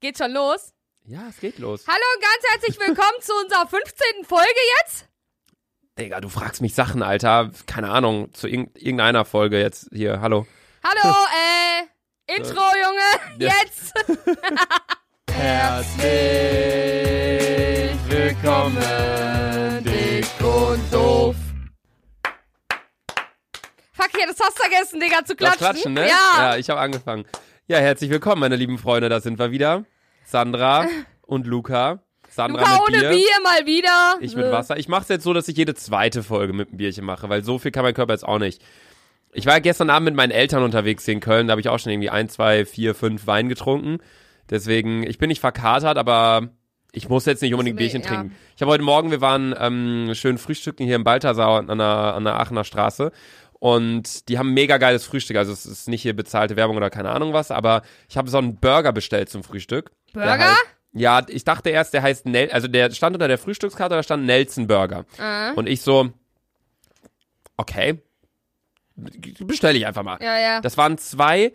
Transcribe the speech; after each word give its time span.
Geht 0.00 0.18
schon 0.18 0.32
los? 0.32 0.72
Ja, 1.06 1.22
es 1.28 1.40
geht 1.40 1.58
los. 1.58 1.84
Hallo 1.88 1.98
und 2.14 2.22
ganz 2.22 2.52
herzlich 2.52 2.78
willkommen 2.78 3.20
zu 3.20 3.32
unserer 3.42 3.66
15. 3.66 4.24
Folge 4.24 4.46
jetzt. 4.80 5.06
Digga, 5.98 6.20
du 6.20 6.28
fragst 6.28 6.60
mich 6.60 6.74
Sachen, 6.74 7.02
Alter. 7.02 7.50
Keine 7.66 7.90
Ahnung, 7.90 8.32
zu 8.32 8.46
irg 8.46 8.68
irgendeiner 8.74 9.24
Folge 9.24 9.58
jetzt 9.60 9.88
hier. 9.92 10.20
Hallo. 10.20 10.46
Hallo, 10.84 11.14
äh, 12.28 12.36
Intro, 12.36 12.60
Junge, 12.60 13.40
Ja. 13.40 13.52
jetzt. 13.60 13.92
Herzlich 15.32 15.98
willkommen, 18.08 19.82
dick 19.84 20.26
und 20.40 20.92
doof. 20.94 21.34
Fuck, 23.94 24.10
hier, 24.16 24.26
das 24.28 24.38
hast 24.40 24.56
du 24.58 24.62
vergessen, 24.62 25.00
Digga, 25.00 25.24
zu 25.24 25.34
Das 25.34 25.56
klatschen. 25.56 25.58
Klatschen, 25.58 25.94
ne? 25.94 26.06
Ja. 26.08 26.34
Ja, 26.52 26.56
ich 26.56 26.70
habe 26.70 26.78
angefangen. 26.80 27.24
Ja, 27.70 27.76
herzlich 27.76 28.08
willkommen, 28.08 28.40
meine 28.40 28.56
lieben 28.56 28.78
Freunde. 28.78 29.10
Da 29.10 29.20
sind 29.20 29.38
wir 29.38 29.50
wieder. 29.50 29.84
Sandra 30.24 30.86
und 31.20 31.46
Luca. 31.46 31.98
Sandra 32.30 32.62
Luca 32.62 32.90
mit 32.90 33.02
ohne 33.02 33.10
Bier. 33.10 33.28
Mal 33.44 33.66
wieder. 33.66 34.14
Ich 34.20 34.34
mit 34.34 34.50
Wasser. 34.50 34.78
Ich 34.78 34.88
mache 34.88 35.02
es 35.02 35.08
jetzt 35.08 35.24
so, 35.24 35.34
dass 35.34 35.48
ich 35.48 35.56
jede 35.58 35.74
zweite 35.74 36.22
Folge 36.22 36.54
mit 36.54 36.68
einem 36.68 36.78
Bierchen 36.78 37.04
mache, 37.04 37.28
weil 37.28 37.44
so 37.44 37.58
viel 37.58 37.70
kann 37.70 37.82
mein 37.82 37.92
Körper 37.92 38.14
jetzt 38.14 38.26
auch 38.26 38.38
nicht. 38.38 38.62
Ich 39.34 39.44
war 39.44 39.60
gestern 39.60 39.90
Abend 39.90 40.06
mit 40.06 40.14
meinen 40.14 40.30
Eltern 40.30 40.62
unterwegs 40.62 41.04
hier 41.04 41.12
in 41.12 41.20
Köln, 41.20 41.46
da 41.46 41.50
habe 41.50 41.60
ich 41.60 41.68
auch 41.68 41.78
schon 41.78 41.92
irgendwie 41.92 42.08
ein, 42.08 42.30
zwei, 42.30 42.64
vier, 42.64 42.94
fünf 42.94 43.26
Wein 43.26 43.50
getrunken. 43.50 43.98
Deswegen, 44.48 45.02
ich 45.02 45.18
bin 45.18 45.28
nicht 45.28 45.40
verkatert, 45.40 45.98
aber 45.98 46.48
ich 46.92 47.10
muss 47.10 47.26
jetzt 47.26 47.42
nicht 47.42 47.52
unbedingt 47.52 47.76
Nee, 47.76 47.82
Bierchen 47.82 48.00
ja. 48.00 48.08
trinken. 48.08 48.34
Ich 48.56 48.62
habe 48.62 48.72
heute 48.72 48.82
Morgen, 48.82 49.10
wir 49.10 49.20
waren 49.20 49.54
ähm, 49.58 50.14
schön 50.14 50.38
frühstücken 50.38 50.86
hier 50.86 50.96
im 50.96 51.04
Balthasar 51.04 51.68
an 51.68 51.78
der, 51.78 51.86
an 51.86 52.24
der 52.24 52.40
Aachener 52.40 52.64
Straße. 52.64 53.12
Und 53.60 54.28
die 54.28 54.38
haben 54.38 54.54
mega 54.54 54.78
geiles 54.78 55.04
Frühstück. 55.04 55.36
Also 55.36 55.52
es 55.52 55.66
ist 55.66 55.88
nicht 55.88 56.02
hier 56.02 56.14
bezahlte 56.14 56.54
Werbung 56.56 56.76
oder 56.76 56.90
keine 56.90 57.10
Ahnung 57.10 57.32
was, 57.32 57.50
aber 57.50 57.82
ich 58.08 58.16
habe 58.16 58.30
so 58.30 58.38
einen 58.38 58.56
Burger 58.56 58.92
bestellt 58.92 59.28
zum 59.30 59.42
Frühstück. 59.42 59.90
Burger? 60.12 60.30
heißt- 60.52 60.56
ja, 60.92 61.22
ich 61.28 61.44
dachte 61.44 61.70
erst, 61.70 61.92
der 61.92 62.02
heißt 62.02 62.24
Nel, 62.26 62.50
also 62.50 62.66
der 62.68 62.90
stand 62.92 63.14
unter 63.16 63.28
der 63.28 63.36
Frühstückskarte, 63.38 63.94
da 63.94 64.02
stand 64.02 64.24
Nelson 64.26 64.66
Burger. 64.66 65.04
Äh, 65.18 65.52
Und 65.54 65.68
ich 65.68 65.82
so, 65.82 66.10
okay, 67.56 68.00
bestelle 69.40 69.76
ich 69.78 69.86
einfach 69.86 70.02
mal. 70.02 70.18
ja, 70.20 70.38
ja. 70.38 70.60
Das 70.60 70.76
waren 70.76 70.96
zwei 70.98 71.52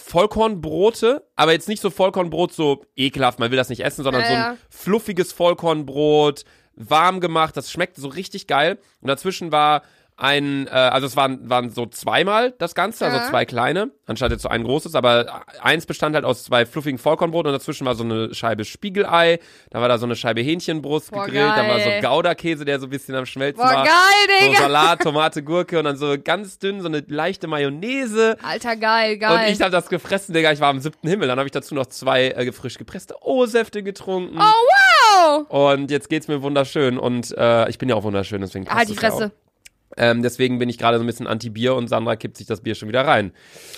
Vollkornbrote, 0.00 1.26
aber 1.36 1.52
jetzt 1.52 1.68
nicht 1.68 1.80
so 1.82 1.90
Vollkornbrot 1.90 2.52
so 2.52 2.84
ekelhaft, 2.96 3.38
man 3.38 3.50
will 3.50 3.56
das 3.56 3.68
nicht 3.68 3.80
essen, 3.84 4.02
sondern 4.04 4.22
Ja, 4.22 4.28
so 4.28 4.34
ein 4.52 4.58
fluffiges 4.70 5.32
Vollkornbrot, 5.32 6.44
warm 6.74 7.20
gemacht, 7.20 7.56
das 7.56 7.70
schmeckt 7.70 7.96
so 7.96 8.08
richtig 8.08 8.46
geil. 8.46 8.78
Und 9.00 9.08
dazwischen 9.08 9.52
war 9.52 9.82
ein, 10.20 10.66
äh, 10.66 10.70
also 10.70 11.06
es 11.06 11.16
waren, 11.16 11.48
waren 11.48 11.70
so 11.70 11.86
zweimal 11.86 12.52
das 12.58 12.74
Ganze, 12.74 13.06
also 13.06 13.16
Ja. 13.18 13.28
zwei 13.28 13.44
kleine, 13.44 13.90
anstatt 14.06 14.30
jetzt 14.32 14.42
so 14.42 14.48
ein 14.48 14.62
großes, 14.64 14.94
aber 14.94 15.42
eins 15.62 15.86
bestand 15.86 16.14
halt 16.14 16.24
aus 16.24 16.44
zwei 16.44 16.66
fluffigen 16.66 16.98
Vollkornbrot 16.98 17.46
und 17.46 17.52
dazwischen 17.52 17.86
war 17.86 17.94
so 17.94 18.04
eine 18.04 18.34
Scheibe 18.34 18.64
Spiegelei, 18.64 19.38
dann 19.70 19.80
war 19.80 19.88
da 19.88 19.98
so 19.98 20.06
eine 20.06 20.16
Scheibe 20.16 20.40
Hähnchenbrust 20.42 21.10
Boah, 21.10 21.24
gegrillt, 21.24 21.48
dann 21.56 21.68
war 21.68 21.78
so 21.80 21.88
geil. 21.88 22.02
Gouda-Käse, 22.02 22.64
der 22.64 22.78
so 22.80 22.86
ein 22.86 22.90
bisschen 22.90 23.14
am 23.14 23.24
Schmelzen 23.26 23.62
Boah, 23.62 23.72
war. 23.72 23.84
geil, 23.84 24.38
So 24.40 24.46
Digga. 24.48 24.58
Salat, 24.60 25.00
Tomate, 25.02 25.42
Gurke 25.42 25.78
und 25.78 25.84
dann 25.86 25.96
so 25.96 26.14
ganz 26.22 26.58
dünn 26.58 26.80
so 26.80 26.88
eine 26.88 27.02
leichte 27.08 27.46
Mayonnaise. 27.48 28.36
Alter, 28.42 28.76
geil, 28.76 29.14
Und 29.14 29.20
geil. 29.20 29.52
ich 29.52 29.60
habe 29.60 29.70
das 29.70 29.88
gefressen, 29.88 30.34
Digga. 30.34 30.52
Ich 30.52 30.60
war 30.60 30.68
am 30.68 30.80
siebten 30.80 31.08
Himmel. 31.08 31.28
Dann 31.28 31.38
habe 31.38 31.46
ich 31.46 31.52
dazu 31.52 31.74
noch 31.74 31.86
zwei 31.86 32.28
äh, 32.28 32.52
frisch 32.52 32.76
gepresste 32.78 33.14
O-Säfte 33.22 33.82
getrunken. 33.82 34.38
oh, 34.38 35.46
wow. 35.48 35.74
Und 35.74 35.90
jetzt 35.90 36.08
geht's 36.08 36.28
mir 36.28 36.42
wunderschön. 36.42 36.98
Und 36.98 37.36
äh, 37.36 37.68
ich 37.68 37.78
bin 37.78 37.88
ja 37.88 37.94
auch 37.94 38.02
wunderschön, 38.04 38.40
deswegen 38.40 38.64
passt 38.64 38.76
Halt 38.78 38.88
die 38.88 38.94
es 38.94 39.02
ja 39.02 39.10
Fresse. 39.10 39.26
auch. 39.26 39.49
Ähm, 39.96 40.22
deswegen 40.22 40.58
bin 40.58 40.68
ich 40.68 40.78
gerade 40.78 40.98
so 40.98 41.04
ein 41.04 41.06
bisschen 41.06 41.26
anti-Bier 41.26 41.74
und 41.74 41.88
Sandra 41.88 42.16
kippt 42.16 42.36
sich 42.36 42.46
das 42.46 42.62
Bier 42.62 42.74
schon 42.74 42.88
wieder 42.88 43.06
rein. 43.06 43.32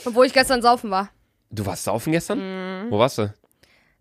Obwohl 0.05 0.27
ich 0.27 0.33
gestern 0.33 0.61
saufen 0.63 0.91
war. 0.91 1.11
Du 1.51 1.65
warst 1.67 1.85
saufen 1.85 2.13
gestern? 2.13 2.39
Mhm. 2.87 2.91
Wo 2.91 2.99
warst 2.99 3.19
du? 3.19 3.33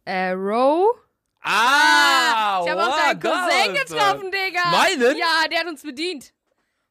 Äh, 0.05 0.31
Row? 0.31 0.95
Ah! 1.41 2.61
Ich 2.63 2.71
habe 2.71 2.83
auch 2.85 2.97
deinen 2.97 3.19
Cousin 3.19 3.73
getroffen, 3.73 4.31
Digga. 4.31 4.71
Meinen? 4.71 5.17
Ja, 5.17 5.47
der 5.49 5.59
hat 5.59 5.67
uns 5.67 5.81
bedient. 5.81 6.33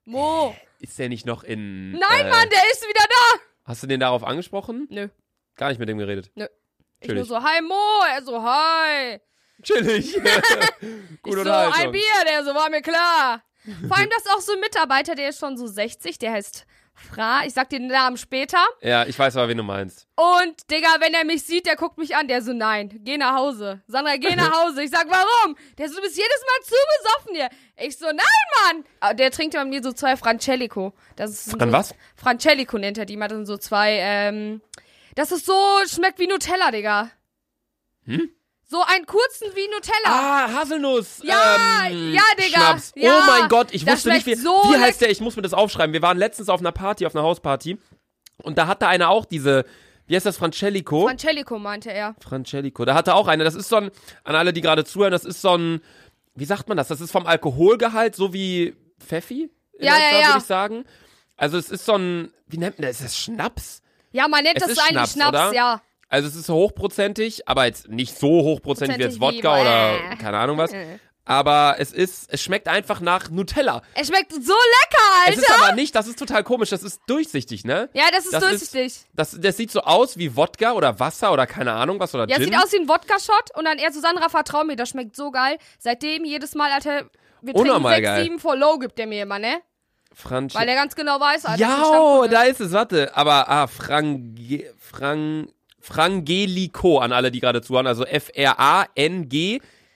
Mo. 0.04 0.54
Ist 0.80 0.98
der 0.98 1.08
nicht 1.08 1.26
noch 1.26 1.44
in. 1.44 1.92
Nein, 1.92 2.26
äh, 2.26 2.30
Mann, 2.30 2.48
der 2.48 2.62
ist 2.72 2.82
wieder 2.82 3.04
da. 3.08 3.40
Hast 3.64 3.82
du 3.82 3.86
den 3.86 4.00
darauf 4.00 4.24
angesprochen? 4.24 4.86
Nö. 4.90 5.08
Gar 5.56 5.68
nicht 5.68 5.78
mit 5.78 5.88
dem 5.88 5.98
geredet. 5.98 6.30
Ich 6.34 6.36
nur 6.36 6.48
Chillig. 7.02 7.28
so, 7.28 7.42
hi 7.42 7.60
Mo. 7.62 7.74
Er 8.12 8.22
so, 8.22 8.42
hi. 8.42 9.20
Chillig. 9.62 10.16
Ich 10.80 11.22
Gute 11.22 11.44
so, 11.44 11.50
ein. 11.50 11.92
Bier. 11.92 12.02
Der 12.26 12.44
so, 12.44 12.54
war 12.54 12.70
mir 12.70 12.80
klar. 12.80 13.42
Vor 13.86 13.96
allem, 13.96 14.08
das 14.10 14.24
ist 14.24 14.30
auch 14.30 14.40
so 14.40 14.52
ein 14.54 14.60
Mitarbeiter, 14.60 15.14
der 15.14 15.28
ist 15.28 15.38
schon 15.38 15.56
so 15.56 15.66
60. 15.66 16.18
Der 16.18 16.32
heißt 16.32 16.66
Fra. 16.94 17.44
Ich 17.46 17.54
sag 17.54 17.70
dir 17.70 17.78
den 17.78 17.88
Namen 17.88 18.16
später. 18.18 18.58
Ja, 18.82 19.06
ich 19.06 19.18
weiß 19.18 19.36
aber, 19.36 19.48
wen 19.48 19.56
du 19.56 19.62
meinst. 19.62 20.06
Und, 20.16 20.70
Digga, 20.70 20.88
wenn 21.00 21.14
er 21.14 21.24
mich 21.24 21.44
sieht, 21.44 21.66
der 21.66 21.76
guckt 21.76 21.96
mich 21.98 22.14
an. 22.14 22.28
Der 22.28 22.42
so, 22.42 22.52
nein, 22.52 23.00
geh 23.04 23.16
nach 23.16 23.36
Hause. 23.36 23.80
Sandra, 23.86 24.16
geh 24.16 24.34
nach 24.36 24.52
Hause. 24.64 24.82
Ich 24.82 24.90
sag, 24.90 25.06
warum? 25.08 25.56
Der 25.78 25.88
so, 25.88 25.96
du 25.96 26.02
bist 26.02 26.16
jedes 26.16 26.44
Mal 26.46 26.64
zu 26.66 26.74
besoffen 26.98 27.34
hier. 27.36 27.48
Ich 27.86 27.96
so, 27.96 28.06
nein, 28.06 28.18
Mann. 28.66 28.84
Aber 29.00 29.14
der 29.14 29.30
trinkt 29.30 29.54
ja 29.54 29.62
bei 29.62 29.68
mir 29.70 29.82
so 29.82 29.92
zwei 29.92 30.16
Francelico. 30.16 30.92
Das 31.16 31.30
ist 31.30 31.50
Fran 31.50 31.70
so, 31.70 31.72
was? 31.72 31.94
Francelico 32.16 32.76
nennt 32.78 32.98
er 32.98 33.06
die. 33.06 33.16
Man 33.16 33.24
hat 33.24 33.32
dann 33.32 33.46
so 33.46 33.56
zwei, 33.56 33.96
ähm, 34.00 34.60
das 35.14 35.32
ist 35.32 35.46
so, 35.46 35.54
schmeckt 35.86 36.18
wie 36.18 36.26
Nutella, 36.26 36.70
Digga. 36.70 37.10
Hm? 38.04 38.30
So 38.70 38.80
einen 38.86 39.04
kurzen 39.04 39.48
wie 39.56 39.66
Nutella. 39.66 40.04
Ah, 40.04 40.52
Haselnuss. 40.52 41.20
Ja, 41.24 41.86
ähm, 41.88 42.12
ja, 42.12 42.22
Digga, 42.38 42.60
Schnaps. 42.60 42.92
ja. 42.94 43.18
oh 43.18 43.26
mein 43.26 43.48
Gott, 43.48 43.72
ich 43.72 43.84
wusste 43.84 44.10
nicht, 44.10 44.26
wie, 44.26 44.36
so 44.36 44.50
wie 44.50 44.76
heißt 44.76 45.00
der? 45.00 45.10
Ich 45.10 45.20
muss 45.20 45.34
mir 45.34 45.42
das 45.42 45.54
aufschreiben. 45.54 45.92
Wir 45.92 46.02
waren 46.02 46.16
letztens 46.16 46.48
auf 46.48 46.60
einer 46.60 46.70
Party, 46.70 47.04
auf 47.04 47.16
einer 47.16 47.24
Hausparty. 47.24 47.78
Und 48.44 48.58
da 48.58 48.68
hatte 48.68 48.86
einer 48.86 49.10
auch 49.10 49.24
diese, 49.24 49.64
wie 50.06 50.14
heißt 50.14 50.24
das, 50.24 50.36
Francelico? 50.36 51.02
Francelico 51.08 51.58
meinte 51.58 51.92
er. 51.92 52.14
Francelico. 52.20 52.84
Da 52.84 52.94
hatte 52.94 53.16
auch 53.16 53.26
einer. 53.26 53.42
Das 53.42 53.56
ist 53.56 53.68
so 53.68 53.74
ein, 53.74 53.90
an 54.22 54.36
alle, 54.36 54.52
die 54.52 54.60
gerade 54.60 54.84
zuhören, 54.84 55.10
das 55.10 55.24
ist 55.24 55.40
so 55.42 55.58
ein, 55.58 55.80
wie 56.36 56.44
sagt 56.44 56.68
man 56.68 56.76
das? 56.76 56.86
Das 56.86 57.00
ist 57.00 57.10
vom 57.10 57.26
Alkoholgehalt, 57.26 58.14
so 58.14 58.32
wie 58.32 58.76
Pfeffi. 59.00 59.50
Ja, 59.80 59.96
etwa, 59.96 60.04
ja, 60.04 60.20
ja. 60.20 60.26
Würde 60.28 60.38
ich 60.38 60.44
sagen. 60.44 60.84
Also 61.36 61.58
es 61.58 61.70
ist 61.70 61.84
so 61.84 61.94
ein, 61.94 62.32
wie 62.46 62.58
nennt 62.58 62.78
man 62.78 62.86
das? 62.86 63.00
Ist 63.00 63.04
das 63.04 63.18
Schnaps? 63.18 63.82
Ja, 64.12 64.28
man 64.28 64.44
nennt 64.44 64.58
Es 64.62 64.68
das 64.68 64.78
eigentlich 64.78 65.10
Schnaps, 65.10 65.12
Schnaps, 65.14 65.56
ja. 65.56 65.82
Also 66.10 66.28
es 66.28 66.34
ist 66.36 66.48
hochprozentig, 66.48 67.48
aber 67.48 67.64
jetzt 67.66 67.88
nicht 67.88 68.18
so 68.18 68.28
hochprozentig 68.28 68.98
wie 68.98 69.02
jetzt 69.02 69.16
wie- 69.16 69.20
Wodka 69.20 69.60
oder 69.60 70.16
keine 70.20 70.36
Ahnung 70.38 70.58
was. 70.58 70.72
Äh. 70.72 70.98
Aber 71.24 71.76
es 71.78 71.92
ist, 71.92 72.32
es 72.32 72.42
schmeckt 72.42 72.66
einfach 72.66 73.00
nach 73.00 73.30
Nutella. 73.30 73.82
Es 73.94 74.08
schmeckt 74.08 74.32
so 74.32 74.38
lecker, 74.38 75.02
Alter. 75.26 75.32
Es 75.32 75.38
ist 75.38 75.50
aber 75.62 75.72
nicht, 75.76 75.94
das 75.94 76.08
ist 76.08 76.18
total 76.18 76.42
komisch, 76.42 76.70
das 76.70 76.82
ist 76.82 77.00
durchsichtig, 77.06 77.64
ne? 77.64 77.88
ja, 77.92 78.04
das 78.10 78.24
ist 78.24 78.32
das 78.34 78.42
durchsichtig. 78.42 79.04
Das, 79.12 79.36
das 79.38 79.56
sieht 79.56 79.70
so 79.70 79.82
aus 79.82 80.16
wie 80.18 80.34
Wodka 80.34 80.72
oder 80.72 80.98
Wasser 80.98 81.32
oder 81.32 81.46
keine 81.46 81.72
Ahnung 81.74 82.00
was 82.00 82.12
oder 82.14 82.26
Ja, 82.28 82.36
es 82.36 82.42
Gin. 82.42 82.52
sieht 82.52 82.56
aus 82.60 82.72
wie 82.72 82.78
ein 82.80 82.88
Wodka-Shot 82.88 83.56
und 83.56 83.64
dann 83.64 83.78
er 83.78 83.92
so, 83.92 84.00
Sandra, 84.00 84.28
vertrau 84.28 84.64
mir, 84.64 84.74
das 84.74 84.88
schmeckt 84.88 85.14
so 85.14 85.30
geil. 85.30 85.58
Seitdem 85.78 86.24
jedes 86.24 86.56
Mal, 86.56 86.72
Alter, 86.72 87.04
wir 87.42 87.52
trinken 87.54 87.60
Unnormal 87.60 87.94
6, 87.96 88.04
geil. 88.04 88.22
7 88.24 88.38
for 88.40 88.56
low 88.56 88.78
gibt 88.78 88.98
der 88.98 89.06
mir 89.06 89.22
immer, 89.22 89.38
ne? 89.38 89.60
Franchi 90.12 90.58
Weil 90.58 90.68
er 90.68 90.74
ganz 90.74 90.96
genau 90.96 91.20
weiß, 91.20 91.44
Alter. 91.44 91.60
ja, 91.60 91.68
ist 91.80 91.86
Stammkunde. 91.86 92.28
da 92.30 92.42
ist 92.42 92.60
es, 92.60 92.72
warte. 92.72 93.16
Aber, 93.16 93.48
ah, 93.48 93.68
Frange, 93.68 94.64
Frang, 94.76 95.48
Frangelico 95.80 96.98
an 96.98 97.12
alle, 97.12 97.30
die 97.30 97.40
gerade 97.40 97.62
zuhören. 97.62 97.86
Also 97.86 98.04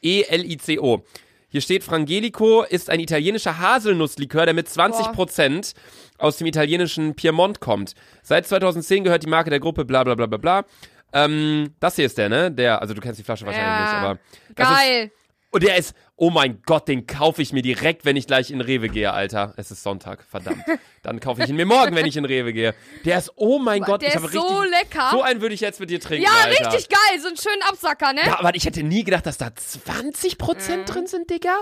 F-R-A-N-G-E-L-I-C-O. 0.03 1.03
Hier 1.49 1.61
steht, 1.61 1.85
Frangelico 1.85 2.63
ist 2.63 2.91
ein 2.91 2.99
italienischer 3.01 3.59
Haselnusslikör, 3.59 4.45
der 4.45 4.55
mit 4.55 4.67
20% 4.69 5.75
aus 6.19 6.37
dem 6.39 6.47
italienischen 6.49 7.15
Piemont 7.15 7.61
kommt. 7.61 7.95
Seit 8.23 8.47
2010 8.47 9.05
gehört 9.05 9.23
die 9.23 9.29
Marke 9.29 9.51
der 9.51 9.61
Gruppe 9.61 9.85
bla 9.85 10.03
bla 10.03 10.15
bla 10.17 10.27
bla 10.27 10.39
bla. 10.39 10.65
Ähm, 11.13 11.71
das 11.79 11.95
hier 11.95 12.07
ist 12.07 12.19
der, 12.19 12.29
ne? 12.29 12.51
Der, 12.51 12.83
also 12.83 12.93
du 12.93 13.01
kennst 13.01 13.21
die 13.21 13.25
Flasche 13.25 13.47
wahrscheinlich 13.47 13.71
Ja. 13.71 13.83
nicht, 13.85 13.95
aber. 13.95 14.19
Das 14.57 14.69
Ist, 14.71 14.77
Geil. 14.77 15.13
Und 15.55 15.63
der 15.63 15.77
ist, 15.77 15.95
oh 16.17 16.31
mein 16.31 16.63
Gott, 16.67 16.89
den 16.89 17.07
kaufe 17.07 17.41
ich 17.41 17.53
mir 17.53 17.63
direkt, 17.63 18.05
wenn 18.05 18.17
ich 18.17 18.27
gleich 18.27 18.51
in 18.51 18.61
Rewe 18.61 18.89
gehe, 18.89 19.13
Alter. 19.13 19.55
Es 19.57 19.71
ist 19.71 19.85
Sonntag, 19.85 20.25
verdammt. 20.25 20.65
Dann 21.05 21.21
kaufe 21.21 21.45
ich 21.45 21.49
ihn 21.49 21.55
mir 21.55 21.65
morgen, 21.65 21.95
wenn 21.95 22.07
ich 22.07 22.17
in 22.17 22.25
Rewe 22.25 22.53
gehe. 22.53 22.75
Der 23.05 23.19
ist, 23.19 23.31
oh 23.37 23.61
mein 23.61 23.83
Gott, 23.83 24.03
der 24.03 24.09
ich 24.09 24.15
ist 24.17 24.23
habe 24.23 24.33
so 24.33 24.41
richtig. 24.59 24.79
lecker. 24.81 25.11
So 25.13 25.23
einen 25.23 25.41
würde 25.41 25.55
ich 25.55 25.61
jetzt 25.61 25.79
mit 25.79 25.91
dir 25.91 26.01
trinken, 26.01 26.25
ja, 26.25 26.33
Alter. 26.45 26.73
richtig 26.73 26.89
geil. 26.89 27.21
So 27.21 27.29
einen 27.29 27.37
schönen 27.37 27.63
Absacker, 27.69 28.13
ne? 28.13 28.23
Ja, 28.27 28.41
aber 28.41 28.53
ich 28.57 28.65
hätte 28.67 28.83
nie 28.83 29.05
gedacht, 29.05 29.27
dass 29.27 29.39
da 29.39 29.47
20% 29.47 30.87
drin 30.87 31.07
sind, 31.07 31.31
Digga. 31.31 31.55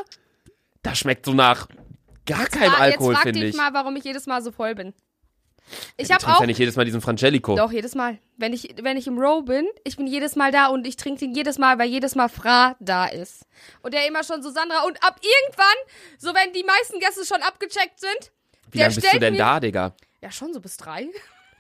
Das 0.83 0.99
schmeckt 0.99 1.27
so 1.27 1.35
nach 1.35 1.69
gar 2.25 2.47
keinem 2.47 2.73
Alkohol, 2.75 3.13
jetzt 3.13 3.17
frag 3.19 3.23
finde 3.25 3.41
dich 3.41 3.51
ich. 3.51 3.57
mal, 3.57 3.75
warum 3.75 3.95
ich 3.97 4.05
jedes 4.05 4.27
Mal 4.27 4.41
so 4.43 4.53
voll 4.53 4.75
bin. 4.75 4.95
Ich 5.97 6.11
habe 6.11 6.27
auch 6.27 6.41
ja 6.41 6.47
nicht 6.47 6.59
jedes 6.59 6.77
Mal 6.77 6.85
diesen 6.85 7.01
Frangelico. 7.01 7.57
Doch, 7.57 7.73
jedes 7.73 7.95
Mal. 7.95 8.19
Wenn 8.37 8.53
ich, 8.53 8.75
wenn 8.83 8.97
ich 8.97 9.07
im 9.07 9.19
Row 9.19 9.45
bin, 9.45 9.67
ich 9.85 9.97
bin 9.97 10.07
jedes 10.07 10.37
Mal 10.37 10.51
da 10.53 10.67
und 10.67 10.87
ich 10.87 10.97
trinke 10.97 11.21
den 11.21 11.35
jedes 11.35 11.59
Mal, 11.59 11.79
weil 11.79 11.89
jedes 11.89 12.15
Mal 12.15 12.29
Fra 12.29 12.77
da 12.81 13.07
ist. 13.07 13.47
Und 13.83 13.95
der 13.95 14.07
immer 14.07 14.25
schon 14.25 14.43
so 14.43 14.51
Sandra. 14.51 14.83
Und 14.85 15.03
ab 15.05 15.21
irgendwann, 15.23 15.77
so 16.19 16.35
wenn 16.35 16.53
die 16.53 16.65
meisten 16.65 16.99
Gäste 17.01 17.25
schon 17.25 17.43
abgecheckt 17.43 18.01
sind, 18.01 18.33
Wie 18.71 18.79
lange 18.79 18.95
bist 18.95 19.13
du 19.13 19.19
denn 19.19 19.35
mir- 19.35 19.39
da, 19.39 19.61
Digga? 19.61 19.95
ja 20.21 20.31
schon 20.31 20.53
so 20.55 20.61
bis 20.61 20.77
drei. 20.77 21.09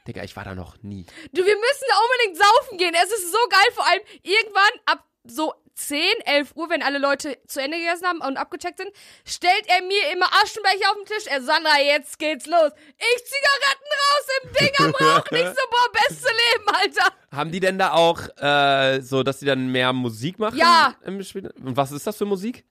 Digga, 0.06 0.22
ich 0.24 0.34
war 0.34 0.44
da 0.44 0.54
noch 0.54 0.82
nie. 0.82 1.04
Du, 1.32 1.44
wir 1.44 1.56
müssen 1.56 1.84
da 1.88 1.96
unbedingt 1.96 2.36
saufen 2.44 2.78
gehen. 2.78 2.94
Es 2.94 3.10
ist 3.12 3.30
so 3.30 3.38
geil, 3.48 3.72
vor 3.74 3.86
allem 3.88 4.00
irgendwann 4.22 4.80
ab 4.86 5.04
so 5.24 5.54
10, 5.88 6.00
11 6.24 6.52
Uhr, 6.54 6.70
wenn 6.70 6.82
alle 6.82 6.98
Leute 6.98 7.38
zu 7.46 7.60
Ende 7.60 7.78
gegessen 7.78 8.06
haben 8.06 8.20
und 8.20 8.36
abgecheckt 8.36 8.78
sind, 8.78 8.90
stellt 9.24 9.66
er 9.66 9.82
mir 9.82 10.12
immer 10.12 10.26
Aschenbecher 10.42 10.90
auf 10.90 10.96
den 10.96 11.06
Tisch. 11.06 11.26
Er, 11.26 11.42
Sandra, 11.42 11.78
jetzt 11.80 12.18
geht's 12.18 12.46
los. 12.46 12.70
Ich 12.98 13.24
Zigaretten 13.24 13.90
raus 14.02 14.26
im 14.42 14.52
Ding 14.52 14.72
am 14.78 14.94
Rauchen. 14.94 15.36
Ich 15.36 15.46
so, 15.46 15.64
boah, 15.70 15.92
beste 16.08 16.28
Leben, 16.28 16.68
Alter. 16.68 17.12
Haben 17.32 17.50
die 17.52 17.60
denn 17.60 17.78
da 17.78 17.92
auch 17.92 18.20
äh, 18.38 19.00
so, 19.00 19.22
dass 19.22 19.38
die 19.38 19.46
dann 19.46 19.68
mehr 19.68 19.92
Musik 19.92 20.38
machen? 20.38 20.58
Ja. 20.58 20.94
Im 21.04 21.22
Spiel? 21.22 21.50
Und 21.64 21.76
was 21.76 21.92
ist 21.92 22.06
das 22.06 22.16
für 22.16 22.26
Musik? 22.26 22.64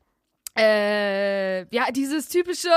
Äh, 0.58 1.64
ja, 1.74 1.92
dieses 1.92 2.28
typische 2.28 2.70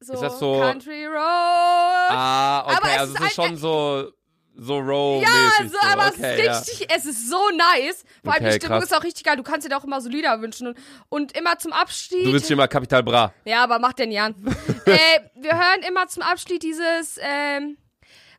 so, 0.00 0.12
Ist 0.12 0.22
das 0.22 0.38
so- 0.38 0.60
Country 0.60 1.06
Road. 1.06 1.16
Ah, 1.18 2.64
okay, 2.66 2.76
Aber 2.76 2.86
es 2.90 2.98
also 2.98 3.14
ist 3.14 3.20
es 3.20 3.26
ist 3.28 3.34
schon 3.34 3.56
so, 3.56 4.12
so 4.58 4.78
row 4.78 5.22
Ja, 5.22 5.66
so, 5.68 5.76
aber 5.86 6.08
okay, 6.08 6.14
es 6.20 6.38
ist 6.38 6.44
ja. 6.44 6.58
richtig, 6.58 6.88
es 6.96 7.04
ist 7.04 7.30
so 7.30 7.38
nice. 7.50 8.04
Vor 8.24 8.32
allem 8.32 8.44
Okay, 8.44 8.52
die 8.52 8.56
Stimmung 8.60 8.78
krass. 8.80 8.90
ist 8.90 8.96
auch 8.96 9.04
richtig 9.04 9.24
geil. 9.24 9.36
Du 9.36 9.42
kannst 9.42 9.64
dir 9.66 9.70
da 9.70 9.78
auch 9.78 9.84
immer 9.84 10.00
so 10.00 10.08
Lieder 10.08 10.40
wünschen 10.40 10.68
und, 10.68 10.78
und 11.08 11.36
immer 11.36 11.58
zum 11.58 11.72
Abschied. 11.72 12.24
Du 12.26 12.32
willst 12.32 12.46
hier 12.46 12.56
mal 12.56 12.66
Capital 12.68 13.02
Bra. 13.02 13.32
ja, 13.44 13.62
aber 13.62 13.78
mach 13.78 13.92
den 13.92 14.10
Jan. 14.10 14.34
äh, 14.86 15.20
wir 15.34 15.52
hören 15.52 15.82
immer 15.86 16.08
zum 16.08 16.22
Abschied 16.22 16.62
dieses, 16.62 17.18
ähm, 17.20 17.76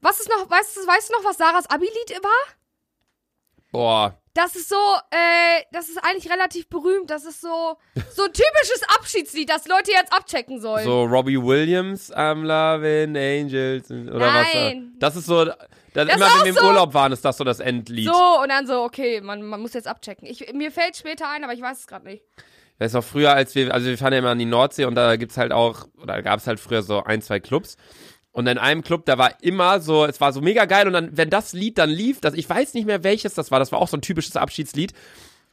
was 0.01 0.19
ist 0.19 0.29
noch, 0.29 0.49
weißt 0.49 0.77
du, 0.77 0.81
weißt 0.87 1.09
du 1.09 1.13
noch, 1.13 1.23
was 1.23 1.37
Sarahs 1.37 1.69
Abi-Lied 1.69 2.23
war? 2.23 2.55
Boah. 3.71 4.17
Das 4.33 4.55
ist 4.55 4.69
so, 4.69 4.75
äh, 5.09 5.63
das 5.71 5.89
ist 5.89 5.97
eigentlich 6.03 6.31
relativ 6.31 6.69
berühmt. 6.69 7.09
Das 7.09 7.25
ist 7.25 7.41
so, 7.41 7.75
so 8.15 8.23
ein 8.25 8.33
typisches 8.33 8.83
Abschiedslied, 8.95 9.49
das 9.49 9.67
Leute 9.67 9.91
jetzt 9.91 10.13
abchecken 10.13 10.61
sollen. 10.61 10.85
So 10.85 11.05
Robbie 11.05 11.41
Williams, 11.41 12.13
I'm 12.13 12.43
loving 12.43 13.17
angels. 13.17 13.89
Oder 13.89 14.27
was? 14.33 14.53
Nein. 14.53 14.93
Das 14.99 15.15
ist 15.15 15.25
so, 15.25 15.49
dann 15.97 16.07
Das 16.07 16.15
immer 16.17 16.25
wenn 16.27 16.43
wir 16.43 16.49
im 16.49 16.55
so- 16.55 16.65
Urlaub 16.67 16.93
waren, 16.93 17.11
ist 17.11 17.25
das 17.25 17.37
so 17.37 17.43
das 17.43 17.59
Endlied. 17.59 18.07
So, 18.07 18.41
und 18.41 18.49
dann 18.49 18.67
so, 18.67 18.81
okay, 18.83 19.21
man, 19.21 19.41
man 19.43 19.59
muss 19.61 19.73
jetzt 19.73 19.87
abchecken. 19.87 20.27
Ich, 20.27 20.53
mir 20.53 20.71
fällt 20.71 20.95
später 20.95 21.29
ein, 21.29 21.43
aber 21.43 21.53
ich 21.53 21.61
weiß 21.61 21.79
es 21.79 21.87
gerade 21.87 22.05
nicht. 22.05 22.23
Das 22.79 22.91
ist 22.91 22.95
auch 22.95 23.03
früher, 23.03 23.33
als 23.33 23.55
wir, 23.55 23.73
also 23.73 23.87
wir 23.87 23.97
fahren 23.97 24.13
ja 24.13 24.19
immer 24.19 24.29
an 24.29 24.37
die 24.39 24.45
Nordsee 24.45 24.85
und 24.85 24.93
da 24.95 25.15
gibt's 25.15 25.37
halt 25.37 25.51
auch, 25.51 25.87
oder 26.01 26.21
gab's 26.21 26.45
halt 26.45 26.59
früher 26.59 26.83
so 26.83 27.03
ein, 27.03 27.21
zwei 27.23 27.39
Clubs. 27.39 27.75
Und 28.31 28.45
in 28.45 28.59
einem 28.59 28.83
Club, 28.83 29.05
da 29.05 29.17
war 29.17 29.31
immer 29.41 29.79
so, 29.79 30.05
es 30.05 30.21
war 30.21 30.31
so 30.31 30.41
mega 30.41 30.65
geil 30.65 30.85
und 30.85 30.93
dann, 30.93 31.17
wenn 31.17 31.31
das 31.31 31.53
Lied 31.53 31.79
dann 31.79 31.89
lief, 31.89 32.21
das, 32.21 32.35
ich 32.35 32.47
weiß 32.47 32.75
nicht 32.75 32.85
mehr 32.85 33.03
welches 33.03 33.33
das 33.33 33.49
war, 33.49 33.57
das 33.57 33.71
war 33.71 33.79
auch 33.79 33.87
so 33.87 33.97
ein 33.97 34.01
typisches 34.01 34.35
Abschiedslied. 34.35 34.93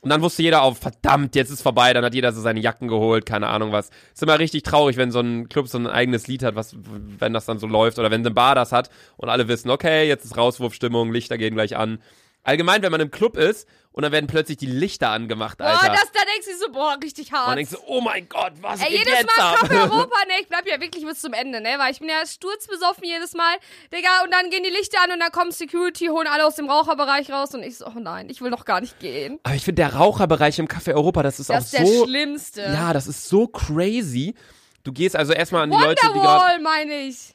Und 0.05 0.11
dann 0.11 0.21
wusste 0.21 0.43
jeder 0.43 0.61
auch, 0.61 0.77
verdammt, 0.77 1.35
jetzt 1.35 1.49
ist 1.49 1.63
vorbei, 1.63 1.95
dann 1.95 2.05
hat 2.05 2.15
jeder 2.15 2.31
so 2.31 2.43
seine 2.43 2.61
Jacken 2.61 2.89
geholt, 2.89 3.25
keine 3.25 3.47
Ahnung 3.47 3.73
was. 3.73 3.89
Ist 4.13 4.23
immer 4.23 4.39
richtig 4.39 4.63
traurig, 4.63 4.99
wenn 4.99 5.11
so 5.11 5.21
ein 5.21 5.49
Club 5.49 5.67
so 5.67 5.79
ein 5.79 5.87
eigenes 5.87 6.27
Lied 6.27 6.43
hat, 6.43 6.57
was, 6.57 6.77
wenn 7.19 7.33
das 7.33 7.47
dann 7.47 7.59
so 7.59 7.67
läuft 7.67 7.99
oder 7.99 8.11
wenn 8.11 8.21
eine 8.21 8.31
Bar 8.31 8.55
das 8.55 8.71
hat 8.71 8.91
und 9.17 9.31
alle 9.31 9.49
wissen, 9.49 9.71
okay, 9.71 10.07
jetzt 10.07 10.27
ist 10.27 10.37
Rauswurfstimmung, 10.37 11.11
Lichter 11.11 11.39
gehen 11.39 11.55
gleich 11.55 11.79
an. 11.79 12.01
Allgemein, 12.43 12.83
wenn 12.83 12.93
man 12.93 13.01
im 13.01 13.11
Club 13.11 13.39
ist 13.39 13.67
und 13.95 14.03
dann 14.03 14.11
werden 14.11 14.27
plötzlich 14.27 14.57
die 14.59 14.67
Lichter 14.67 15.11
angemacht, 15.11 15.59
Boah, 15.59 15.67
Alter. 15.69 15.93
das, 15.93 16.11
da 16.13 16.21
denkst 16.35 16.47
du 16.51 16.59
so, 16.67 16.73
boah, 16.73 16.99
richtig 17.03 17.29
und 17.31 17.39
hart. 17.39 17.49
dann 17.51 17.57
denkst 17.57 17.71
du, 17.73 17.79
oh 17.87 18.01
mein 18.01 18.29
Gott, 18.29 18.53
was 18.61 18.81
Ey, 18.83 18.89
geht 18.91 18.99
jedes 19.07 19.21
jetzt 19.21 19.37
Mal 19.39 19.53
ab? 19.53 19.59
Kaffee 19.61 19.75
Europa, 19.83 20.17
ne, 20.27 20.35
ich 20.41 20.49
bleib 20.49 20.67
ja 20.69 20.81
wirklich 20.81 21.07
bis 21.07 21.21
zum 21.21 21.33
Ende, 21.33 21.61
ne, 21.61 21.77
weil 21.79 21.93
ich 21.93 22.01
bin 22.01 22.09
ja 22.09 22.27
sturzbesoffen 22.27 23.05
jedes 23.05 23.35
Mal, 23.35 23.55
Digga, 23.93 24.25
und 24.25 24.33
dann 24.35 24.51
gehen 24.51 24.65
die 24.65 24.71
Lichter 24.71 24.99
an 25.05 25.13
und 25.13 25.21
dann 25.21 25.31
kommt 25.31 25.55
Security, 25.55 26.07
holen 26.09 26.27
alle 26.27 26.45
aus 26.45 26.57
dem 26.57 26.69
Raucherbereich 26.69 27.31
raus 27.31 27.55
und 27.55 27.63
ich 27.63 27.79
so, 27.79 27.87
oh 27.87 27.99
nein, 28.01 28.29
ich 28.29 28.41
will 28.41 28.51
noch 28.51 28.65
gar 28.65 28.81
nicht 28.81 28.99
gehen. 28.99 29.39
Aber 29.45 29.55
ich 29.55 29.63
finde, 29.65 29.83
der 29.83 29.95
Raucherbereich 29.95 30.59
im 30.59 30.67
Café 30.67 30.93
Europa, 30.93 31.23
das 31.23 31.39
ist 31.39 31.49
Das 31.51 31.57
auch 31.57 31.61
ist 31.65 31.73
der 31.75 31.87
so. 31.87 32.05
Schlimmste. 32.05 32.63
Ja, 32.63 32.93
das 32.93 33.07
ist 33.07 33.29
so 33.29 33.47
crazy. 33.47 34.35
Du 34.83 34.93
gehst 34.93 35.15
also 35.17 35.33
erstmal 35.33 35.63
an 35.63 35.71
die 35.71 35.77
Leute, 35.79 36.01
die 36.05 36.13
gerade. 36.13 36.19
Wonderwall, 36.19 36.61
meine 36.61 36.95
ich. 37.03 37.34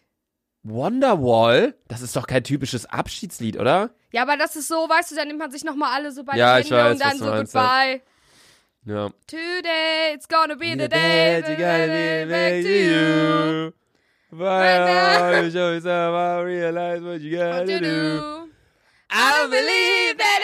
Wonderwall? 0.63 1.75
Das 1.88 2.01
ist 2.01 2.15
doch 2.15 2.27
kein 2.27 2.44
typisches 2.44 2.85
Abschiedslied, 2.85 3.57
oder? 3.59 3.91
Ja, 4.11 4.23
aber 4.23 4.38
das 4.38 4.56
ist 4.56 4.67
so, 4.67 4.75
weißt 4.89 5.11
du, 5.11 5.15
dann 5.15 5.27
nimmt 5.27 5.39
man 5.39 5.51
sich 5.51 5.63
nochmal 5.63 5.94
alle 5.94 6.11
so 6.11 6.23
bei 6.23 6.35
Ja, 6.35 6.56
Händen 6.56 6.71
weiß, 6.71 6.91
und 6.94 7.01
dann 7.01 7.17
so 7.17 7.25
meinst, 7.25 7.53
goodbye. 7.53 8.01
Ja. 8.85 9.09
Today, 9.27 10.13
it's 10.13 10.27
gonna 10.27 10.56
be 10.56 10.71
the 10.71 10.77
The 10.83 10.88
day, 10.88 10.89
day 10.89 11.35
you 11.38 11.41
that 11.44 11.57
gotta 11.57 11.88
be 11.88 12.25
back 12.29 12.63
to 12.63 12.69
you. 12.69 13.73
Now, 14.31 15.41
you 15.44 15.51
show 15.51 15.71
yourself, 15.73 16.13
I 16.15 16.41
realize 16.44 17.01
what 17.03 17.21
you 17.21 17.38
What 17.38 17.51
gotta 17.51 17.65
to 17.65 17.79
do. 17.79 17.85
do. 17.85 18.50
I 19.11 19.31
don't 19.38 19.50
believe 19.50 20.17
that 20.17 20.41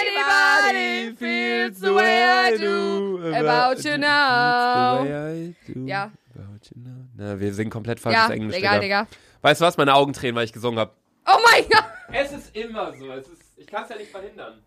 anybody 0.00 1.16
feels 1.16 1.80
the 1.80 1.92
way 1.94 2.22
I 2.24 2.56
do 2.58 3.18
about 3.34 3.82
you 3.84 3.96
now. 3.96 4.98
The 5.04 5.10
way 5.10 5.14
I 5.14 5.72
do 5.72 5.86
Ja. 5.86 6.10
about 6.34 6.70
you 6.70 6.82
now. 6.82 7.06
Na, 7.16 7.40
wir 7.40 7.54
singen 7.54 7.70
komplett 7.70 8.00
falsches 8.00 8.28
Ja, 8.28 8.34
Englisch, 8.34 8.56
egal, 8.56 8.80
Digga. 8.80 9.04
Digga. 9.04 9.16
Weißt 9.42 9.60
du 9.60 9.64
was? 9.64 9.76
Meine 9.76 9.94
Augen 9.94 10.12
tränen, 10.12 10.34
weil 10.36 10.44
ich 10.44 10.52
gesungen 10.52 10.78
habe. 10.78 10.92
Oh 11.26 11.38
mein 11.50 11.64
Gott. 11.68 11.84
Es 12.12 12.32
ist 12.32 12.54
immer 12.56 12.92
so. 12.96 13.10
Es 13.12 13.28
ist, 13.28 13.42
ich 13.56 13.66
kann 13.66 13.84
es 13.84 13.90
ja 13.90 13.96
nicht 13.96 14.10
verhindern. 14.10 14.62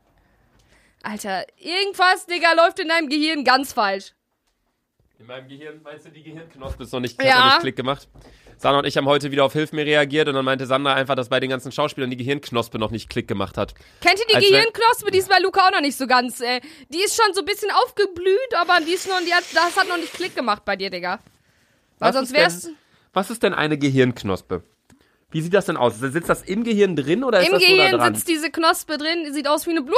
Alter, 1.04 1.46
irgendwas, 1.58 2.26
Digga, 2.26 2.54
läuft 2.54 2.80
in 2.80 2.88
deinem 2.90 3.10
Gehirn 3.10 3.44
ganz 3.44 3.74
falsch. 3.74 4.14
In 5.20 5.28
meinem 5.28 5.48
Gehirn, 5.48 5.82
meinst 5.84 6.06
du, 6.06 6.10
die 6.10 6.24
Gehirnknospe 6.24 6.84
ist 6.84 6.92
noch 6.92 7.00
nicht, 7.00 7.18
hat 7.20 7.26
Ja. 7.26 7.38
noch 7.40 7.46
nicht 7.54 7.62
Klick 7.62 7.76
gemacht? 7.76 8.08
Sandra 8.58 8.80
und 8.80 8.86
ich 8.86 8.96
haben 8.98 9.06
heute 9.06 9.32
wieder 9.32 9.44
auf 9.46 9.54
Hilf 9.54 9.72
mir 9.74 9.86
reagiert 9.86 10.28
und 10.28 10.34
dann 10.34 10.46
meinte 10.46 10.66
Sandra 10.66 10.94
einfach, 10.94 11.16
dass 11.16 11.30
bei 11.30 11.40
den 11.40 11.50
ganzen 11.50 11.72
Schauspielern 11.72 12.10
die 12.10 12.18
Gehirnknospe 12.18 12.80
noch 12.80 12.90
nicht 12.90 13.10
Klick 13.10 13.28
gemacht 13.28 13.58
hat. 13.58 13.76
Kennt 14.02 14.20
ihr 14.20 14.26
die 14.30 14.36
Als 14.36 14.46
Gehirnknospe? 14.48 15.12
Die 15.12 15.18
ist 15.20 15.30
bei 15.30 15.40
Luca 15.40 15.68
auch 15.68 15.72
noch 15.72 15.82
nicht 15.82 15.98
so 15.98 16.08
ganz. 16.08 16.40
Äh, 16.42 16.62
die 16.90 17.00
ist 17.00 17.16
schon 17.22 17.34
so 17.34 17.42
ein 17.42 17.46
bisschen 17.46 17.70
aufgeblüht, 17.72 18.56
aber 18.58 18.80
die 18.86 18.94
ist 18.94 19.08
noch, 19.08 19.20
die 19.26 19.34
hat, 19.34 19.44
das 19.54 19.78
hat 19.78 19.88
noch 19.88 19.98
nicht 19.98 20.14
Klick 20.14 20.36
gemacht 20.36 20.64
bei 20.66 20.76
dir, 20.76 20.90
Digga. 20.90 21.20
Weil 22.00 22.10
Was 22.14 22.16
sonst 22.16 22.28
ist 22.32 22.36
denn- 22.36 22.42
wär's 22.42 22.70
Was 23.16 23.30
ist 23.30 23.44
denn 23.44 23.54
eine 23.54 23.78
Gehirnknospe? 23.78 24.62
Wie 25.32 25.42
sieht 25.42 25.54
das 25.54 25.66
denn 25.68 25.78
aus? 25.78 25.98
Sitzt 26.00 26.30
das 26.30 26.42
im 26.42 26.66
Gehirn 26.66 26.98
drin 26.98 27.24
oder 27.24 27.40
ist 27.40 27.48
im 27.48 27.54
das 27.54 27.62
nur 27.62 27.70
da 27.70 27.76
Gehirn 27.84 28.00
dran? 28.00 28.14
sitzt 28.14 28.28
diese 28.28 28.52
Knospe 28.52 28.98
drin, 28.98 29.34
sieht 29.34 29.48
aus 29.48 29.66
wie 29.66 29.72
eine 29.72 29.82
Blume. 29.82 29.98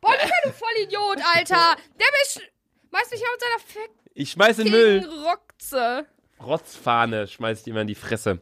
Boah, 0.00 0.12
Luca, 0.12 0.34
du 0.44 0.52
Vollidiot, 0.52 1.18
Alter. 1.34 1.76
Der 1.98 2.06
mich, 2.06 2.50
meist 2.92 3.10
mich 3.10 3.20
mit 3.20 3.40
seiner 3.40 3.86
Ich 4.14 4.30
schmeiß 4.30 4.60
in 4.60 4.70
Müll. 4.70 5.08
Rockze. 5.24 6.06
Rotzfahne 6.40 7.26
schmeiß 7.26 7.62
ich 7.62 7.66
immer 7.66 7.80
in 7.80 7.88
die 7.88 7.96
Fresse. 7.96 8.40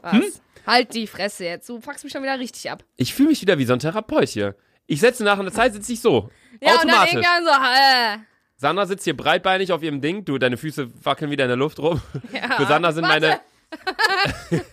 Was? 0.00 0.12
Hm? 0.12 0.32
Halt 0.66 0.94
die 0.94 1.06
Fresse 1.06 1.44
jetzt. 1.44 1.68
Du 1.68 1.78
fuckst 1.80 2.02
mich 2.02 2.14
schon 2.14 2.22
wieder 2.22 2.38
richtig 2.38 2.70
ab. 2.70 2.82
Ich 2.96 3.12
fühle 3.12 3.28
mich 3.28 3.42
wieder 3.42 3.58
wie 3.58 3.66
so 3.66 3.74
ein 3.74 3.78
Therapeut 3.78 4.30
hier. 4.30 4.56
Ich 4.86 5.00
setze 5.00 5.22
nach 5.22 5.38
einer 5.38 5.52
Zeit, 5.52 5.74
sitze 5.74 5.92
ich 5.92 6.00
so. 6.00 6.30
Ja, 6.62 6.80
und 6.80 6.88
dann 6.88 6.90
Automatisch. 6.90 7.12
irgendwann 7.12 7.44
so, 7.44 7.50
äh. 7.50 8.35
Sandra 8.56 8.86
sitzt 8.86 9.04
hier 9.04 9.16
breitbeinig 9.16 9.72
auf 9.72 9.82
ihrem 9.82 10.00
Ding. 10.00 10.24
Du, 10.24 10.38
deine 10.38 10.56
Füße 10.56 10.88
wackeln 11.04 11.30
wieder 11.30 11.44
in 11.44 11.48
der 11.48 11.56
Luft 11.58 11.78
rum. 11.78 12.00
Ja. 12.32 12.56
Für 12.56 12.66
Sandra 12.66 12.92
sind 12.92 13.04
Warte. 13.04 13.20
meine. 13.20 13.40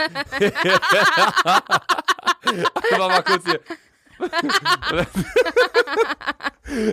Einfach 2.91 3.09
mal 3.09 3.23
kurz 3.23 3.43
hier. 3.45 3.59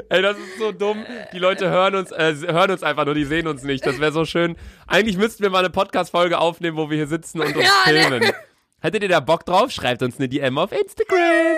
Ey, 0.09 0.23
das 0.23 0.37
ist 0.39 0.59
so 0.59 0.73
dumm. 0.73 1.05
Die 1.33 1.39
Leute 1.39 1.69
hören 1.71 1.95
uns, 1.95 2.11
äh, 2.13 2.35
hören 2.49 2.71
uns 2.73 2.83
einfach 2.83 3.05
nur, 3.05 3.15
die 3.15 3.25
sehen 3.25 3.47
uns 3.47 3.63
nicht. 3.63 3.87
Das 3.87 4.01
wäre 4.01 4.13
so 4.13 4.25
schön. 4.25 4.57
Eigentlich 4.87 5.17
müssten 5.17 5.43
wir 5.43 5.51
mal 5.51 5.61
eine 5.61 5.71
Podcast-Folge 5.71 6.39
aufnehmen, 6.39 6.77
wo 6.77 6.91
wir 6.91 6.97
hier 6.97 7.07
sitzen 7.07 7.41
und 7.41 7.55
uns 7.55 7.65
Ja, 7.65 7.93
ne? 7.93 8.01
filmen. 8.03 8.33
Hättet 8.81 9.03
ihr 9.03 9.09
da 9.09 9.21
Bock 9.21 9.45
drauf? 9.45 9.71
Schreibt 9.71 10.03
uns 10.03 10.19
eine 10.19 10.29
DM 10.29 10.59
auf 10.59 10.73
Instagram. 10.73 11.57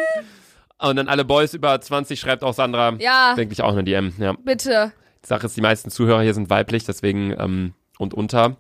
Und 0.79 0.97
dann 0.97 1.09
alle 1.09 1.25
Boys 1.25 1.55
über 1.55 1.81
20 1.81 2.19
schreibt 2.21 2.43
auch 2.43 2.55
Sandra. 2.55 2.95
Ja, 2.99 3.35
Denke 3.35 3.53
ich 3.55 3.63
auch 3.63 3.73
eine 3.73 3.85
DM. 3.85 4.13
Ja. 4.19 4.35
bitte. 4.45 4.93
Sache 5.25 5.47
ist, 5.47 5.57
die 5.57 5.61
meisten 5.61 5.91
Zuhörer 5.91 6.23
hier 6.23 6.35
sind 6.35 6.51
weiblich, 6.51 6.85
deswegen 6.85 7.75
und 7.99 8.15
unter 8.15 8.57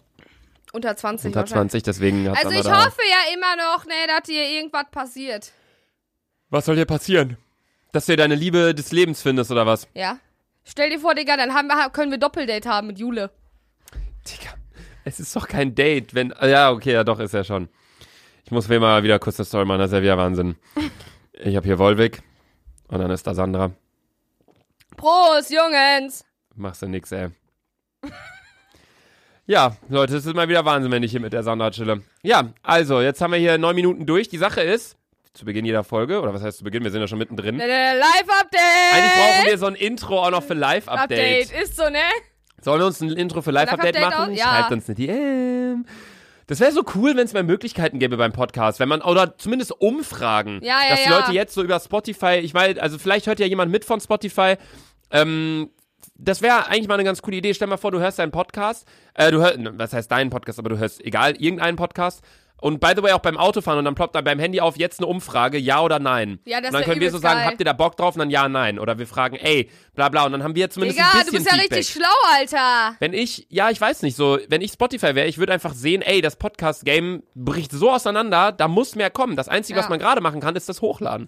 Unter 0.72 0.96
20 0.96 1.26
unter 1.28 1.40
wahrscheinlich. 1.40 1.70
20, 1.70 1.82
deswegen 1.82 2.28
hat 2.30 2.36
Also 2.44 2.50
ich 2.50 2.64
hoffe 2.70 3.00
ja 3.08 3.34
immer 3.34 3.56
noch, 3.56 3.84
ne, 3.86 3.92
dass 4.08 4.22
dir 4.24 4.48
irgendwas 4.48 4.84
passiert. 4.90 5.52
Was 6.50 6.66
soll 6.66 6.76
hier 6.76 6.86
passieren? 6.86 7.36
Dass 7.92 8.06
du 8.06 8.16
deine 8.16 8.34
Liebe 8.36 8.74
des 8.74 8.92
Lebens 8.92 9.20
findest 9.22 9.50
oder 9.50 9.66
was? 9.66 9.86
Ja? 9.94 10.18
Stell 10.64 10.90
dir 10.90 11.00
vor, 11.00 11.14
Digga, 11.14 11.36
dann 11.36 11.52
haben 11.54 11.66
wir, 11.66 11.90
können 11.90 12.10
wir 12.10 12.18
Doppeldate 12.18 12.68
haben 12.68 12.86
mit 12.86 12.98
Jule. 12.98 13.30
Digga, 14.28 14.54
es 15.04 15.18
ist 15.18 15.34
doch 15.34 15.48
kein 15.48 15.74
Date, 15.74 16.14
wenn. 16.14 16.32
ah, 16.32 16.46
Ja, 16.46 16.70
okay, 16.70 16.92
ja 16.92 17.04
doch, 17.04 17.18
ist 17.18 17.34
ja 17.34 17.42
schon. 17.44 17.68
Ich 18.44 18.50
muss 18.50 18.68
mir 18.68 18.80
mal 18.80 19.02
wieder 19.02 19.18
kurz 19.18 19.38
eine 19.38 19.46
Story 19.46 19.64
machen, 19.64 19.80
das 19.80 19.90
ist 19.90 19.94
ja 19.96 20.02
wieder 20.02 20.18
Wahnsinn. 20.18 20.56
Ich 21.32 21.56
habe 21.56 21.66
hier 21.66 21.78
Volvic 21.78 22.22
und 22.88 22.98
dann 22.98 23.10
ist 23.10 23.26
da 23.26 23.34
Sandra. 23.34 23.72
Prost, 24.96 25.50
Jungens! 25.50 26.24
Machst 26.54 26.82
du 26.82 26.86
nix, 26.86 27.12
ey. 27.12 27.28
Ja, 29.46 29.76
Leute, 29.88 30.16
es 30.16 30.24
ist 30.24 30.34
mal 30.34 30.48
wieder 30.48 30.64
Wahnsinn, 30.64 30.92
wenn 30.92 31.02
ich 31.02 31.10
hier 31.10 31.20
mit 31.20 31.32
der 31.32 31.42
Sandra 31.42 31.70
chille. 31.70 32.02
Ja, 32.22 32.52
also, 32.62 33.00
jetzt 33.00 33.20
haben 33.20 33.32
wir 33.32 33.38
hier 33.38 33.58
neun 33.58 33.74
Minuten 33.74 34.06
durch. 34.06 34.28
Die 34.28 34.38
Sache 34.38 34.60
ist, 34.60 34.96
zu 35.34 35.44
Beginn 35.44 35.64
jeder 35.64 35.82
Folge, 35.82 36.20
oder 36.20 36.32
was 36.32 36.42
heißt 36.42 36.58
zu 36.58 36.64
Beginn, 36.64 36.84
wir 36.84 36.90
sind 36.90 37.00
ja 37.00 37.08
schon 37.08 37.18
mittendrin. 37.18 37.56
Live-Update! 37.56 38.60
Eigentlich 38.92 39.12
brauchen 39.12 39.46
wir 39.46 39.58
so 39.58 39.66
ein 39.66 39.74
Intro 39.74 40.22
auch 40.22 40.30
noch 40.30 40.42
für 40.42 40.54
Live-Update. 40.54 41.50
Update. 41.50 41.62
Ist 41.62 41.76
so, 41.76 41.88
ne? 41.88 41.98
Sollen 42.60 42.80
wir 42.80 42.86
uns 42.86 43.00
ein 43.00 43.10
Intro 43.10 43.42
für 43.42 43.50
Live-Update 43.50 43.94
Live-Update 43.96 44.18
machen? 44.18 44.34
Ja. 44.34 44.44
Schreibt 44.44 44.72
uns 44.72 44.88
eine 44.88 44.94
DM. 44.94 45.86
Das 46.46 46.60
wäre 46.60 46.70
so 46.70 46.84
cool, 46.94 47.16
wenn 47.16 47.24
es 47.24 47.32
mehr 47.32 47.42
Möglichkeiten 47.42 47.98
gäbe 47.98 48.16
beim 48.16 48.32
Podcast, 48.32 48.78
wenn 48.78 48.88
man, 48.88 49.00
oder 49.00 49.38
zumindest 49.38 49.72
Umfragen, 49.72 50.60
Ja, 50.62 50.82
ja, 50.82 50.90
dass 50.90 51.02
die 51.02 51.10
ja. 51.10 51.18
Leute 51.18 51.32
jetzt 51.32 51.54
so 51.54 51.62
über 51.62 51.80
Spotify, 51.80 52.40
ich 52.42 52.52
meine, 52.52 52.80
also 52.80 52.98
vielleicht 52.98 53.26
hört 53.26 53.40
ja 53.40 53.46
jemand 53.46 53.72
mit 53.72 53.84
von 53.84 54.00
Spotify, 54.00 54.56
ähm, 55.10 55.70
das 56.16 56.42
wäre 56.42 56.66
eigentlich 56.68 56.88
mal 56.88 56.94
eine 56.94 57.04
ganz 57.04 57.22
coole 57.22 57.36
Idee. 57.36 57.54
Stell 57.54 57.68
mal 57.68 57.76
vor, 57.76 57.90
du 57.90 58.00
hörst 58.00 58.18
deinen 58.18 58.32
Podcast, 58.32 58.86
äh, 59.14 59.30
du 59.30 59.40
hörst, 59.40 59.58
was 59.60 59.92
heißt 59.92 60.10
deinen 60.10 60.30
Podcast, 60.30 60.58
aber 60.58 60.68
du 60.70 60.78
hörst, 60.78 61.04
egal, 61.04 61.36
irgendeinen 61.36 61.76
Podcast 61.76 62.22
Und 62.64 62.78
by 62.78 62.92
the 62.94 63.02
way, 63.02 63.10
auch 63.10 63.18
beim 63.18 63.36
Autofahren 63.36 63.80
und 63.80 63.84
dann 63.86 63.96
ploppt 63.96 64.14
da 64.14 64.20
beim 64.20 64.38
Handy 64.38 64.60
auf, 64.60 64.76
jetzt 64.76 65.00
eine 65.00 65.08
Umfrage, 65.08 65.58
ja 65.58 65.80
oder 65.80 65.98
nein. 65.98 66.38
Ja, 66.44 66.60
das 66.60 66.68
und 66.68 66.74
dann 66.74 66.84
können 66.84 67.00
wir 67.00 67.10
so 67.10 67.18
sagen, 67.18 67.40
geil. 67.40 67.46
habt 67.48 67.60
ihr 67.60 67.64
da 67.64 67.72
Bock 67.72 67.96
drauf? 67.96 68.14
Und 68.14 68.20
dann 68.20 68.30
ja, 68.30 68.48
nein. 68.48 68.78
Oder 68.78 68.98
wir 69.00 69.08
fragen, 69.08 69.34
ey, 69.34 69.68
bla 69.96 70.08
bla. 70.10 70.26
Und 70.26 70.30
dann 70.32 70.44
haben 70.44 70.54
wir 70.54 70.70
zumindest 70.70 70.96
Digga, 71.00 71.10
ein 71.10 71.26
du 71.26 71.32
bisschen 71.32 71.38
bist 71.42 71.46
ja 71.50 71.58
Feedback. 71.60 71.78
richtig 71.78 71.94
schlau, 72.00 72.30
Alter. 72.38 72.94
Wenn 73.00 73.14
ich, 73.14 73.48
ja, 73.50 73.68
ich 73.70 73.80
weiß 73.80 74.02
nicht, 74.02 74.14
so, 74.14 74.38
wenn 74.48 74.60
ich 74.60 74.70
Spotify 74.70 75.16
wäre, 75.16 75.26
ich 75.26 75.38
würde 75.38 75.52
einfach 75.52 75.74
sehen, 75.74 76.02
ey, 76.02 76.20
das 76.20 76.36
Podcast-Game 76.36 77.24
bricht 77.34 77.72
so 77.72 77.90
auseinander, 77.90 78.52
da 78.52 78.68
muss 78.68 78.94
mehr 78.94 79.10
kommen. 79.10 79.34
Das 79.34 79.48
Einzige, 79.48 79.76
Ja. 79.78 79.82
was 79.82 79.90
man 79.90 79.98
gerade 79.98 80.20
machen 80.20 80.40
kann, 80.40 80.54
ist 80.54 80.68
das 80.68 80.82
Hochladen. 80.82 81.26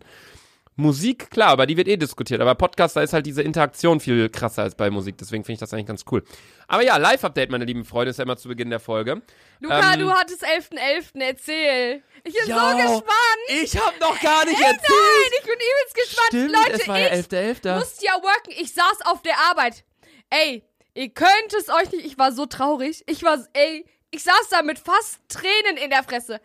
Musik, 0.76 1.30
klar, 1.30 1.50
aber 1.50 1.66
die 1.66 1.76
wird 1.76 1.86
eh 1.86 1.96
diskutiert. 1.96 2.40
Aber 2.40 2.56
Podcast, 2.56 2.96
da 2.96 3.02
ist 3.02 3.12
halt 3.12 3.26
diese 3.26 3.42
Interaktion 3.42 4.00
viel 4.00 4.28
krasser 4.28 4.62
als 4.64 4.74
bei 4.74 4.90
Musik. 4.90 5.16
Deswegen 5.18 5.44
finde 5.44 5.54
ich 5.54 5.60
das 5.60 5.72
eigentlich 5.72 5.86
ganz 5.86 6.04
cool. 6.10 6.24
Aber 6.66 6.82
ja, 6.82 6.96
Live-Update, 6.96 7.50
meine 7.50 7.64
lieben 7.64 7.84
Freunde, 7.84 8.10
ist 8.10 8.16
ja 8.18 8.24
immer 8.24 8.36
zu 8.36 8.48
Beginn 8.48 8.70
der 8.70 8.80
Folge. 8.80 9.22
Luca, 9.60 9.92
Ähm, 9.94 10.00
du 10.00 10.10
hattest 10.12 10.44
11.11. 10.44 11.20
Erzähl. 11.20 12.02
Ich 12.24 12.34
bin 12.34 12.48
Jo, 12.48 12.56
so 12.58 12.76
gespannt. 12.76 13.62
Ich 13.62 13.76
hab 13.78 14.00
noch 14.00 14.20
gar 14.20 14.44
nicht 14.46 14.58
Nein, 14.60 14.72
erzählt. 14.74 15.32
ich 15.38 15.44
bin 15.44 15.54
übelst 15.54 15.94
gespannt. 15.94 16.28
Stimmt, 16.28 16.50
Leute, 16.52 16.72
es 16.72 16.88
war 16.88 16.98
ja 16.98 17.06
ich 17.14 17.26
11.11. 17.26 17.78
musste 17.78 18.06
ja 18.06 18.12
worken. 18.14 18.50
Ich 18.58 18.72
saß 18.74 18.98
auf 19.06 19.22
der 19.22 19.34
Arbeit. 19.50 19.84
Ey, 20.30 20.64
ihr 20.94 21.08
könnt 21.10 21.54
es 21.56 21.68
euch 21.68 21.92
nicht. 21.92 22.04
Ich 22.06 22.18
war 22.18 22.32
so 22.32 22.46
traurig. 22.46 23.04
Ich 23.06 23.22
war, 23.22 23.38
ey, 23.52 23.84
ich 24.10 24.24
saß 24.24 24.48
da 24.50 24.62
mit 24.62 24.80
fast 24.80 25.20
Tränen 25.28 25.76
in 25.82 25.90
der 25.90 26.02
Fresse. 26.02 26.40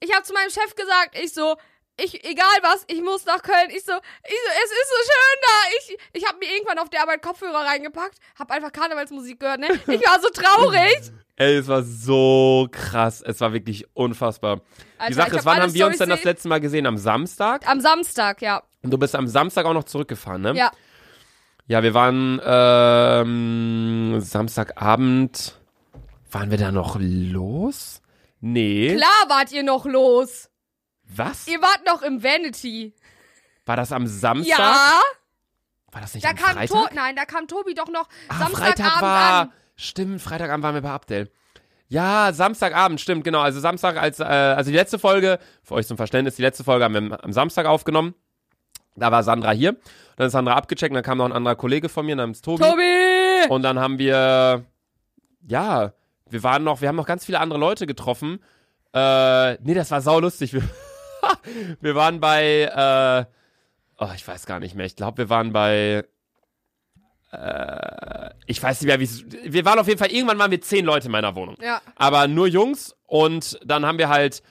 Ich 0.00 0.12
habe 0.14 0.22
zu 0.24 0.32
meinem 0.34 0.50
Chef 0.50 0.74
gesagt, 0.74 1.18
ich 1.22 1.32
so, 1.32 1.56
ich, 2.02 2.24
egal 2.24 2.46
was, 2.62 2.84
ich 2.88 3.02
muss 3.02 3.24
nach 3.26 3.42
Köln. 3.42 3.70
Ich 3.70 3.84
so, 3.84 3.92
ich 3.92 4.30
so, 4.30 4.50
es 4.64 4.70
ist 4.70 4.88
so 4.88 5.12
schön 5.12 5.40
da. 5.42 5.52
Ich, 5.78 5.98
ich 6.22 6.28
habe 6.28 6.38
mir 6.38 6.52
irgendwann 6.52 6.78
auf 6.78 6.90
der 6.90 7.02
Arbeit 7.02 7.22
Kopfhörer 7.22 7.64
reingepackt, 7.64 8.18
habe 8.38 8.54
einfach 8.54 8.72
Karnevalsmusik 8.72 9.40
gehört, 9.40 9.60
ne? 9.60 9.68
Ich 9.86 10.06
war 10.06 10.20
so 10.20 10.28
traurig. 10.28 11.00
Ey, 11.36 11.56
es 11.56 11.68
war 11.68 11.82
so 11.82 12.68
krass. 12.70 13.22
Es 13.22 13.40
war 13.40 13.54
wirklich 13.54 13.86
unfassbar. 13.94 14.60
Alter, 14.98 15.08
Die 15.08 15.14
Sache 15.14 15.30
ist, 15.30 15.38
hab 15.38 15.44
wann 15.46 15.54
alle 15.54 15.62
haben 15.62 15.74
wir 15.74 15.86
uns 15.86 15.94
Storys 15.94 16.08
denn 16.08 16.16
das 16.16 16.24
letzte 16.24 16.48
Mal 16.48 16.60
gesehen? 16.60 16.86
Am 16.86 16.98
Samstag? 16.98 17.66
Am 17.66 17.80
Samstag, 17.80 18.42
ja. 18.42 18.62
Und 18.82 18.90
du 18.90 18.98
bist 18.98 19.14
am 19.14 19.26
Samstag 19.26 19.64
auch 19.64 19.72
noch 19.72 19.84
zurückgefahren, 19.84 20.42
ne? 20.42 20.52
Ja. 20.54 20.70
Ja, 21.66 21.82
wir 21.82 21.94
waren 21.94 22.40
ähm, 22.44 24.20
Samstagabend. 24.20 25.58
Waren 26.30 26.50
wir 26.50 26.58
da 26.58 26.72
noch 26.72 26.96
los? 27.00 28.02
Nee. 28.40 28.96
Klar 28.96 29.28
wart 29.28 29.50
ihr 29.52 29.62
noch 29.62 29.86
los. 29.86 30.49
Was? 31.14 31.46
Ihr 31.48 31.60
wart 31.60 31.80
noch 31.86 32.02
im 32.02 32.22
Vanity. 32.22 32.94
War 33.66 33.76
das 33.76 33.92
am 33.92 34.06
Samstag? 34.06 34.58
Ja. 34.58 35.00
War 35.92 36.00
das 36.00 36.14
nicht 36.14 36.24
Da 36.24 36.30
am 36.30 36.36
kam 36.36 36.54
Freitag? 36.56 36.88
to 36.90 36.94
Nein, 36.94 37.16
da 37.16 37.24
kam 37.24 37.46
Tobi 37.48 37.74
doch 37.74 37.88
noch 37.88 38.08
ah, 38.28 38.38
Samstagabend 38.38 38.78
Freitag 38.78 39.02
war. 39.02 39.40
an. 39.42 39.52
Stimmt, 39.76 40.22
Freitagabend 40.22 40.62
waren 40.64 40.74
wir 40.74 40.82
bei 40.82 40.90
Abdel. 40.90 41.30
Ja, 41.88 42.32
Samstagabend, 42.32 43.00
stimmt, 43.00 43.24
genau. 43.24 43.40
Also 43.40 43.58
Samstag 43.58 43.96
als, 43.96 44.20
äh, 44.20 44.24
also 44.24 44.70
die 44.70 44.76
letzte 44.76 44.98
Folge, 45.00 45.40
für 45.64 45.74
euch 45.74 45.86
zum 45.88 45.96
Verständnis, 45.96 46.36
die 46.36 46.42
letzte 46.42 46.62
Folge 46.62 46.84
haben 46.84 46.94
wir 46.94 46.98
am- 47.00 47.12
am 47.12 47.32
Samstag 47.32 47.66
aufgenommen. 47.66 48.14
Da 48.94 49.10
war 49.10 49.22
Sandra 49.24 49.50
hier. 49.50 49.76
Dann 50.16 50.26
ist 50.28 50.32
Sandra 50.32 50.54
abgecheckt, 50.54 50.94
dann 50.94 51.02
kam 51.02 51.18
noch 51.18 51.24
ein 51.24 51.32
anderer 51.32 51.56
Kollege 51.56 51.88
von 51.88 52.06
mir 52.06 52.14
namens 52.14 52.42
Tobi. 52.42 52.62
Tobi! 52.62 53.48
Und 53.48 53.62
dann 53.62 53.78
haben 53.80 53.98
wir, 53.98 54.64
ja, 55.48 55.92
wir 56.28 56.42
waren 56.44 56.62
noch, 56.62 56.80
wir 56.80 56.88
haben 56.88 56.96
noch 56.96 57.06
ganz 57.06 57.24
viele 57.24 57.40
andere 57.40 57.58
Leute 57.58 57.86
getroffen. 57.86 58.40
Äh, 58.94 59.54
nee, 59.62 59.74
das 59.74 59.90
war 59.90 60.00
saulustig. 60.00 60.52
Wir, 60.52 60.62
wir 61.80 61.94
waren 61.94 62.20
bei, 62.20 63.26
äh, 63.98 64.04
oh, 64.04 64.10
ich 64.14 64.26
weiß 64.26 64.46
gar 64.46 64.60
nicht 64.60 64.74
mehr. 64.74 64.86
Ich 64.86 64.96
glaube, 64.96 65.18
wir 65.18 65.30
waren 65.30 65.52
bei, 65.52 66.04
äh, 67.32 68.30
ich 68.46 68.62
weiß 68.62 68.80
nicht 68.80 68.88
mehr, 68.88 69.00
wie 69.00 69.04
es, 69.04 69.24
wir 69.44 69.64
waren 69.64 69.78
auf 69.78 69.88
jeden 69.88 69.98
Fall, 69.98 70.10
irgendwann 70.10 70.38
waren 70.38 70.50
wir 70.50 70.60
zehn 70.60 70.84
Leute 70.84 71.06
in 71.06 71.12
meiner 71.12 71.34
Wohnung. 71.34 71.56
Ja. 71.62 71.80
Aber 71.96 72.28
nur 72.28 72.46
Jungs 72.46 72.96
und 73.06 73.58
dann 73.64 73.86
haben 73.86 73.98
wir 73.98 74.08
halt, 74.08 74.42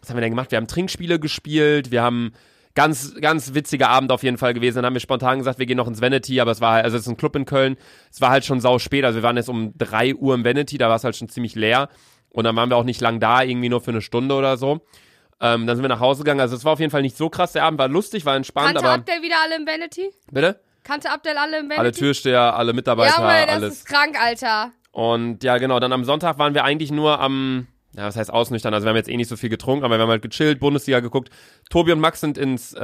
was 0.00 0.10
haben 0.10 0.16
wir 0.16 0.22
denn 0.22 0.30
gemacht? 0.30 0.50
Wir 0.50 0.56
haben 0.58 0.68
Trinkspiele 0.68 1.18
gespielt, 1.18 1.90
wir 1.90 2.02
haben 2.02 2.32
ganz, 2.74 3.16
ganz 3.20 3.54
witziger 3.54 3.88
Abend 3.88 4.12
auf 4.12 4.22
jeden 4.22 4.38
Fall 4.38 4.54
gewesen. 4.54 4.76
Dann 4.76 4.86
haben 4.86 4.94
wir 4.94 5.00
spontan 5.00 5.38
gesagt, 5.38 5.58
wir 5.58 5.66
gehen 5.66 5.76
noch 5.76 5.88
ins 5.88 6.00
Vanity, 6.00 6.40
aber 6.40 6.52
es 6.52 6.60
war 6.60 6.74
halt, 6.74 6.84
also 6.84 6.96
es 6.96 7.02
ist 7.02 7.08
ein 7.08 7.16
Club 7.16 7.34
in 7.34 7.44
Köln. 7.44 7.76
Es 8.12 8.20
war 8.20 8.30
halt 8.30 8.44
schon 8.44 8.60
sau 8.60 8.78
spät, 8.78 9.04
also 9.04 9.18
wir 9.18 9.24
waren 9.24 9.36
jetzt 9.36 9.48
um 9.48 9.72
drei 9.76 10.14
Uhr 10.14 10.32
im 10.36 10.44
Vanity, 10.44 10.78
da 10.78 10.88
war 10.88 10.94
es 10.94 11.02
halt 11.02 11.16
schon 11.16 11.28
ziemlich 11.28 11.56
leer. 11.56 11.88
Und 12.30 12.44
dann 12.44 12.54
waren 12.54 12.70
wir 12.70 12.76
auch 12.76 12.84
nicht 12.84 13.00
lang 13.00 13.18
da, 13.18 13.42
irgendwie 13.42 13.68
nur 13.68 13.80
für 13.80 13.90
eine 13.90 14.00
Stunde 14.00 14.36
oder 14.36 14.56
so. 14.56 14.80
Ähm, 15.40 15.66
dann 15.66 15.76
sind 15.76 15.84
wir 15.84 15.88
nach 15.88 16.00
Hause 16.00 16.24
gegangen. 16.24 16.40
Also 16.40 16.56
es 16.56 16.64
war 16.64 16.72
auf 16.72 16.80
jeden 16.80 16.90
Fall 16.90 17.02
nicht 17.02 17.16
so 17.16 17.28
krass. 17.30 17.52
Der 17.52 17.64
Abend 17.64 17.78
war 17.78 17.88
lustig, 17.88 18.24
war 18.26 18.34
entspannt, 18.36 18.74
Kannte 18.74 18.84
aber. 18.84 18.94
Abdel 18.94 19.22
wieder 19.22 19.36
alle 19.44 19.56
im 19.56 19.66
Vanity? 19.66 20.10
Bitte? 20.30 20.60
Kannte 20.82 21.10
Abdel 21.10 21.36
alle 21.36 21.58
im 21.58 21.64
Vanity? 21.66 21.80
Alle 21.80 21.92
Türsteher, 21.92 22.56
alle 22.56 22.72
Mitarbeiter, 22.72 23.20
Ja, 23.22 23.46
das 23.46 23.54
alles. 23.56 23.74
ist 23.74 23.86
krank, 23.86 24.20
Alter. 24.20 24.72
Und 24.90 25.44
ja, 25.44 25.58
genau, 25.58 25.78
dann 25.80 25.92
am 25.92 26.04
Sonntag 26.04 26.38
waren 26.38 26.54
wir 26.54 26.64
eigentlich 26.64 26.90
nur 26.90 27.20
am, 27.20 27.68
ja, 27.94 28.06
was 28.06 28.16
heißt 28.16 28.32
ausnüchtern? 28.32 28.74
Also 28.74 28.84
wir 28.86 28.90
haben 28.90 28.96
jetzt 28.96 29.08
eh 29.08 29.16
nicht 29.16 29.28
so 29.28 29.36
viel 29.36 29.50
getrunken, 29.50 29.84
aber 29.84 29.96
wir 29.96 30.02
haben 30.02 30.10
halt 30.10 30.22
gechillt, 30.22 30.58
Bundesliga 30.58 30.98
geguckt. 31.00 31.30
Tobi 31.70 31.92
und 31.92 32.00
Max 32.00 32.20
sind 32.20 32.36
ins 32.36 32.72
äh, 32.74 32.78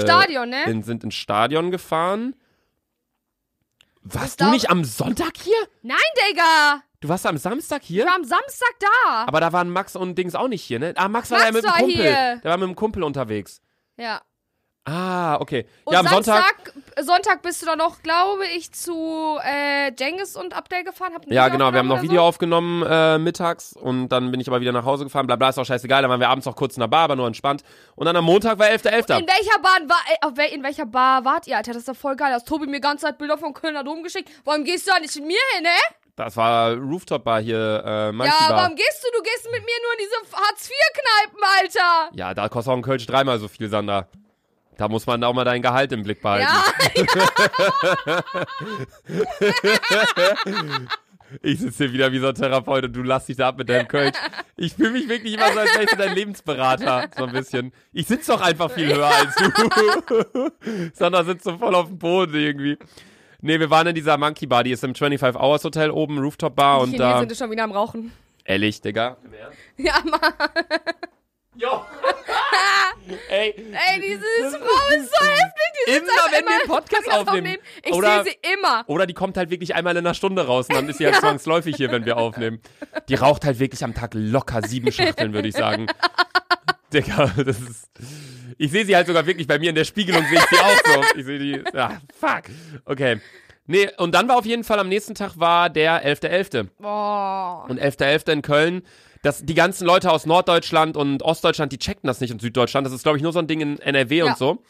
Stadion, 0.00 0.50
ne? 0.50 0.64
In, 0.66 0.82
sind 0.82 1.02
ins 1.02 1.14
Stadion 1.14 1.70
gefahren. 1.70 2.36
Warst 4.02 4.40
du 4.40 4.50
nicht 4.50 4.70
am 4.70 4.84
Sonntag 4.84 5.32
hier? 5.42 5.56
Nein, 5.82 5.96
Digga! 6.30 6.82
Du 7.00 7.08
warst 7.08 7.26
am 7.26 7.38
Samstag 7.38 7.80
Ich 7.82 7.88
hier? 7.88 8.04
war 8.04 8.14
am 8.14 8.24
Samstag 8.24 8.68
da. 8.78 9.24
Aber 9.26 9.40
da 9.40 9.52
waren 9.52 9.70
Max 9.70 9.96
und 9.96 10.16
Dings 10.16 10.34
auch 10.34 10.48
nicht 10.48 10.62
hier, 10.62 10.78
ne? 10.78 10.92
Ah, 10.96 11.08
Max 11.08 11.30
war 11.30 11.38
Max 11.38 11.48
ja 11.48 11.52
mit 11.54 11.64
dem 11.64 11.68
war 11.70 11.76
Kumpel. 11.78 11.94
hier. 11.96 12.36
Der 12.44 12.50
war 12.50 12.58
mit 12.58 12.68
dem 12.68 12.76
Kumpel 12.76 13.02
unterwegs. 13.02 13.60
ja. 13.96 14.20
Ah, 14.86 15.36
okay. 15.38 15.66
Und 15.84 15.92
ja, 15.92 16.00
am 16.00 16.06
Sonntag. 16.08 16.42
Samstag, 16.74 17.04
Sonntag 17.04 17.42
bist 17.42 17.60
du 17.60 17.66
dann 17.66 17.76
noch, 17.78 18.02
glaube 18.02 18.46
ich, 18.56 18.72
zu 18.72 19.38
äh, 19.44 19.92
Jengis 19.96 20.36
und 20.36 20.56
Abdel 20.56 20.84
gefahren. 20.84 21.12
Habt 21.14 21.26
ein 21.28 21.32
Ja, 21.32 21.44
Video 21.44 21.58
genau, 21.58 21.72
wir 21.72 21.78
haben 21.80 21.86
noch 21.86 22.00
Video 22.00 22.14
oder 22.14 22.22
aufgenommen 22.22 22.82
äh, 22.88 23.18
mittags 23.18 23.74
und 23.74 24.08
dann 24.08 24.30
bin 24.30 24.40
ich 24.40 24.48
aber 24.48 24.62
wieder 24.62 24.72
nach 24.72 24.86
Hause 24.86 25.04
gefahren. 25.04 25.26
Bla 25.26 25.36
bla, 25.36 25.50
ist 25.50 25.58
auch 25.58 25.66
scheißegal. 25.66 26.00
Dann 26.00 26.10
waren 26.10 26.18
wir 26.18 26.30
abends 26.30 26.46
noch 26.46 26.56
kurz 26.56 26.76
in 26.76 26.80
der 26.80 26.88
Bar, 26.88 27.04
aber 27.04 27.14
nur 27.14 27.26
entspannt. 27.26 27.62
Und 27.94 28.06
dann 28.06 28.16
am 28.16 28.24
Montag 28.24 28.58
war 28.58 28.66
11.11. 28.68 29.06
so? 29.06 29.14
In 29.20 29.26
welcher 29.28 29.58
Bar 29.60 29.80
war, 29.86 30.38
äh, 30.38 30.54
in 30.54 30.62
welcher 30.62 30.86
Bar 30.86 31.26
wart 31.26 31.46
ihr, 31.46 31.58
Alter? 31.58 31.72
Das 31.74 31.80
ist 31.80 31.88
doch 31.88 31.94
voll 31.94 32.16
geil. 32.16 32.32
Hast 32.32 32.48
Tobi 32.48 32.66
mir 32.66 32.80
ganze 32.80 33.04
Zeit 33.04 33.18
Bilder 33.18 33.36
vom 33.36 33.52
Kölner 33.52 33.84
Dom 33.84 34.02
geschickt. 34.02 34.30
Warum 34.44 34.64
gehst 34.64 34.88
du 34.88 34.92
da 34.92 34.98
nicht 34.98 35.14
mit 35.16 35.26
mir 35.26 35.38
hin, 35.56 35.64
ne? 35.64 35.68
Das 36.24 36.36
war 36.36 36.74
Rooftop-Bar 36.74 37.40
hier, 37.40 37.82
äh, 37.84 38.12
Monkey 38.12 38.30
Ja, 38.30 38.48
Bar. 38.48 38.58
warum 38.64 38.76
gehst 38.76 39.02
du? 39.02 39.08
Du 39.16 39.22
gehst 39.22 39.46
mit 39.50 39.64
mir 39.64 39.80
nur 39.82 39.92
in 39.92 39.98
diese 40.00 40.16
Hartz-IV-Kneipen, 40.36 41.42
Alter. 41.60 42.10
Ja, 42.16 42.34
da 42.34 42.48
kostet 42.50 42.72
auch 42.72 42.76
ein 42.76 42.82
Kölsch 42.82 43.06
dreimal 43.06 43.38
so 43.38 43.48
viel, 43.48 43.70
Sander. 43.70 44.06
Da 44.76 44.88
muss 44.88 45.06
man 45.06 45.24
auch 45.24 45.32
mal 45.32 45.44
dein 45.44 45.62
Gehalt 45.62 45.92
im 45.92 46.02
Blick 46.02 46.20
behalten. 46.20 46.46
Ja, 46.46 46.64
Ich 51.42 51.60
sitze 51.60 51.84
hier 51.84 51.92
wieder 51.92 52.10
wie 52.12 52.18
so 52.18 52.26
ein 52.28 52.34
Therapeut 52.34 52.84
und 52.86 52.92
du 52.92 53.02
lass 53.04 53.26
dich 53.26 53.36
da 53.36 53.48
ab 53.48 53.58
mit 53.58 53.68
deinem 53.68 53.86
Kölsch. 53.86 54.16
Ich 54.56 54.74
fühle 54.74 54.90
mich 54.90 55.08
wirklich 55.08 55.34
immer 55.34 55.52
so, 55.52 55.60
als 55.60 55.72
wäre 55.74 55.84
ich 55.84 55.90
so 55.90 55.96
dein 55.96 56.12
Lebensberater. 56.14 57.08
So 57.16 57.24
ein 57.24 57.32
bisschen. 57.32 57.72
Ich 57.92 58.08
sitze 58.08 58.32
doch 58.32 58.40
einfach 58.40 58.68
viel 58.70 58.92
höher 58.92 59.06
als 59.06 59.34
du. 59.36 60.50
Sander 60.92 61.24
sitzt 61.24 61.44
so 61.44 61.56
voll 61.56 61.74
auf 61.76 61.86
dem 61.86 61.98
Boden 61.98 62.34
irgendwie. 62.34 62.78
Nee, 63.42 63.58
wir 63.58 63.70
waren 63.70 63.86
in 63.86 63.94
dieser 63.94 64.16
Monkey 64.18 64.46
Bar, 64.46 64.64
die 64.64 64.72
ist 64.72 64.84
im 64.84 64.94
25 64.94 65.40
Hours 65.40 65.64
Hotel 65.64 65.90
oben, 65.90 66.18
Rooftop 66.18 66.54
Bar 66.56 66.84
Die 66.84 66.92
und 66.92 66.98
da. 66.98 67.20
sind 67.20 67.36
schon 67.36 67.50
wieder 67.50 67.64
am 67.64 67.72
Rauchen. 67.72 68.12
Ehrlich, 68.44 68.80
Digga. 68.80 69.16
Ja, 69.76 69.94
Mann. 70.04 70.20
Jo. 71.56 71.68
Ey, 73.28 73.54
Ey, 73.56 74.00
diese 74.00 74.58
Frau 74.58 74.94
ist 74.96 75.10
so 75.10 75.24
heftig. 75.26 75.54
Die 75.86 75.90
Immer 75.92 76.00
einfach 76.00 76.26
wenn 76.32 76.44
wir 76.44 76.50
einen 76.52 76.60
immer 76.64 76.74
Podcast 76.74 77.04
Podcast 77.06 77.28
aufnehmen. 77.28 77.56
Ich 77.84 77.92
Oder- 77.92 78.22
sehe 78.24 78.32
sie 78.32 78.52
immer. 78.54 78.84
Oder 78.86 79.06
die 79.06 79.14
kommt 79.14 79.36
halt 79.36 79.50
wirklich 79.50 79.74
einmal 79.74 79.96
in 79.96 79.98
einer 80.06 80.14
Stunde 80.14 80.46
raus 80.46 80.66
und 80.68 80.74
dann 80.76 80.88
ist 80.88 80.98
sie 80.98 81.04
ja, 81.04 81.12
zwangsläufig 81.12 81.76
hier, 81.76 81.90
wenn 81.90 82.04
wir 82.04 82.16
aufnehmen. 82.18 82.60
Die 83.08 83.14
raucht 83.14 83.44
halt 83.44 83.58
wirklich 83.58 83.82
am 83.82 83.94
Tag 83.94 84.12
locker 84.14 84.62
sieben 84.66 84.92
Schachteln, 84.92 85.32
würde 85.32 85.48
ich 85.48 85.54
sagen. 85.54 85.86
Digga, 86.92 87.32
das 87.36 87.58
ist. 87.60 87.88
Ich 88.58 88.70
sehe 88.70 88.84
sie 88.84 88.94
halt 88.96 89.06
sogar 89.06 89.26
wirklich 89.26 89.46
bei 89.46 89.58
mir 89.58 89.70
in 89.70 89.74
der 89.74 89.84
Spiegelung, 89.84 90.24
sehe 90.26 90.38
ich 90.38 90.44
sie 90.44 90.58
auch 90.58 90.94
so. 90.94 91.18
Ich 91.18 91.24
sehe 91.26 91.38
die. 91.38 91.62
Ah, 91.76 92.00
fuck. 92.18 92.42
Okay. 92.84 93.20
Nee, 93.66 93.88
und 93.98 94.14
dann 94.14 94.28
war 94.28 94.36
auf 94.36 94.46
jeden 94.46 94.64
Fall 94.64 94.78
am 94.80 94.88
nächsten 94.88 95.14
Tag 95.14 95.38
war 95.38 95.70
der 95.70 96.04
11.11. 96.04 96.68
Boah. 96.78 97.66
Und 97.68 97.80
11.11. 97.80 98.32
in 98.32 98.42
Köln. 98.42 98.82
Das, 99.22 99.44
die 99.44 99.54
ganzen 99.54 99.86
Leute 99.86 100.10
aus 100.10 100.24
Norddeutschland 100.26 100.96
und 100.96 101.22
Ostdeutschland, 101.22 101.70
die 101.72 101.78
checkten 101.78 102.08
das 102.08 102.20
nicht 102.20 102.32
und 102.32 102.40
Süddeutschland. 102.40 102.86
Das 102.86 102.92
ist, 102.94 103.02
glaube 103.02 103.18
ich, 103.18 103.22
nur 103.22 103.32
so 103.32 103.38
ein 103.38 103.46
Ding 103.46 103.60
in 103.60 103.78
NRW 103.78 104.16
Ja. 104.16 104.24
und 104.26 104.38
so. 104.38 104.62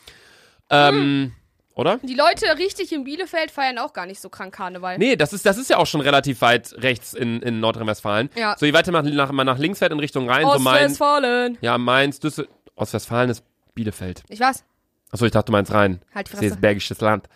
Ähm, 0.71 1.33
oder? 1.75 1.99
Die 2.03 2.15
Leute 2.15 2.59
richtig 2.59 2.93
in 2.93 3.05
Bielefeld 3.05 3.51
feiern 3.51 3.79
auch 3.79 3.93
gar 3.93 4.07
nicht 4.07 4.21
so 4.21 4.29
krank 4.29 4.53
Karneval. 4.55 4.99
Nee, 4.99 5.17
das 5.17 5.33
ist, 5.33 5.47
das 5.47 5.57
ist 5.57 5.71
ja 5.71 5.77
auch 5.79 5.87
schon 5.87 6.01
relativ 6.01 6.41
weit 6.43 6.75
rechts 6.79 7.15
in, 7.15 7.41
in 7.43 7.61
Nordrhein-Westfalen. 7.61 8.29
Ja. 8.37 8.57
So, 8.59 8.67
je 8.67 8.73
weiter 8.73 8.93
man 8.93 9.07
nach, 9.15 9.33
man 9.33 9.47
nach 9.47 9.59
links 9.59 9.79
fährt 9.79 9.93
in 9.93 9.99
Richtung 10.01 10.29
Rhein, 10.29 10.43
so 10.43 10.59
Mainz. 10.59 10.83
Ostwestfalen. 10.93 11.59
Ja, 11.61 11.79
Mainz, 11.79 12.21
Düssel. 12.21 12.49
Ostwestfalen 12.75 13.31
ist 13.31 13.45
Bielefeld. 13.75 14.23
Ich 14.29 14.41
weiß. 14.41 14.65
Achso, 15.13 15.25
ich 15.27 15.33
dachte, 15.33 15.47
du 15.47 15.53
meinst 15.53 15.73
Rhein. 15.73 16.01
Halt 16.15 16.29
die 16.29 16.31
Das 16.33 16.41
Fresse. 16.41 16.55
ist 16.55 16.61
bergisches 16.61 17.01
Land. 17.01 17.29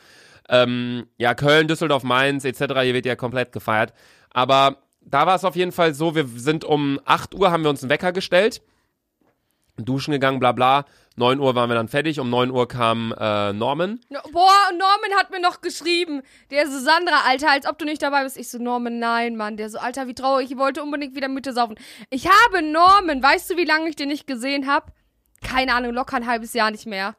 Ähm, 0.48 1.06
ja, 1.16 1.34
Köln, 1.34 1.66
Düsseldorf, 1.68 2.02
Mainz 2.04 2.44
etc. 2.44 2.58
Hier 2.82 2.94
wird 2.94 3.06
ja 3.06 3.16
komplett 3.16 3.52
gefeiert. 3.52 3.92
Aber 4.30 4.78
da 5.00 5.26
war 5.26 5.34
es 5.36 5.44
auf 5.44 5.56
jeden 5.56 5.72
Fall 5.72 5.94
so, 5.94 6.14
wir 6.14 6.26
sind 6.26 6.64
um 6.64 7.00
8 7.04 7.34
Uhr, 7.34 7.50
haben 7.50 7.62
wir 7.62 7.70
uns 7.70 7.82
einen 7.82 7.90
Wecker 7.90 8.12
gestellt. 8.12 8.62
duschen 9.76 10.12
gegangen, 10.12 10.38
bla 10.38 10.52
bla. 10.52 10.84
9 11.16 11.38
Uhr 11.38 11.54
waren 11.54 11.68
wir 11.70 11.74
dann 11.76 11.86
fertig, 11.88 12.18
um 12.20 12.28
9 12.28 12.50
Uhr 12.50 12.66
kam 12.68 13.14
äh, 13.18 13.52
Norman. 13.52 14.00
No- 14.08 14.18
Boah, 14.32 14.70
Norman 14.72 15.16
hat 15.18 15.30
mir 15.30 15.40
noch 15.40 15.60
geschrieben. 15.60 16.22
Der 16.50 16.66
so, 16.68 16.78
Sandra, 16.80 17.22
Alter, 17.26 17.50
als 17.50 17.66
ob 17.68 17.78
du 17.78 17.84
nicht 17.84 18.02
dabei 18.02 18.24
bist. 18.24 18.36
Ich 18.36 18.48
so, 18.48 18.58
Norman, 18.58 18.98
nein, 18.98 19.36
Mann. 19.36 19.56
Der 19.56 19.70
so, 19.70 19.78
Alter, 19.78 20.06
wie 20.08 20.14
traurig. 20.14 20.50
Ich 20.50 20.56
wollte 20.58 20.82
unbedingt 20.82 21.14
wieder 21.14 21.28
mit 21.28 21.46
dir 21.46 21.52
saufen. 21.52 21.76
Ich 22.10 22.26
habe 22.28 22.62
Norman, 22.62 23.22
weißt 23.22 23.50
du, 23.50 23.56
wie 23.56 23.64
lange 23.64 23.88
ich 23.88 23.94
den 23.96 24.08
nicht 24.08 24.26
gesehen 24.26 24.66
habe? 24.66 24.92
Keine 25.44 25.74
Ahnung, 25.74 25.92
locker 25.92 26.16
ein 26.16 26.26
halbes 26.26 26.52
Jahr 26.54 26.70
nicht 26.70 26.86
mehr. 26.86 27.14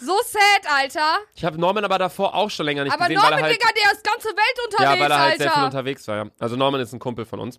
So 0.00 0.12
sad, 0.24 0.72
Alter. 0.72 1.18
Ich 1.34 1.44
habe 1.44 1.58
Norman 1.60 1.84
aber 1.84 1.98
davor 1.98 2.34
auch 2.34 2.50
schon 2.50 2.66
länger 2.66 2.84
nicht 2.84 2.92
Aber 2.92 3.04
gesehen, 3.04 3.16
Norman, 3.16 3.32
weil 3.32 3.38
er 3.40 3.44
halt, 3.46 3.54
Digga, 3.54 3.68
der 3.74 3.92
ist 3.92 4.04
ganze 4.04 4.28
Welt 4.28 4.64
unterwegs, 4.66 4.94
ja, 4.94 5.00
weil 5.04 5.10
er 5.10 5.18
halt 5.18 5.32
Alter. 5.32 5.42
sehr 5.42 5.52
viel 5.52 5.64
unterwegs 5.64 6.08
war. 6.08 6.16
Ja. 6.16 6.24
Also 6.38 6.56
Norman 6.56 6.80
ist 6.80 6.92
ein 6.92 6.98
Kumpel 7.00 7.24
von 7.24 7.40
uns. 7.40 7.58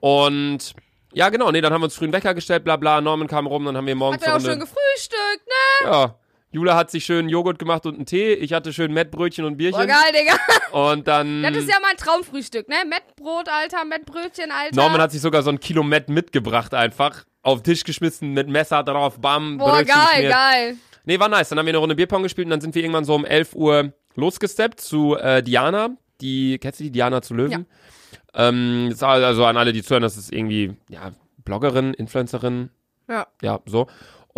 Und 0.00 0.74
ja, 1.12 1.28
genau, 1.28 1.50
nee, 1.50 1.60
dann 1.60 1.72
haben 1.72 1.80
wir 1.82 1.86
uns 1.86 1.94
früh 1.96 2.04
einen 2.04 2.12
Wecker 2.12 2.34
gestellt, 2.34 2.64
bla 2.64 2.76
bla. 2.76 3.00
Norman 3.00 3.28
kam 3.28 3.46
rum, 3.46 3.64
dann 3.66 3.76
haben 3.76 3.86
wir 3.86 3.94
morgens 3.94 4.22
hat 4.22 4.28
er 4.28 4.32
auch 4.32 4.36
eine 4.36 4.44
schön 4.44 4.60
Runde. 4.60 4.66
gefrühstückt, 4.66 5.46
ne? 5.46 5.90
Ja. 5.90 6.14
Jula 6.50 6.76
hat 6.76 6.90
sich 6.90 7.04
schön 7.04 7.28
Joghurt 7.28 7.58
gemacht 7.58 7.84
und 7.84 7.96
einen 7.96 8.06
Tee. 8.06 8.32
Ich 8.32 8.54
hatte 8.54 8.72
schön 8.72 8.94
Mettbrötchen 8.94 9.44
und 9.44 9.54
Boah, 9.54 9.58
Bierchen. 9.58 9.86
geil, 9.86 10.12
Digga. 10.14 10.34
Und 10.72 11.06
dann. 11.06 11.42
Das 11.42 11.54
ist 11.54 11.68
ja 11.68 11.76
mein 11.82 11.96
Traumfrühstück, 11.98 12.68
ne? 12.70 12.76
Mettbrot, 12.88 13.50
Alter, 13.50 13.84
Mettbrötchen, 13.84 14.50
Alter. 14.50 14.74
Norman 14.74 15.02
hat 15.02 15.12
sich 15.12 15.20
sogar 15.20 15.42
so 15.42 15.50
ein 15.50 15.60
Kilo 15.60 15.82
Mett 15.82 16.08
mitgebracht 16.08 16.72
einfach. 16.72 17.24
Auf 17.48 17.62
den 17.62 17.64
Tisch 17.72 17.84
geschmissen, 17.84 18.32
mit 18.32 18.48
Messer 18.48 18.82
drauf, 18.84 19.18
bam, 19.20 19.58
Boah, 19.58 19.82
geil, 19.82 20.28
geil. 20.28 20.76
Nee, 21.04 21.18
war 21.18 21.28
nice. 21.28 21.48
Dann 21.48 21.58
haben 21.58 21.66
wir 21.66 21.70
eine 21.70 21.78
Runde 21.78 21.94
Bierpong 21.94 22.22
gespielt 22.22 22.46
und 22.46 22.50
dann 22.50 22.60
sind 22.60 22.74
wir 22.74 22.82
irgendwann 22.82 23.04
so 23.04 23.14
um 23.14 23.24
11 23.24 23.54
Uhr 23.54 23.92
losgesteppt 24.14 24.80
zu 24.80 25.16
äh, 25.16 25.42
Diana. 25.42 25.90
Die, 26.20 26.58
kennst 26.58 26.80
du 26.80 26.84
die 26.84 26.90
Diana 26.90 27.22
zu 27.22 27.34
Löwen? 27.34 27.66
Ähm, 28.34 28.88
das 28.90 29.00
war 29.00 29.12
also 29.24 29.44
an 29.46 29.56
alle, 29.56 29.72
die 29.72 29.82
zuhören, 29.82 30.02
das 30.02 30.16
ist 30.16 30.32
irgendwie, 30.32 30.76
ja, 30.90 31.12
Bloggerin, 31.44 31.94
Influencerin, 31.94 32.70
Ja. 33.08 33.26
ja, 33.40 33.60
so. 33.64 33.86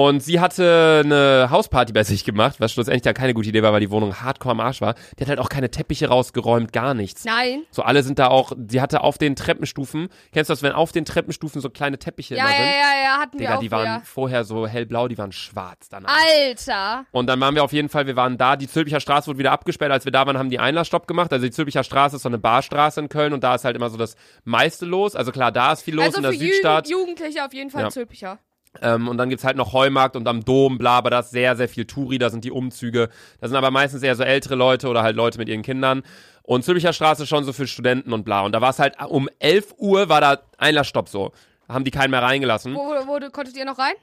Und 0.01 0.23
sie 0.23 0.41
hatte 0.41 1.03
eine 1.05 1.49
Hausparty 1.51 1.93
bei 1.93 2.05
sich 2.05 2.25
gemacht, 2.25 2.57
was 2.59 2.73
schlussendlich 2.73 3.03
dann 3.03 3.13
keine 3.13 3.35
gute 3.35 3.51
Idee 3.51 3.63
war, 3.63 3.75
weil 3.75 3.81
die 3.81 3.91
Wohnung 3.91 4.15
hardcore 4.23 4.53
am 4.53 4.61
Arsch 4.61 4.81
war. 4.81 4.95
Die 5.19 5.23
hat 5.25 5.29
halt 5.29 5.39
auch 5.39 5.51
keine 5.51 5.71
Teppiche 5.71 6.09
rausgeräumt, 6.09 6.73
gar 6.73 6.95
nichts. 6.95 7.27
Nein. 7.27 7.65
So 7.71 7.83
alle 7.83 8.03
sind 8.03 8.19
da 8.19 8.29
auch, 8.29 8.53
sie 8.67 8.81
hatte 8.81 9.03
auf 9.03 9.19
den 9.19 9.37
Treppenstufen, 9.37 10.09
kennst 10.33 10.49
du 10.49 10.53
das, 10.53 10.63
wenn 10.63 10.73
auf 10.73 10.93
den 10.93 11.05
Treppenstufen 11.05 11.61
so 11.61 11.69
kleine 11.69 11.99
Teppiche 11.99 12.35
Ja, 12.35 12.45
immer 12.45 12.51
ja, 12.53 12.57
sind? 12.57 12.67
ja, 12.67 13.05
ja, 13.05 13.19
hatten 13.21 13.33
wir 13.35 13.47
Digga, 13.47 13.57
auch 13.57 13.61
die 13.61 13.71
waren 13.71 13.83
wieder. 13.97 14.03
vorher 14.07 14.45
so 14.45 14.67
hellblau, 14.67 15.07
die 15.07 15.19
waren 15.19 15.33
schwarz 15.33 15.91
danach. 15.91 16.17
Alter. 16.35 17.05
Und 17.11 17.27
dann 17.27 17.39
waren 17.41 17.55
wir 17.55 17.63
auf 17.63 17.75
jeden 17.75 17.91
Fall, 17.91 18.07
wir 18.07 18.17
waren 18.17 18.39
da, 18.39 18.57
die 18.57 18.69
Zülpicher 18.69 19.01
Straße 19.01 19.27
wurde 19.27 19.39
wieder 19.39 19.53
abgesperrt. 19.53 19.93
Als 19.93 20.07
wir 20.07 20.13
da 20.13 20.27
waren, 20.27 20.39
haben 20.39 20.49
die 20.49 20.61
Einlassstopp 20.61 21.09
gemacht. 21.09 21.31
Also 21.31 21.45
die 21.45 21.53
Zülpicher 21.53 21.85
Straße 21.85 22.17
ist 22.17 22.23
so 22.23 22.29
eine 22.31 22.39
Barstraße 22.39 23.01
in 23.01 23.11
Köln 23.11 23.35
und 23.35 23.45
da 23.45 23.55
ist 23.55 23.65
halt 23.67 23.77
immer 23.77 23.91
so 23.91 23.99
das 23.99 24.17
meiste 24.45 24.87
los. 24.87 25.15
Also 25.15 25.31
klar, 25.31 25.53
da 25.53 25.73
ist 25.73 25.83
viel 25.83 25.95
los 25.97 26.07
also 26.07 26.17
in 26.19 26.23
der 26.23 26.33
für 26.33 26.39
Südstadt. 26.39 26.89
Jugend, 26.89 27.19
Jugendliche 27.19 27.45
auf 27.45 27.53
jeden 27.53 27.69
Fall 27.69 27.83
Ja. 27.83 27.91
Zülpicher. 27.91 28.39
Ähm, 28.81 29.09
und 29.09 29.19
dann 29.19 29.29
gibt's 29.29 29.45
halt 29.45 29.57
noch 29.57 29.73
Heumarkt 29.73 30.17
und 30.17 30.29
am 30.29 30.45
Dom, 30.45 30.79
bla, 30.79 30.99
aber 30.99 31.11
da 31.11 31.21
ist 31.21 31.31
sehr, 31.31 31.57
sehr 31.57 31.69
viel 31.69 31.87
Touri, 31.87 32.19
da 32.19 32.31
sind 32.31 32.45
die 32.45 32.53
Umzüge. 32.53 33.09
Da 33.41 33.49
sind 33.49 33.57
aber 33.57 33.71
meistens 33.71 34.03
eher 34.03 34.15
so 34.15 34.23
ältere 34.23 34.55
Leute 34.55 34.89
oder 34.89 35.03
halt 35.03 35.17
Leute 35.17 35.39
mit 35.39 35.49
ihren 35.49 35.63
Kindern. 35.63 36.03
Und 36.43 36.65
Zülpicher 36.65 36.93
Straße 36.93 37.27
schon 37.27 37.45
so 37.45 37.53
für 37.53 37.67
Studenten 37.67 38.13
und 38.13 38.25
bla. 38.25 38.43
Und 38.43 38.53
da 38.53 38.61
war 38.61 38.71
es 38.71 38.79
halt 38.79 38.95
um 39.09 39.29
11 39.39 39.75
Uhr 39.79 40.09
war 40.09 40.21
da 40.21 40.39
Einlassstopp 40.59 41.09
so. 41.09 41.33
Haben 41.69 41.85
die 41.85 41.91
keinen 41.91 42.11
mehr 42.11 42.23
reingelassen. 42.23 42.75
Wo, 42.75 42.79
wo, 42.79 43.07
wo 43.07 43.31
konntet 43.31 43.57
ihr 43.57 43.65
noch 43.65 43.79
rein? 43.79 43.95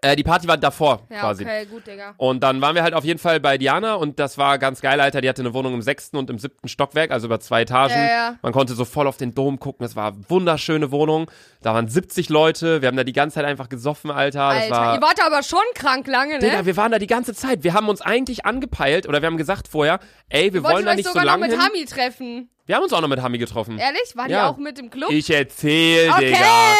Äh, 0.00 0.16
die 0.16 0.24
Party 0.24 0.48
war 0.48 0.56
davor 0.56 1.06
Ja, 1.10 1.20
quasi. 1.20 1.44
okay, 1.44 1.66
gut, 1.66 1.86
Digga. 1.86 2.14
Und 2.16 2.42
dann 2.42 2.60
waren 2.60 2.74
wir 2.74 2.82
halt 2.82 2.94
auf 2.94 3.04
jeden 3.04 3.20
Fall 3.20 3.38
bei 3.38 3.56
Diana 3.56 3.94
und 3.94 4.18
das 4.18 4.36
war 4.36 4.58
ganz 4.58 4.80
geil, 4.80 5.00
Alter. 5.00 5.20
Die 5.20 5.28
hatte 5.28 5.42
eine 5.42 5.54
Wohnung 5.54 5.74
im 5.74 5.82
sechsten 5.82 6.16
und 6.16 6.28
im 6.28 6.38
siebten 6.38 6.68
Stockwerk, 6.68 7.12
also 7.12 7.26
über 7.26 7.38
zwei 7.38 7.62
Etagen. 7.62 7.94
Ja, 7.94 8.06
ja. 8.08 8.36
Man 8.42 8.52
konnte 8.52 8.74
so 8.74 8.84
voll 8.84 9.06
auf 9.06 9.16
den 9.16 9.34
Dom 9.34 9.60
gucken. 9.60 9.86
Es 9.86 9.94
war 9.94 10.12
eine 10.12 10.24
wunderschöne 10.28 10.90
Wohnung. 10.90 11.30
Da 11.60 11.74
waren 11.74 11.86
70 11.86 12.30
Leute. 12.30 12.82
Wir 12.82 12.88
haben 12.88 12.96
da 12.96 13.04
die 13.04 13.12
ganze 13.12 13.34
Zeit 13.36 13.44
einfach 13.44 13.68
gesoffen, 13.68 14.10
Alter. 14.10 14.48
Das 14.48 14.62
Alter, 14.62 14.70
war, 14.74 14.94
ihr 14.96 15.02
wart 15.02 15.24
aber 15.24 15.42
schon 15.44 15.60
krank 15.74 16.06
lange, 16.08 16.34
ne? 16.34 16.38
Digga, 16.40 16.66
wir 16.66 16.76
waren 16.76 16.90
da 16.90 16.98
die 16.98 17.06
ganze 17.06 17.34
Zeit. 17.34 17.62
Wir 17.62 17.74
haben 17.74 17.88
uns 17.88 18.00
eigentlich 18.00 18.44
angepeilt 18.44 19.08
oder 19.08 19.22
wir 19.22 19.26
haben 19.26 19.36
gesagt 19.36 19.68
vorher, 19.68 20.00
ey, 20.30 20.52
wir 20.52 20.64
wollen 20.64 20.84
da 20.84 20.94
nicht 20.94 21.04
so 21.06 21.10
sogar 21.12 21.24
noch 21.26 21.32
lange 21.32 21.46
mit 21.46 21.52
hin. 21.52 21.60
Hami 21.60 21.84
treffen. 21.84 22.48
Wir 22.66 22.76
haben 22.76 22.84
uns 22.84 22.92
auch 22.92 23.00
noch 23.00 23.08
mit 23.08 23.20
Hami 23.20 23.38
getroffen. 23.38 23.78
Ehrlich? 23.78 24.14
Waren 24.14 24.30
Ja. 24.30 24.48
die 24.48 24.54
auch 24.54 24.58
mit 24.58 24.78
im 24.78 24.90
Club? 24.90 25.10
Ich 25.10 25.30
erzähl, 25.30 26.10
okay. 26.10 26.26
Digga. 26.32 26.74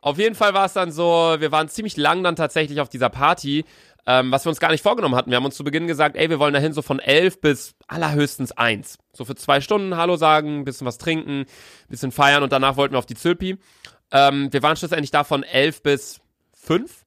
Auf 0.00 0.18
jeden 0.18 0.34
Fall 0.34 0.54
war 0.54 0.64
es 0.64 0.72
dann 0.72 0.92
so, 0.92 1.36
wir 1.38 1.52
waren 1.52 1.68
ziemlich 1.68 1.96
lang 1.96 2.22
dann 2.22 2.36
tatsächlich 2.36 2.80
auf 2.80 2.88
dieser 2.88 3.10
Party, 3.10 3.64
ähm, 4.06 4.30
was 4.30 4.46
wir 4.46 4.50
uns 4.50 4.60
gar 4.60 4.70
nicht 4.70 4.82
vorgenommen 4.82 5.14
hatten. 5.16 5.30
Wir 5.30 5.36
haben 5.36 5.44
uns 5.44 5.56
zu 5.56 5.64
Beginn 5.64 5.86
gesagt, 5.86 6.16
ey, 6.16 6.30
wir 6.30 6.38
wollen 6.38 6.54
dahin 6.54 6.72
so 6.72 6.80
von 6.80 7.00
elf 7.00 7.40
bis 7.40 7.74
allerhöchstens 7.88 8.52
eins. 8.52 8.98
So 9.12 9.24
für 9.24 9.34
zwei 9.34 9.60
Stunden 9.60 9.96
Hallo 9.96 10.16
sagen, 10.16 10.64
bisschen 10.64 10.86
was 10.86 10.98
trinken, 10.98 11.44
bisschen 11.88 12.12
feiern 12.12 12.42
und 12.42 12.52
danach 12.52 12.76
wollten 12.76 12.94
wir 12.94 12.98
auf 12.98 13.06
die 13.06 13.16
Zülpi. 13.16 13.58
Ähm, 14.12 14.52
wir 14.52 14.62
waren 14.62 14.76
schlussendlich 14.76 15.10
da 15.10 15.24
von 15.24 15.42
elf 15.42 15.82
bis 15.82 16.20
fünf. 16.56 17.04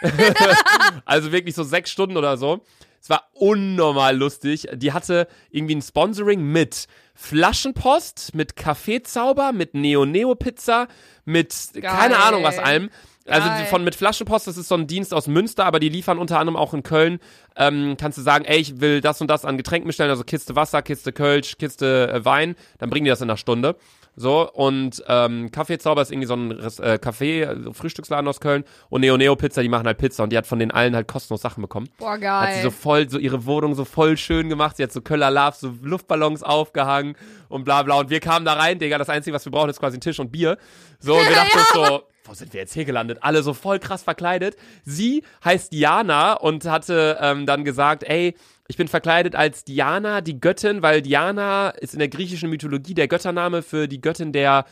also 1.04 1.32
wirklich 1.32 1.54
so 1.54 1.62
sechs 1.62 1.90
Stunden 1.90 2.16
oder 2.16 2.36
so. 2.36 2.64
Es 3.00 3.10
war 3.10 3.28
unnormal 3.32 4.16
lustig. 4.16 4.68
Die 4.74 4.92
hatte 4.92 5.28
irgendwie 5.50 5.76
ein 5.76 5.82
Sponsoring 5.82 6.42
mit 6.42 6.86
Flaschenpost, 7.14 8.34
mit 8.34 8.56
Kaffeezauber, 8.56 9.52
mit 9.52 9.74
Neo-Neo-Pizza, 9.74 10.88
mit 11.24 11.54
keine 11.80 12.18
Ahnung 12.18 12.42
was 12.42 12.58
allem. 12.58 12.90
Also 13.28 13.48
Geil. 13.48 13.66
von 13.66 13.84
mit 13.84 13.94
Flaschenpost, 13.94 14.46
das 14.46 14.56
ist 14.56 14.68
so 14.68 14.74
ein 14.74 14.86
Dienst 14.86 15.12
aus 15.12 15.26
Münster, 15.26 15.66
aber 15.66 15.80
die 15.80 15.90
liefern 15.90 16.18
unter 16.18 16.38
anderem 16.38 16.56
auch 16.56 16.72
in 16.72 16.82
Köln. 16.82 17.18
Ähm, 17.56 17.96
kannst 18.00 18.16
du 18.16 18.22
sagen, 18.22 18.44
ey, 18.46 18.58
ich 18.58 18.80
will 18.80 19.00
das 19.00 19.20
und 19.20 19.28
das 19.28 19.44
an 19.44 19.58
Getränken 19.58 19.86
bestellen, 19.86 20.10
also 20.10 20.24
Kiste 20.24 20.56
Wasser, 20.56 20.80
Kiste 20.80 21.12
Kölsch, 21.12 21.58
Kiste 21.58 22.10
äh, 22.10 22.24
Wein, 22.24 22.56
dann 22.78 22.88
bringen 22.88 23.04
die 23.04 23.10
das 23.10 23.20
in 23.20 23.28
einer 23.28 23.36
Stunde. 23.36 23.76
So, 24.18 24.50
und 24.52 25.00
ähm, 25.06 25.52
Kaffeezauber 25.52 26.02
ist 26.02 26.10
irgendwie 26.10 26.26
so 26.26 26.34
ein 26.34 26.50
äh, 26.50 26.98
Café, 27.00 27.72
Frühstücksladen 27.72 28.26
aus 28.26 28.40
Köln. 28.40 28.64
Und 28.90 29.02
Neo 29.02 29.16
Neo 29.16 29.36
Pizza, 29.36 29.62
die 29.62 29.68
machen 29.68 29.86
halt 29.86 29.98
Pizza 29.98 30.24
und 30.24 30.32
die 30.32 30.36
hat 30.36 30.46
von 30.46 30.58
den 30.58 30.72
allen 30.72 30.96
halt 30.96 31.06
kostenlos 31.06 31.40
Sachen 31.40 31.62
bekommen. 31.62 31.88
Boah, 31.98 32.14
Hat 32.14 32.20
geil. 32.20 32.54
sie 32.56 32.62
so 32.62 32.72
voll, 32.72 33.08
so 33.08 33.18
ihre 33.18 33.46
Wohnung 33.46 33.76
so 33.76 33.84
voll 33.84 34.16
schön 34.16 34.48
gemacht. 34.48 34.76
Sie 34.76 34.82
hat 34.82 34.90
so 34.90 35.02
Köller 35.02 35.30
Love, 35.30 35.56
so 35.56 35.72
Luftballons 35.82 36.42
aufgehangen 36.42 37.14
und 37.48 37.62
bla 37.62 37.84
bla. 37.84 37.94
Und 37.94 38.10
wir 38.10 38.18
kamen 38.18 38.44
da 38.44 38.54
rein, 38.54 38.80
Digga. 38.80 38.98
Das 38.98 39.08
Einzige, 39.08 39.36
was 39.36 39.44
wir 39.44 39.52
brauchen, 39.52 39.70
ist 39.70 39.78
quasi 39.78 39.98
ein 39.98 40.00
Tisch 40.00 40.18
und 40.18 40.32
Bier. 40.32 40.58
So, 40.98 41.14
und 41.14 41.28
wir 41.28 41.36
dachten 41.36 41.56
uns 41.56 41.72
so, 41.72 42.02
wo 42.24 42.34
sind 42.34 42.52
wir 42.52 42.60
jetzt 42.60 42.74
hier 42.74 42.84
gelandet? 42.84 43.18
Alle 43.22 43.42
so 43.42 43.54
voll 43.54 43.78
krass 43.78 44.02
verkleidet. 44.02 44.56
Sie 44.84 45.22
heißt 45.44 45.72
Diana 45.72 46.34
und 46.34 46.64
hatte 46.64 47.18
ähm, 47.20 47.46
dann 47.46 47.64
gesagt, 47.64 48.02
ey, 48.02 48.34
ich 48.68 48.76
bin 48.76 48.86
verkleidet 48.86 49.34
als 49.34 49.64
Diana, 49.64 50.20
die 50.20 50.40
Göttin, 50.40 50.82
weil 50.82 51.00
Diana 51.00 51.70
ist 51.70 51.94
in 51.94 51.98
der 51.98 52.08
griechischen 52.08 52.50
Mythologie 52.50 52.94
der 52.94 53.08
Göttername 53.08 53.62
für 53.62 53.88
die 53.88 54.00
Göttin 54.00 54.30
der, 54.32 54.66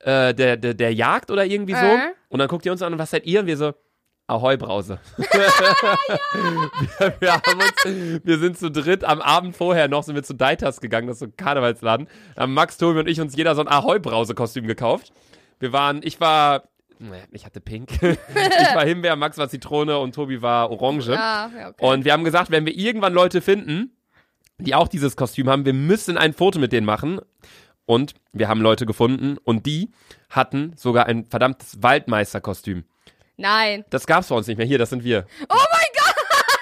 äh, 0.00 0.32
der, 0.32 0.56
der, 0.56 0.74
der 0.74 0.94
Jagd 0.94 1.32
oder 1.32 1.44
irgendwie 1.44 1.74
so. 1.74 1.84
Äh. 1.84 2.12
Und 2.28 2.38
dann 2.38 2.48
guckt 2.48 2.64
ihr 2.64 2.72
uns 2.72 2.80
an, 2.80 2.96
was 2.98 3.10
seid 3.10 3.26
ihr? 3.26 3.40
Und 3.40 3.46
wir 3.46 3.56
so, 3.56 3.74
Ahoi 4.28 4.56
Brause. 4.56 5.00
wir, 5.18 5.32
wir, 7.18 7.34
uns, 7.34 8.24
wir 8.24 8.38
sind 8.38 8.56
zu 8.56 8.70
dritt 8.70 9.02
am 9.02 9.20
Abend 9.20 9.56
vorher 9.56 9.88
noch, 9.88 10.04
sind 10.04 10.14
wir 10.14 10.22
zu 10.22 10.34
Deitas 10.34 10.80
gegangen, 10.80 11.08
das 11.08 11.16
ist 11.16 11.20
so 11.20 11.26
ein 11.26 11.36
Karnevalsladen. 11.36 12.06
Da 12.36 12.42
haben 12.42 12.54
Max, 12.54 12.78
Tobi 12.78 13.00
und 13.00 13.08
ich 13.08 13.20
uns 13.20 13.34
jeder 13.34 13.56
so 13.56 13.62
ein 13.62 13.68
Ahoi 13.68 13.98
Brause 13.98 14.36
Kostüm 14.36 14.68
gekauft. 14.68 15.12
Wir 15.58 15.72
waren, 15.72 16.02
ich 16.04 16.20
war, 16.20 16.68
ich 17.32 17.44
hatte 17.46 17.60
Pink. 17.60 17.90
ich 18.02 18.74
war 18.74 18.84
Himbeer, 18.84 19.16
Max 19.16 19.38
war 19.38 19.48
Zitrone 19.48 19.98
und 19.98 20.14
Tobi 20.14 20.42
war 20.42 20.70
Orange. 20.70 21.10
Ah, 21.16 21.50
ja, 21.58 21.68
okay. 21.70 21.84
Und 21.84 22.04
wir 22.04 22.12
haben 22.12 22.24
gesagt, 22.24 22.50
wenn 22.50 22.66
wir 22.66 22.76
irgendwann 22.76 23.12
Leute 23.14 23.40
finden, 23.40 23.96
die 24.58 24.74
auch 24.74 24.88
dieses 24.88 25.16
Kostüm 25.16 25.48
haben, 25.48 25.64
wir 25.64 25.72
müssen 25.72 26.18
ein 26.18 26.32
Foto 26.34 26.58
mit 26.58 26.72
denen 26.72 26.86
machen. 26.86 27.20
Und 27.86 28.14
wir 28.32 28.46
haben 28.48 28.60
Leute 28.60 28.86
gefunden 28.86 29.36
und 29.42 29.66
die 29.66 29.90
hatten 30.28 30.74
sogar 30.76 31.06
ein 31.06 31.24
verdammtes 31.26 31.82
Waldmeisterkostüm. 31.82 32.84
Nein. 33.36 33.84
Das 33.90 34.06
gab's 34.06 34.28
bei 34.28 34.36
uns 34.36 34.46
nicht 34.46 34.58
mehr. 34.58 34.66
Hier, 34.66 34.78
das 34.78 34.90
sind 34.90 35.02
wir. 35.02 35.26
Oh 35.48 35.54
mein 35.72 35.86
Gott, 35.94 36.14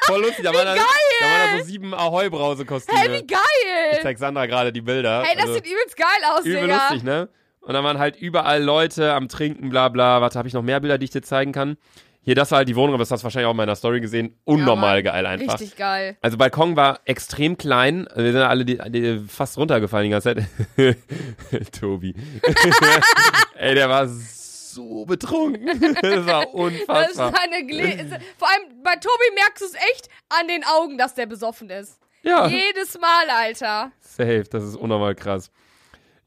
Voll 0.07 0.23
lustig. 0.23 0.43
Da 0.45 0.55
waren, 0.55 0.65
da, 0.65 0.75
geil! 0.75 0.85
da 1.21 1.27
waren 1.27 1.51
da 1.53 1.59
so 1.59 1.65
sieben 1.65 1.93
Ahoi-Brause-Kostüme. 1.93 2.99
hey, 2.99 3.11
wie 3.11 3.17
ich 3.17 3.27
geil. 3.27 3.99
zeig 4.03 4.17
Sandra 4.19 4.47
gerade 4.47 4.73
die 4.73 4.81
Bilder. 4.81 5.23
Hey, 5.23 5.35
das 5.37 5.49
Also, 5.49 5.55
sieht 5.57 5.67
übelst 5.67 5.97
geil 5.99 6.07
aus, 6.33 6.45
übel 6.47 6.63
Digga. 6.63 6.77
lustig, 6.89 7.03
ne? 7.03 7.29
Und 7.61 7.75
da 7.75 7.85
waren 7.85 7.99
halt 7.99 8.17
überall 8.17 8.63
Leute 8.63 9.13
am 9.13 9.29
Trinken, 9.29 9.69
bla 9.71 9.89
bla. 9.89 10.21
Warte, 10.21 10.39
habe 10.39 10.49
ich 10.49 10.55
noch 10.55 10.63
mehr 10.63 10.81
Bilder, 10.81 10.99
die 10.99 11.05
ich 11.05 11.11
dir 11.11 11.23
zeigen 11.23 11.53
kann? 11.53 11.77
Hier, 12.23 12.35
das 12.35 12.51
war 12.51 12.59
halt 12.59 12.69
die 12.69 12.77
Wohnung, 12.77 12.93
aber 12.95 13.03
das 13.03 13.11
hast 13.11 13.21
du 13.21 13.25
wahrscheinlich 13.25 13.47
auch 13.47 13.53
in 13.53 13.57
meiner 13.57 13.75
Story 13.77 14.01
gesehen. 14.01 14.37
Unnormal 14.45 14.97
Mann. 14.97 15.05
geil 15.05 15.25
einfach. 15.27 15.55
Richtig 15.55 15.77
geil. 15.77 16.17
Also 16.21 16.37
Balkon 16.37 16.77
war 16.77 17.01
extrem 17.07 17.57
klein. 17.57 18.07
Wir 18.15 18.33
sind 18.33 18.43
alle 18.43 18.65
die, 18.67 18.77
die 18.91 19.25
fast 19.27 19.57
runtergefallen 19.57 20.05
die 20.05 20.11
ganze 20.11 20.35
Zeit. 20.35 20.47
Tobi. 21.81 22.15
Ey, 23.57 23.75
der 23.75 23.89
war 23.89 24.07
so 24.09 25.05
betrunken. 25.07 25.67
Das 26.03 26.27
war 26.27 26.45
Das 26.47 26.47
ist 26.47 26.55
unfassbar. 26.55 27.33
eine 27.43 27.67
Gle 27.67 28.21
Vor 28.37 28.49
allem 28.49 28.83
bei 28.83 28.95
Tobi 28.97 29.35
merkst 29.35 29.63
du 29.63 29.67
es 29.67 29.75
echt 29.93 30.09
an 30.29 30.49
den 30.49 30.65
Augen, 30.65 30.99
dass 30.99 31.15
der 31.15 31.27
besoffen 31.27 31.71
ist. 31.71 31.99
Ja, 32.23 32.47
Jedes 32.47 32.99
Mal, 33.01 33.31
Alter. 33.31 33.91
safe. 34.01 34.45
Das 34.51 34.65
ist 34.65 34.77
unnormal 34.77 35.15
krass. 35.15 35.51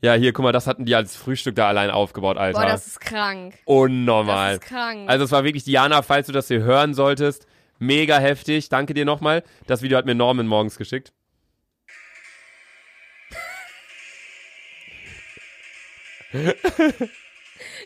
Ja, 0.04 0.16
hier, 0.16 0.34
guck 0.34 0.42
mal, 0.44 0.52
das 0.52 0.66
hatten 0.66 0.86
die 0.86 0.96
als 0.96 1.16
Frühstück 1.16 1.56
da 1.56 1.68
allein 1.68 1.92
aufgebaut, 1.92 2.36
Alter. 2.38 2.60
Boah, 2.60 2.66
das 2.66 2.88
ist 2.88 3.00
krank. 3.00 3.54
Unnormal. 3.66 4.56
Das 4.56 4.64
ist 4.64 4.70
krank. 4.70 5.08
Also 5.08 5.26
es 5.26 5.32
war 5.32 5.44
wirklich 5.44 5.64
Diana, 5.64 6.02
falls 6.02 6.26
du 6.26 6.34
das 6.34 6.48
hier 6.48 6.64
hören 6.64 6.96
solltest, 6.96 7.46
mega 7.78 8.18
heftig. 8.18 8.70
Danke 8.70 8.96
dir 8.96 9.06
nochmal. 9.06 9.44
Das 9.68 9.84
Video 9.84 10.00
hat 10.00 10.08
mir 10.08 10.16
Norman 10.16 10.48
morgens 10.48 10.78
geschickt. 10.78 11.14
Digga, 16.34 16.56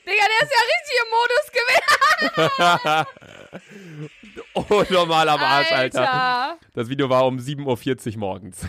der 0.06 0.44
ist 0.44 0.54
ja 0.54 0.62
richtig 0.72 0.96
im 1.02 1.10
Modus 1.12 1.52
gewesen. 1.52 3.06
Oh, 4.54 4.84
normal 4.90 5.28
am 5.30 5.42
Arsch, 5.42 5.72
Alter. 5.72 6.12
Alter. 6.12 6.60
Das 6.74 6.88
Video 6.88 7.10
war 7.10 7.26
um 7.26 7.38
7.40 7.38 8.14
Uhr 8.14 8.20
morgens. 8.20 8.62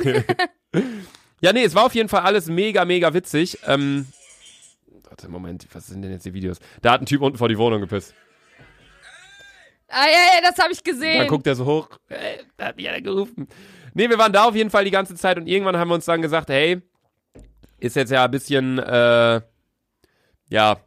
ja, 1.46 1.52
nee, 1.52 1.62
es 1.62 1.76
war 1.76 1.84
auf 1.84 1.94
jeden 1.94 2.08
Fall 2.08 2.22
alles 2.22 2.48
mega, 2.48 2.84
mega 2.84 3.14
witzig. 3.14 3.60
Ähm, 3.66 4.08
warte, 5.04 5.28
Moment, 5.28 5.68
was 5.72 5.86
sind 5.86 6.02
denn 6.02 6.10
jetzt 6.10 6.26
die 6.26 6.34
Videos? 6.34 6.58
Da 6.82 6.90
hat 6.90 7.00
ein 7.00 7.06
Typ 7.06 7.22
unten 7.22 7.38
vor 7.38 7.48
die 7.48 7.56
Wohnung 7.56 7.80
gepisst. 7.80 8.14
Ah, 9.86 10.06
ja, 10.06 10.34
ja, 10.34 10.50
das 10.50 10.58
habe 10.58 10.72
ich 10.72 10.82
gesehen. 10.82 11.20
Dann 11.20 11.28
guckt 11.28 11.46
er 11.46 11.54
so 11.54 11.64
hoch. 11.64 11.88
Äh, 12.08 12.38
da 12.56 12.66
hat 12.66 12.76
mich 12.76 12.88
einer 12.88 13.00
gerufen. 13.00 13.46
Nee, 13.94 14.10
wir 14.10 14.18
waren 14.18 14.32
da 14.32 14.46
auf 14.46 14.56
jeden 14.56 14.70
Fall 14.70 14.84
die 14.84 14.90
ganze 14.90 15.14
Zeit 15.14 15.36
und 15.38 15.46
irgendwann 15.46 15.76
haben 15.76 15.86
wir 15.86 15.94
uns 15.94 16.04
dann 16.04 16.20
gesagt, 16.20 16.48
hey, 16.48 16.82
ist 17.78 17.94
jetzt 17.94 18.10
ja 18.10 18.24
ein 18.24 18.30
bisschen, 18.32 18.80
äh, 18.80 19.40
ja, 20.48 20.80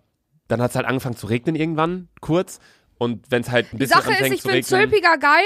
dann 0.50 0.62
hat 0.62 0.72
es 0.72 0.76
halt 0.76 0.88
angefangen 0.88 1.16
zu 1.16 1.28
regnen 1.28 1.56
irgendwann, 1.56 2.10
kurz. 2.20 2.60
Und 2.98 3.32
wenn 3.32 3.44
es 3.44 3.50
halt 3.50 3.68
ein 3.68 3.78
Die 3.78 3.78
bisschen 3.78 4.02
Sache 4.02 4.12
ist, 4.12 4.34
ich 4.34 4.42
finde 4.42 4.56
regnen. 4.56 4.64
Zölpiger 4.64 5.18
geil, 5.18 5.46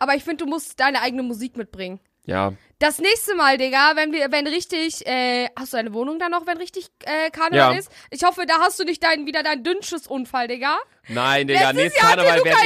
aber 0.00 0.16
ich 0.16 0.24
finde, 0.24 0.44
du 0.44 0.50
musst 0.50 0.80
deine 0.80 1.00
eigene 1.00 1.22
Musik 1.22 1.56
mitbringen. 1.56 2.00
Ja, 2.24 2.54
Das 2.80 2.98
nächste 3.00 3.34
Mal, 3.34 3.58
Digga, 3.58 3.92
wenn 3.96 4.12
wir, 4.12 4.30
wenn 4.30 4.46
richtig, 4.46 5.04
äh, 5.04 5.48
hast 5.58 5.72
du 5.72 5.78
deine 5.78 5.92
Wohnung 5.92 6.20
da 6.20 6.28
noch, 6.28 6.46
wenn 6.46 6.58
richtig 6.58 6.86
äh, 7.04 7.28
Karneval 7.30 7.72
Ja. 7.72 7.78
ist? 7.78 7.90
Ich 8.10 8.22
hoffe, 8.22 8.46
da 8.46 8.60
hast 8.60 8.78
du 8.78 8.84
nicht 8.84 9.02
deinen, 9.02 9.26
wieder 9.26 9.42
deinen 9.42 9.64
Dünnschuss-Unfall, 9.64 10.46
Digga. 10.46 10.78
nein, 11.08 11.48
Digga, 11.48 11.72
nächstes 11.72 12.00
Jahr 12.00 12.12
hatte 12.12 12.22
Karneval 12.24 12.44
werde 12.44 12.60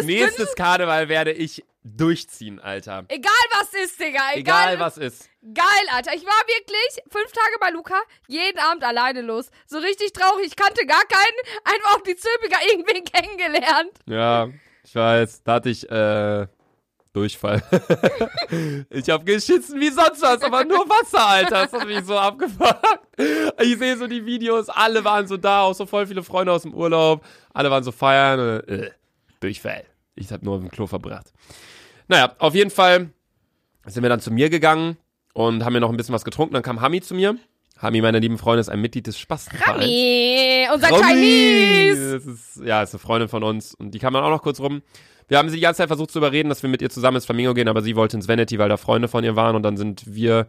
ich, 0.00 0.04
nächstes 0.04 0.54
Karneval 0.54 1.08
werde 1.08 1.32
ich 1.32 1.64
durchziehen, 1.82 2.60
Alter. 2.60 3.06
Egal 3.08 3.32
was 3.58 3.72
ist, 3.72 3.98
Digga. 3.98 4.20
Egal, 4.34 4.74
Egal 4.74 4.80
was 4.80 4.98
ist. 4.98 5.30
Geil, 5.54 5.64
Alter. 5.92 6.14
Ich 6.14 6.26
war 6.26 6.42
wirklich 6.46 7.02
fünf 7.10 7.32
Tage 7.32 7.56
bei 7.58 7.70
Luca, 7.70 7.98
jeden 8.26 8.58
Abend 8.58 8.84
alleine 8.84 9.22
los. 9.22 9.50
So 9.66 9.78
richtig 9.78 10.12
traurig. 10.12 10.48
Ich 10.48 10.56
kannte 10.56 10.84
gar 10.84 11.02
keinen. 11.06 11.64
Einfach 11.64 11.96
auf 11.96 12.02
die 12.02 12.16
Zülpiger 12.16 12.58
irgendwen 12.70 13.02
kennengelernt. 13.04 13.92
Ja, 14.04 14.48
ich 14.84 14.94
weiß, 14.94 15.42
da 15.44 15.54
hatte 15.54 15.70
ich, 15.70 15.90
äh, 15.90 16.46
Durchfall. 17.18 17.60
ich 18.90 19.10
hab 19.10 19.26
geschissen 19.26 19.80
wie 19.80 19.90
sonst 19.90 20.22
was, 20.22 20.40
aber 20.42 20.64
nur 20.64 20.88
Wasser, 20.88 21.26
Alter. 21.26 21.66
Das 21.66 21.72
hat 21.72 21.86
mich 21.88 22.04
so 22.04 22.16
abgefuckt. 22.16 23.00
Ich 23.60 23.76
sehe 23.76 23.96
so 23.96 24.06
die 24.06 24.24
Videos, 24.24 24.68
alle 24.68 25.04
waren 25.04 25.26
so 25.26 25.36
da, 25.36 25.62
auch 25.62 25.74
so 25.74 25.84
voll 25.84 26.06
viele 26.06 26.22
Freunde 26.22 26.52
aus 26.52 26.62
dem 26.62 26.72
Urlaub. 26.72 27.24
Alle 27.52 27.72
waren 27.72 27.82
so 27.82 27.90
feiern. 27.90 28.38
Und, 28.38 28.68
äh, 28.68 28.90
Durchfall. 29.40 29.82
Ich 30.14 30.30
hab 30.30 30.44
nur 30.44 30.54
auf 30.54 30.60
dem 30.60 30.70
Klo 30.70 30.86
verbracht. 30.86 31.32
Naja, 32.06 32.36
auf 32.38 32.54
jeden 32.54 32.70
Fall 32.70 33.10
sind 33.86 34.04
wir 34.04 34.10
dann 34.10 34.20
zu 34.20 34.30
mir 34.30 34.48
gegangen 34.48 34.96
und 35.34 35.64
haben 35.64 35.72
mir 35.72 35.80
noch 35.80 35.90
ein 35.90 35.96
bisschen 35.96 36.14
was 36.14 36.24
getrunken. 36.24 36.54
Dann 36.54 36.62
kam 36.62 36.80
Hami 36.80 37.00
zu 37.00 37.14
mir. 37.14 37.36
Hami, 37.82 38.00
meine 38.00 38.20
lieben 38.20 38.38
Freunde, 38.38 38.60
ist 38.60 38.68
ein 38.68 38.80
Mitglied 38.80 39.08
des 39.08 39.18
Spastenvereins. 39.18 39.84
Nee, 39.84 40.68
unser! 40.72 40.88
Chinese. 40.88 42.16
Ist, 42.16 42.60
ja, 42.64 42.82
ist 42.82 42.94
eine 42.94 43.00
Freundin 43.00 43.28
von 43.28 43.42
uns 43.42 43.74
und 43.74 43.92
die 43.92 43.98
kam 43.98 44.14
dann 44.14 44.22
auch 44.22 44.30
noch 44.30 44.42
kurz 44.42 44.60
rum. 44.60 44.82
Wir 45.28 45.38
haben 45.38 45.48
sie 45.50 45.56
die 45.56 45.62
ganze 45.62 45.78
Zeit 45.78 45.88
versucht 45.88 46.10
zu 46.10 46.18
überreden, 46.18 46.48
dass 46.48 46.62
wir 46.62 46.70
mit 46.70 46.80
ihr 46.82 46.90
zusammen 46.90 47.16
ins 47.16 47.26
Flamingo 47.26 47.54
gehen, 47.54 47.68
aber 47.68 47.82
sie 47.82 47.96
wollte 47.96 48.16
ins 48.16 48.28
Vanity, 48.28 48.58
weil 48.58 48.68
da 48.68 48.76
Freunde 48.76 49.08
von 49.08 49.22
ihr 49.24 49.36
waren 49.36 49.54
und 49.56 49.62
dann 49.62 49.76
sind 49.76 50.02
wir 50.06 50.46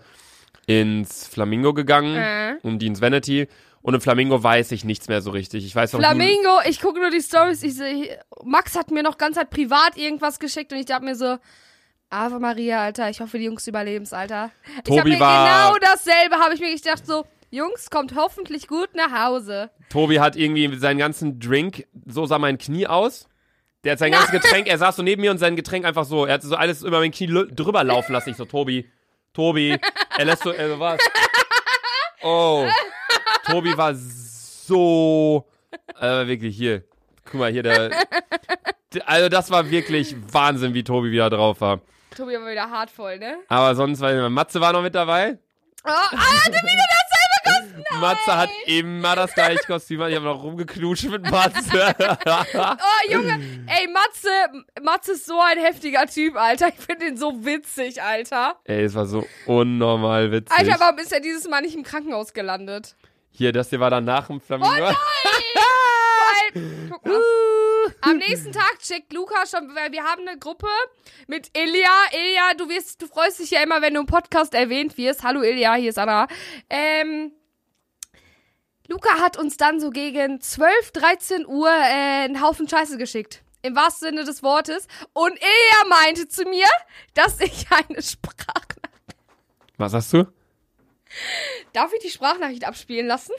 ins 0.68 1.28
Flamingo 1.28 1.74
gegangen, 1.74 2.16
Äh. 2.16 2.56
um 2.64 2.80
die 2.80 2.88
ins 2.88 3.02
Vanity. 3.02 3.48
Und 3.82 3.94
im 3.94 4.02
Flamingo 4.02 4.42
weiß 4.44 4.72
ich 4.74 4.84
nichts 4.84 5.08
mehr 5.08 5.22
so 5.22 5.32
richtig. 5.32 5.66
Ich 5.66 5.74
weiß 5.76 5.94
noch 5.94 6.00
Flamingo, 6.00 6.60
ich 6.68 6.82
gucke 6.82 7.00
nur 7.00 7.10
die 7.12 7.22
Stories. 7.22 7.64
Ich 7.64 7.76
sehe, 7.76 8.20
Max 8.44 8.76
hat 8.78 8.92
mir 8.92 9.04
noch 9.04 9.18
ganz 9.18 9.38
halt 9.38 9.50
privat 9.50 9.96
irgendwas 9.98 10.40
geschickt 10.40 10.72
und 10.74 10.80
ich 10.80 10.86
dachte 10.86 11.06
mir 11.06 11.16
so, 11.16 11.38
Ave 12.10 12.40
Maria, 12.40 12.82
Alter, 12.84 13.10
ich 13.10 13.22
hoffe, 13.22 13.38
die 13.38 13.46
Jungs 13.46 13.68
überleben's, 13.68 14.14
Alter. 14.14 14.52
ich 14.72 14.78
hab 14.78 14.86
Tobi 14.86 15.12
mir 15.12 15.20
war- 15.20 15.72
genau 15.72 15.78
dasselbe, 15.80 16.36
habe 16.38 16.56
ich 16.56 16.60
mir 16.60 16.76
gedacht, 16.76 17.06
so, 17.06 17.26
Jungs, 17.52 17.90
kommt 17.90 18.16
hoffentlich 18.16 18.68
gut 18.68 18.90
nach 18.96 19.12
Hause. 19.28 19.70
Tobi 19.90 20.20
hat 20.20 20.36
irgendwie 20.36 20.76
seinen 20.78 20.98
ganzen 20.98 21.40
Drink, 21.40 21.86
so 22.06 22.26
sah 22.26 22.38
mein 22.40 22.58
Knie 22.58 22.86
aus. 22.88 23.28
Der 23.84 23.94
hat 23.94 24.00
sein 24.00 24.12
ganzes 24.12 24.32
Getränk, 24.32 24.68
er 24.68 24.78
saß 24.78 24.98
so 24.98 25.04
neben 25.04 25.22
mir 25.22 25.32
und 25.32 25.38
sein 25.38 25.56
Getränk 25.56 25.86
einfach 25.86 26.04
so, 26.04 26.26
er 26.26 26.34
hat 26.36 26.42
so 26.44 26.56
alles 26.56 26.84
über 26.84 27.00
mein 27.00 27.12
Knie 27.12 27.28
drüber 27.28 27.84
laufen 27.84 28.12
lassen. 28.12 28.32
Ich 28.32 28.38
so, 28.38 28.46
Tobi, 28.46 28.90
Tobi, 29.34 29.78
er 30.18 30.26
lässt 30.26 30.44
so, 30.44 30.52
also 30.52 30.80
was? 30.80 31.00
Oh, 32.22 32.68
Tobi 33.46 33.78
war 33.78 33.96
so, 33.96 35.48
äh, 36.00 36.28
wirklich 36.28 36.58
hier, 36.58 36.84
guck 37.24 37.36
mal 37.36 37.52
hier, 37.52 37.64
der, 37.64 37.92
also 39.06 39.30
das 39.30 39.50
war 39.50 39.70
wirklich 39.70 40.14
Wahnsinn, 40.34 40.74
wie 40.74 40.84
Tobi 40.84 41.12
wieder 41.12 41.30
drauf 41.30 41.62
war. 41.62 41.80
Tobi 42.18 42.34
war 42.34 42.52
wieder 42.52 42.70
hart 42.70 42.90
voll, 42.90 43.18
ne? 43.18 43.38
Aber 43.48 43.76
sonst, 43.76 44.02
weil 44.02 44.30
Matze 44.30 44.60
war 44.60 44.74
noch 44.74 44.82
mit 44.82 44.96
dabei. 44.96 45.38
Oh, 45.86 45.90
ah, 45.90 46.12
wieder 46.48 46.62
dasselbe 46.62 47.09
Kostüm. 47.50 48.00
Matze 48.00 48.38
hat 48.38 48.50
immer 48.66 49.16
das 49.16 49.34
gleiche 49.34 49.64
Kostüm, 49.66 50.02
ich 50.02 50.16
habe 50.16 50.26
noch 50.26 50.44
rumgeknutscht 50.44 51.10
mit 51.10 51.30
Matze. 51.30 51.96
Oh, 52.26 53.12
Junge, 53.12 53.40
ey, 53.68 53.88
Matze, 53.88 54.30
Matze 54.82 55.14
ist 55.14 55.26
so 55.26 55.40
ein 55.42 55.58
heftiger 55.58 56.06
Typ, 56.06 56.36
Alter. 56.36 56.70
Ich 56.70 56.76
finde 56.86 57.08
ihn 57.08 57.18
so 57.18 57.46
witzig, 57.46 58.02
Alter. 58.02 58.60
Ey, 58.66 58.84
es 58.84 58.96
war 58.96 59.06
so 59.06 59.26
unnormal 59.46 60.32
witzig. 60.32 60.58
Alter, 60.58 60.80
warum 60.80 61.00
ist 61.00 61.12
er 61.12 61.20
dieses 61.20 61.48
Mal 61.48 61.62
nicht 61.62 61.76
im 61.76 61.84
Krankenhaus 61.84 62.34
gelandet? 62.34 62.96
Hier, 63.32 63.52
das 63.52 63.70
hier 63.70 63.80
war 63.80 63.90
dann 63.90 64.06
nach 64.06 64.28
dem 64.28 64.42
Flamingo. 64.42 64.72
Weil, 64.74 64.96
guck 66.92 67.06
mal. 67.06 67.22
Am 68.02 68.18
nächsten 68.18 68.52
Tag 68.52 68.80
checkt 68.80 69.14
Luca 69.14 69.46
schon, 69.46 69.76
weil 69.76 69.92
wir 69.92 70.04
haben 70.04 70.28
eine 70.28 70.38
Gruppe 70.38 70.68
mit 71.28 71.50
Ilja. 71.58 71.90
Ilja, 72.12 72.54
du 72.58 72.70
wirst, 72.70 73.02
du 73.02 73.08
freust 73.08 73.40
dich 73.40 73.52
ja 73.52 73.62
immer, 73.62 73.82
wenn 73.82 73.94
du 73.94 74.02
im 74.02 74.06
Podcast 74.06 74.54
erwähnt 74.54 74.98
wirst. 74.98 75.24
Hallo 75.24 75.42
Ilja, 75.42 75.76
hier 75.76 75.90
ist 75.90 75.98
Anna. 75.98 76.28
Ähm, 76.70 77.32
Luca 78.90 79.20
hat 79.20 79.38
uns 79.38 79.56
dann 79.58 79.80
so 79.80 79.92
gegen 79.92 80.42
12, 80.42 80.92
13 80.92 81.46
Uhr 81.48 81.70
äh, 81.70 82.24
einen 82.26 82.42
Haufen 82.42 82.68
Scheiße 82.68 82.98
geschickt. 82.98 83.44
Im 83.62 83.76
wahrsten 83.76 84.10
Sinne 84.10 84.24
des 84.26 84.42
Wortes. 84.42 84.88
Und 85.14 85.34
Ilja 85.34 85.88
meinte 85.90 86.28
zu 86.28 86.44
mir, 86.44 86.66
dass 87.14 87.40
ich 87.40 87.68
eine 87.72 88.02
Sprachnachricht. 88.02 88.80
Was 89.78 89.94
hast 89.94 90.12
du? 90.14 90.26
Darf 91.74 91.92
ich 91.94 92.00
die 92.02 92.10
Sprachnachricht 92.10 92.66
abspielen 92.66 93.08
lassen? 93.08 93.34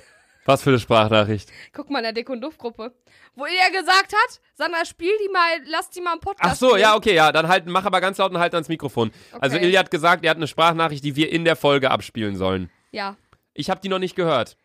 Was 0.44 0.62
für 0.62 0.70
eine 0.70 0.78
Sprachnachricht? 0.78 1.50
Guck 1.72 1.90
mal 1.90 1.98
in 1.98 2.04
der 2.04 2.12
Dick- 2.12 2.30
und 2.30 2.40
Duft-Gruppe. 2.40 2.94
Wo 3.36 3.44
er 3.44 3.70
gesagt 3.70 4.12
hat, 4.12 4.40
Sandra, 4.54 4.84
spiel 4.84 5.12
die 5.24 5.28
mal, 5.30 5.48
lass 5.66 5.90
die 5.90 6.00
mal 6.00 6.14
im 6.14 6.20
Podcast 6.20 6.52
Ach 6.52 6.56
so, 6.56 6.68
spielen. 6.70 6.80
ja, 6.82 6.94
okay, 6.96 7.14
ja, 7.14 7.30
dann 7.32 7.48
halt, 7.48 7.66
mach 7.66 7.84
aber 7.84 8.00
ganz 8.00 8.18
laut 8.18 8.32
und 8.32 8.38
halt 8.38 8.54
ans 8.54 8.68
Mikrofon. 8.68 9.12
Also 9.40 9.56
Okay. 9.56 9.66
Ilja 9.66 9.80
hat 9.80 9.90
gesagt, 9.90 10.24
er 10.24 10.30
hat 10.30 10.36
eine 10.38 10.48
Sprachnachricht, 10.48 11.04
die 11.04 11.14
wir 11.16 11.30
in 11.32 11.44
der 11.44 11.56
Folge 11.56 11.90
abspielen 11.90 12.36
sollen. 12.36 12.70
Ja. 12.90 13.16
Ich 13.54 13.70
habe 13.70 13.80
die 13.80 13.88
noch 13.88 13.98
nicht 13.98 14.16
gehört. 14.16 14.56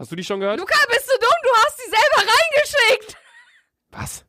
Hast 0.00 0.10
du 0.10 0.16
die 0.16 0.24
schon 0.24 0.40
gehört? 0.40 0.58
Luca, 0.58 0.74
bist 0.88 1.06
du 1.06 1.18
dumm? 1.20 1.28
Du 1.42 1.50
hast 1.56 1.76
die 1.78 1.90
selber 1.90 2.32
reingeschickt. 2.32 3.16
Was? 3.90 4.24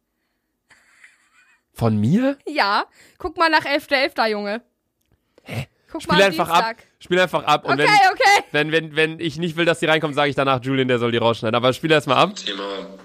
Von 1.73 1.97
mir? 1.97 2.37
Ja. 2.45 2.85
Guck 3.17 3.37
mal 3.37 3.49
nach 3.49 3.63
11.11., 3.63 4.27
Junge. 4.27 4.61
Hä? 5.43 5.67
Guck 5.89 6.01
Spiel 6.03 6.17
mal 6.17 6.23
einfach 6.23 6.47
Dienstag. 6.47 6.77
ab. 6.79 6.83
Spiel 6.99 7.19
einfach 7.21 7.43
ab. 7.45 7.63
Und 7.63 7.79
Okay, 7.79 7.87
wenn, 7.89 8.11
okay. 8.11 8.43
wenn, 8.51 8.71
wenn, 8.73 8.95
wenn 8.97 9.19
ich 9.21 9.37
nicht 9.37 9.55
will, 9.55 9.63
dass 9.63 9.79
die 9.79 9.85
reinkommt, 9.85 10.13
sage 10.13 10.29
ich 10.29 10.35
danach, 10.35 10.61
Julian, 10.61 10.89
der 10.89 10.99
soll 10.99 11.13
die 11.13 11.17
rausschneiden. 11.19 11.55
Aber 11.55 11.71
spiel 11.71 11.91
erst 11.91 12.07
mal 12.07 12.17
ab. 12.17 12.35
Thema 12.35 12.97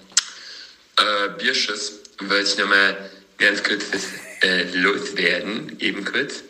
äh, 0.98 1.28
Bierschuss 1.38 2.00
wollte 2.18 2.48
ich 2.48 2.58
nochmal 2.58 3.10
ganz 3.38 3.62
kurz 3.62 3.84
was 3.94 4.06
äh, 4.42 4.64
loswerden, 4.76 5.78
eben 5.78 6.04
kurz. 6.04 6.42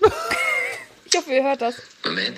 Ich 1.06 1.16
hoffe, 1.20 1.32
ihr 1.32 1.44
hört 1.44 1.62
das. 1.62 1.80
Moment. 2.04 2.36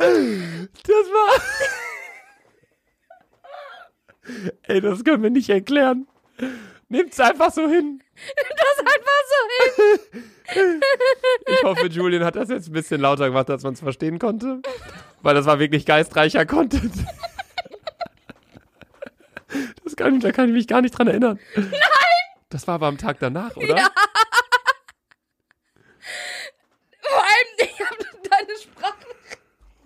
Das 0.00 1.06
war. 1.12 1.42
Ey, 4.62 4.80
das 4.80 5.04
können 5.04 5.22
wir 5.22 5.28
nicht 5.30 5.50
erklären. 5.50 6.08
Nimmt's 6.88 7.20
einfach 7.20 7.52
so 7.52 7.68
hin. 7.68 8.02
Das 8.16 8.78
einfach 8.78 9.22
so 9.28 9.36
hin. 10.54 10.80
Ich 11.46 11.62
hoffe, 11.62 11.86
Julian 11.88 12.24
hat 12.24 12.36
das 12.36 12.48
jetzt 12.48 12.68
ein 12.68 12.72
bisschen 12.72 13.02
lauter 13.02 13.26
gemacht, 13.26 13.50
dass 13.50 13.62
man 13.62 13.74
es 13.74 13.80
verstehen 13.80 14.18
konnte. 14.18 14.62
Weil 15.20 15.34
das 15.34 15.44
war 15.44 15.58
wirklich 15.58 15.84
geistreicher 15.84 16.46
Content. 16.46 16.94
Das 19.84 19.96
kann, 19.96 20.20
da 20.20 20.32
kann 20.32 20.48
ich 20.48 20.54
mich 20.54 20.66
gar 20.66 20.80
nicht 20.80 20.96
dran 20.96 21.08
erinnern. 21.08 21.38
Nein! 21.56 21.70
Das 22.48 22.66
war 22.66 22.76
aber 22.76 22.86
am 22.86 22.96
Tag 22.98 23.18
danach, 23.20 23.54
oder? 23.56 23.76
Ja. 23.76 23.90
Vor 27.00 27.18
allem, 27.18 27.58
ich 27.58 27.80
hab 27.80 27.98
deine 27.98 28.58
Sprache. 28.58 29.06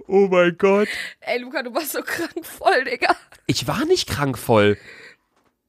Oh 0.06 0.28
mein 0.30 0.56
Gott. 0.58 0.88
Ey, 1.20 1.38
Luca, 1.40 1.62
du 1.62 1.74
warst 1.74 1.92
so 1.92 2.02
krank 2.02 2.44
voll, 2.44 2.84
Digga. 2.84 3.14
Ich 3.46 3.66
war 3.66 3.84
nicht 3.84 4.08
krankvoll. 4.08 4.76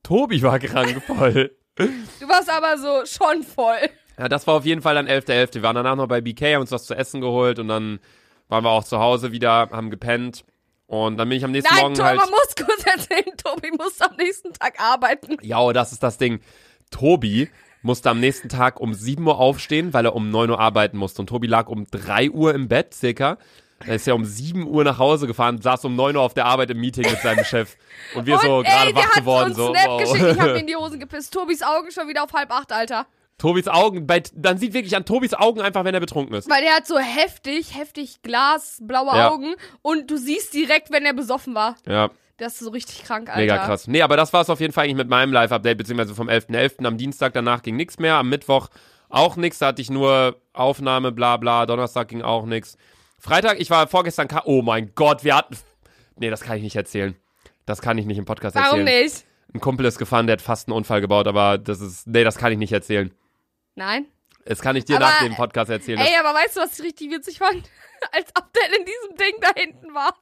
Tobi 0.03 0.41
war 0.41 0.59
krankvoll. 0.59 1.55
Du 1.77 2.29
warst 2.29 2.49
aber 2.49 2.77
so 2.77 3.05
schon 3.05 3.43
voll. 3.43 3.89
Ja, 4.17 4.29
das 4.29 4.47
war 4.47 4.55
auf 4.55 4.65
jeden 4.65 4.81
Fall 4.81 4.95
dann 4.95 5.07
11.11. 5.07 5.55
Wir 5.55 5.63
waren 5.63 5.75
danach 5.75 5.95
noch 5.95 6.07
bei 6.07 6.21
BK, 6.21 6.53
haben 6.53 6.61
uns 6.61 6.71
was 6.71 6.85
zu 6.85 6.95
essen 6.95 7.21
geholt 7.21 7.59
und 7.59 7.67
dann 7.67 7.99
waren 8.47 8.63
wir 8.63 8.69
auch 8.69 8.83
zu 8.83 8.99
Hause 8.99 9.31
wieder, 9.31 9.69
haben 9.71 9.89
gepennt. 9.89 10.45
Und 10.87 11.17
dann 11.17 11.27
bin 11.27 11.37
ich 11.37 11.43
am 11.43 11.51
nächsten 11.51 11.73
Nein, 11.73 11.81
Morgen 11.81 11.95
Tobi, 11.95 12.07
halt. 12.07 12.19
man 12.19 12.29
muss 12.29 12.55
kurz 12.55 12.85
erzählen, 12.85 13.35
Tobi 13.37 13.71
muss 13.71 13.99
am 14.01 14.15
nächsten 14.17 14.53
Tag 14.53 14.79
arbeiten. 14.79 15.37
Ja, 15.41 15.59
oh, 15.59 15.73
das 15.73 15.91
ist 15.91 16.03
das 16.03 16.17
Ding. 16.17 16.39
Tobi 16.91 17.49
musste 17.81 18.09
am 18.09 18.19
nächsten 18.19 18.49
Tag 18.49 18.79
um 18.79 18.93
7 18.93 19.25
Uhr 19.25 19.39
aufstehen, 19.39 19.93
weil 19.93 20.05
er 20.05 20.15
um 20.15 20.29
9 20.29 20.51
Uhr 20.51 20.59
arbeiten 20.59 20.97
musste. 20.97 21.21
Und 21.21 21.27
Tobi 21.27 21.47
lag 21.47 21.67
um 21.67 21.85
3 21.89 22.29
Uhr 22.29 22.53
im 22.53 22.67
Bett, 22.67 22.93
circa. 22.93 23.37
Er 23.85 23.95
ist 23.95 24.07
ja 24.07 24.13
um 24.13 24.23
7 24.23 24.65
Uhr 24.67 24.83
nach 24.83 24.97
Hause 24.99 25.27
gefahren, 25.27 25.61
saß 25.61 25.83
um 25.85 25.95
9 25.95 26.15
Uhr 26.15 26.21
auf 26.21 26.33
der 26.33 26.45
Arbeit 26.45 26.69
im 26.71 26.79
Meeting 26.79 27.09
mit 27.09 27.19
seinem 27.21 27.43
Chef. 27.43 27.75
Und 28.15 28.25
wir 28.25 28.37
so 28.41 28.57
Und, 28.59 28.63
gerade 28.65 28.87
ey, 28.87 28.93
der 28.93 29.03
wach 29.03 29.11
geworden. 29.13 29.47
uns 29.49 29.57
So, 29.57 29.73
Snap 29.73 29.87
wow. 29.87 30.01
geschickt, 30.01 30.31
ich 30.31 30.39
hab 30.39 30.47
mir 30.47 30.55
in 30.59 30.67
die 30.67 30.75
Hosen 30.75 30.99
gepisst. 30.99 31.33
Tobis 31.33 31.61
Augen 31.61 31.91
schon 31.91 32.07
wieder 32.07 32.23
auf 32.23 32.31
halb 32.33 32.51
acht, 32.51 32.71
Alter. 32.71 33.05
Tobis 33.37 33.67
Augen, 33.67 34.07
bei, 34.07 34.23
dann 34.33 34.57
sieht 34.57 34.73
wirklich 34.73 34.95
an 34.95 35.03
Tobis 35.03 35.33
Augen 35.33 35.59
einfach, 35.59 35.83
wenn 35.83 35.93
er 35.93 35.99
betrunken 35.99 36.33
ist. 36.35 36.49
Weil 36.49 36.61
der 36.61 36.71
hat 36.73 36.87
so 36.87 36.97
heftig, 36.97 37.77
heftig 37.77 38.21
glasblaue 38.23 39.07
Ja. 39.13 39.29
Augen 39.29 39.55
und 39.81 40.09
du 40.09 40.15
siehst 40.17 40.53
direkt, 40.53 40.89
wenn 40.91 41.03
er 41.05 41.13
besoffen 41.13 41.53
war. 41.53 41.75
Ja, 41.85 42.11
Das 42.37 42.53
ist 42.53 42.59
so 42.61 42.69
richtig 42.69 43.03
krank, 43.03 43.27
Alter. 43.27 43.41
mega 43.41 43.57
krass. 43.57 43.87
Nee, 43.89 44.01
aber 44.03 44.15
das 44.15 44.31
war 44.31 44.41
es 44.41 44.49
auf 44.49 44.61
jeden 44.61 44.71
Fall 44.71 44.85
eigentlich 44.85 44.95
mit 44.95 45.09
meinem 45.09 45.33
Live-Update, 45.33 45.77
beziehungsweise 45.77 46.15
vom 46.15 46.29
11.11. 46.29 46.85
Am 46.85 46.97
Dienstag 46.97 47.33
danach 47.33 47.61
ging 47.61 47.75
nichts 47.75 47.99
mehr, 47.99 48.15
am 48.15 48.29
Mittwoch 48.29 48.69
auch 49.09 49.35
nichts, 49.35 49.59
da 49.59 49.67
hatte 49.67 49.81
ich 49.81 49.89
nur 49.89 50.37
Aufnahme, 50.53 51.11
bla 51.11 51.35
bla, 51.35 51.65
Donnerstag 51.65 52.07
ging 52.07 52.21
auch 52.21 52.45
nichts. 52.45 52.77
Freitag, 53.19 53.59
ich 53.59 53.69
war 53.69 53.87
vorgestern, 53.87 54.27
oh 54.45 54.61
mein 54.61 54.93
Gott, 54.95 55.23
wir 55.23 55.35
hatten, 55.35 55.57
nee, 56.17 56.29
das 56.29 56.41
kann 56.41 56.57
ich 56.57 56.63
nicht 56.63 56.75
erzählen. 56.75 57.15
Das 57.65 57.81
kann 57.81 57.97
ich 57.97 58.05
nicht 58.05 58.17
im 58.17 58.25
Podcast 58.25 58.55
Warum 58.55 58.81
erzählen. 58.81 59.03
nicht? 59.03 59.25
Ein 59.53 59.59
Kumpel 59.59 59.85
ist 59.85 59.97
gefahren, 59.97 60.27
der 60.27 60.33
hat 60.33 60.41
fast 60.41 60.67
einen 60.67 60.75
Unfall 60.77 61.01
gebaut, 61.01 61.27
aber 61.27 61.57
das 61.57 61.79
ist, 61.81 62.07
nee, 62.07 62.23
das 62.23 62.37
kann 62.37 62.51
ich 62.51 62.57
nicht 62.57 62.73
erzählen. 62.73 63.11
Nein? 63.75 64.05
Das 64.45 64.61
kann 64.61 64.75
ich 64.75 64.85
dir 64.85 64.97
Aber, 64.97 65.05
nach 65.05 65.19
dem 65.19 65.33
Podcast 65.35 65.71
erzählen. 65.71 65.99
Ey, 65.99 66.15
aber 66.19 66.33
weißt 66.37 66.57
du, 66.57 66.61
was 66.61 66.77
ich 66.77 66.85
richtig 66.85 67.09
witzig 67.11 67.39
fand? 67.39 67.63
Als 68.11 68.27
Abdel 68.35 68.61
in 68.77 68.85
diesem 68.85 69.17
Ding 69.17 69.33
da 69.41 69.49
hinten 69.55 69.93
war. 69.95 70.13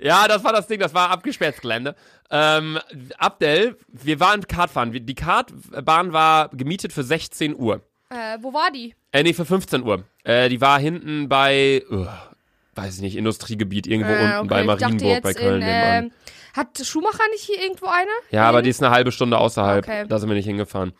ja, 0.00 0.26
das 0.26 0.42
war 0.42 0.52
das 0.52 0.66
Ding, 0.66 0.80
das 0.80 0.92
war 0.92 1.10
abgesperrtes 1.10 1.60
Gelände. 1.60 1.94
Ähm, 2.30 2.80
Abdel, 3.18 3.78
wir 3.86 4.18
waren 4.18 4.46
Kartfahren. 4.48 4.92
Die 4.92 5.14
Kartbahn 5.14 6.12
war 6.12 6.48
gemietet 6.48 6.92
für 6.92 7.04
16 7.04 7.54
Uhr. 7.54 7.82
Äh, 8.08 8.38
wo 8.40 8.52
war 8.52 8.72
die? 8.72 8.94
Äh, 9.12 9.22
nee, 9.22 9.34
für 9.34 9.44
15 9.44 9.84
Uhr. 9.84 10.04
Äh, 10.24 10.48
die 10.48 10.60
war 10.60 10.80
hinten 10.80 11.28
bei, 11.28 11.84
uh, 11.90 12.06
weiß 12.74 12.96
ich 12.96 13.00
nicht, 13.00 13.16
Industriegebiet, 13.16 13.86
irgendwo 13.86 14.12
Äh, 14.12 14.38
unten 14.38 14.48
bei 14.48 14.60
ich 14.62 14.66
dachte 14.66 14.82
Marienburg, 14.84 15.22
bei 15.22 15.34
Köln 15.34 15.62
in, 15.62 15.68
ähm, 15.68 16.12
Hat 16.54 16.78
Schumacher 16.84 17.24
nicht 17.32 17.44
hier 17.44 17.60
irgendwo 17.62 17.86
eine? 17.86 18.10
Ja, 18.30 18.48
aber 18.48 18.62
die 18.62 18.70
ist 18.70 18.82
eine 18.82 18.92
halbe 18.92 19.12
Stunde 19.12 19.38
außerhalb. 19.38 19.84
Okay. 19.84 20.06
Da 20.08 20.18
sind 20.18 20.28
wir 20.28 20.36
nicht 20.36 20.46
hingefahren. 20.46 20.92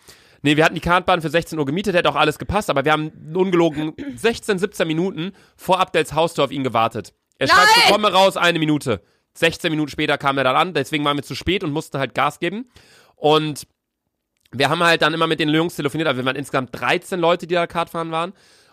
Nee, 0.42 0.56
wir 0.56 0.64
hatten 0.64 0.74
die 0.74 0.80
Kartbahn 0.80 1.20
für 1.20 1.28
16 1.28 1.59
Uhr 1.59 1.66
gemietet, 1.66 1.94
hätte 1.94 2.09
auch 2.09 2.16
alles 2.16 2.38
gepasst, 2.38 2.70
aber 2.70 2.85
wir 2.85 2.92
haben 2.92 3.12
ungelogen 3.35 3.94
16, 4.16 4.59
17 4.59 4.87
Minuten 4.87 5.33
vor 5.56 5.80
Abdels 5.80 6.14
Haustür 6.14 6.44
auf 6.44 6.50
ihn 6.50 6.64
gewartet. 6.64 7.12
Er 7.38 7.48
schreibt, 7.48 7.68
Nein! 7.76 7.85
so, 7.87 7.92
komme 7.92 8.12
raus, 8.12 8.37
eine 8.37 8.59
Minute. 8.59 9.02
16 9.35 9.70
Minuten 9.70 9.90
später 9.90 10.18
kam 10.18 10.38
er 10.38 10.44
dann 10.44 10.56
an, 10.56 10.74
deswegen 10.74 11.04
waren 11.04 11.16
wir 11.16 11.22
zu 11.22 11.35
spät 11.35 11.62
und 11.62 11.72
mussten 11.72 11.98
halt 11.98 12.14
Gas 12.14 12.40
geben. 12.40 12.70
Und 13.16 13.66
wir 14.52 14.68
haben 14.68 14.83
halt 14.83 15.02
dann 15.02 15.14
immer 15.14 15.26
mit 15.26 15.40
den 15.40 15.48
Jungs 15.50 15.76
telefoniert, 15.76 16.09
also 16.09 16.18
wir 16.18 16.24
waren 16.24 16.37
insgesamt 16.37 16.70
13 16.72 17.20
Leute, 17.20 17.46
die 17.46 17.54
da 17.54 17.66
Kartfahren 17.66 18.11
waren. 18.11 18.33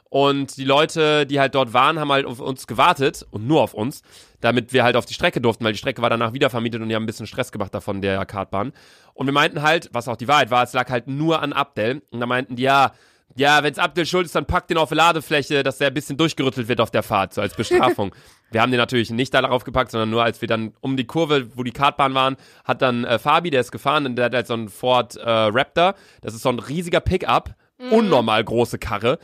Und 0.09 0.57
die 0.57 0.63
Leute, 0.63 1.25
die 1.25 1.39
halt 1.39 1.55
dort 1.55 1.73
waren, 1.73 1.99
haben 1.99 2.11
halt 2.11 2.25
auf 2.25 2.39
uns 2.39 2.67
gewartet 2.67 3.25
und 3.31 3.45
nur 3.45 3.61
auf 3.61 3.73
uns, 3.73 4.01
damit 4.39 4.71
wir 4.71 4.83
halt 4.83 4.95
auf 4.95 5.05
die 5.05 5.13
Strecke 5.13 5.41
durften, 5.41 5.65
weil 5.65 5.73
die 5.73 5.77
Strecke 5.77 6.01
war 6.01 6.09
danach 6.09 6.33
wieder 6.33 6.49
vermietet 6.49 6.81
und 6.81 6.89
die 6.89 6.95
haben 6.95 7.03
ein 7.03 7.07
bisschen 7.07 7.27
Stress 7.27 7.51
gemacht 7.51 7.73
davon, 7.73 8.01
der 8.01 8.25
Kartbahn. 8.25 8.71
Und 9.13 9.25
wir 9.25 9.33
meinten 9.33 9.61
halt, 9.61 9.89
was 9.91 10.07
auch 10.07 10.15
die 10.15 10.27
Wahrheit 10.27 10.51
war, 10.51 10.63
es 10.63 10.73
lag 10.73 10.89
halt 10.89 11.07
nur 11.07 11.41
an 11.41 11.51
Abdel. 11.51 12.01
Und 12.11 12.19
da 12.19 12.25
meinten 12.25 12.55
die, 12.55 12.63
ja, 12.63 12.93
ja, 13.35 13.61
wenn's 13.63 13.77
Abdel 13.77 14.05
schuld 14.05 14.25
ist, 14.25 14.35
dann 14.35 14.45
packt 14.45 14.69
den 14.69 14.77
auf 14.77 14.89
die 14.89 14.95
Ladefläche, 14.95 15.61
dass 15.61 15.77
der 15.77 15.87
ein 15.87 15.93
bisschen 15.93 16.17
durchgerüttelt 16.17 16.67
wird 16.67 16.81
auf 16.81 16.91
der 16.91 17.03
Fahrt, 17.03 17.33
so 17.33 17.41
als 17.41 17.55
Bestrafung. 17.55 18.15
wir 18.51 18.61
haben 18.61 18.71
den 18.71 18.79
natürlich 18.79 19.11
nicht 19.11 19.33
da 19.33 19.41
darauf 19.41 19.63
gepackt, 19.63 19.91
sondern 19.91 20.09
nur 20.09 20.23
als 20.23 20.41
wir 20.41 20.47
dann 20.47 20.73
um 20.81 20.97
die 20.97 21.05
Kurve, 21.05 21.49
wo 21.55 21.63
die 21.63 21.71
Kartbahn 21.71 22.13
waren, 22.13 22.37
hat 22.63 22.81
dann 22.81 23.03
äh, 23.03 23.19
Fabi, 23.19 23.49
der 23.49 23.61
ist 23.61 23.71
gefahren, 23.71 24.05
und 24.05 24.15
der 24.15 24.25
hat 24.25 24.33
halt 24.33 24.47
so 24.47 24.53
einen 24.53 24.69
Ford 24.69 25.15
äh, 25.17 25.29
Raptor. 25.29 25.95
Das 26.21 26.33
ist 26.33 26.41
so 26.43 26.49
ein 26.49 26.59
riesiger 26.59 26.99
Pickup, 26.99 27.53
unnormal 27.91 28.43
große 28.43 28.79
Karre. 28.79 29.19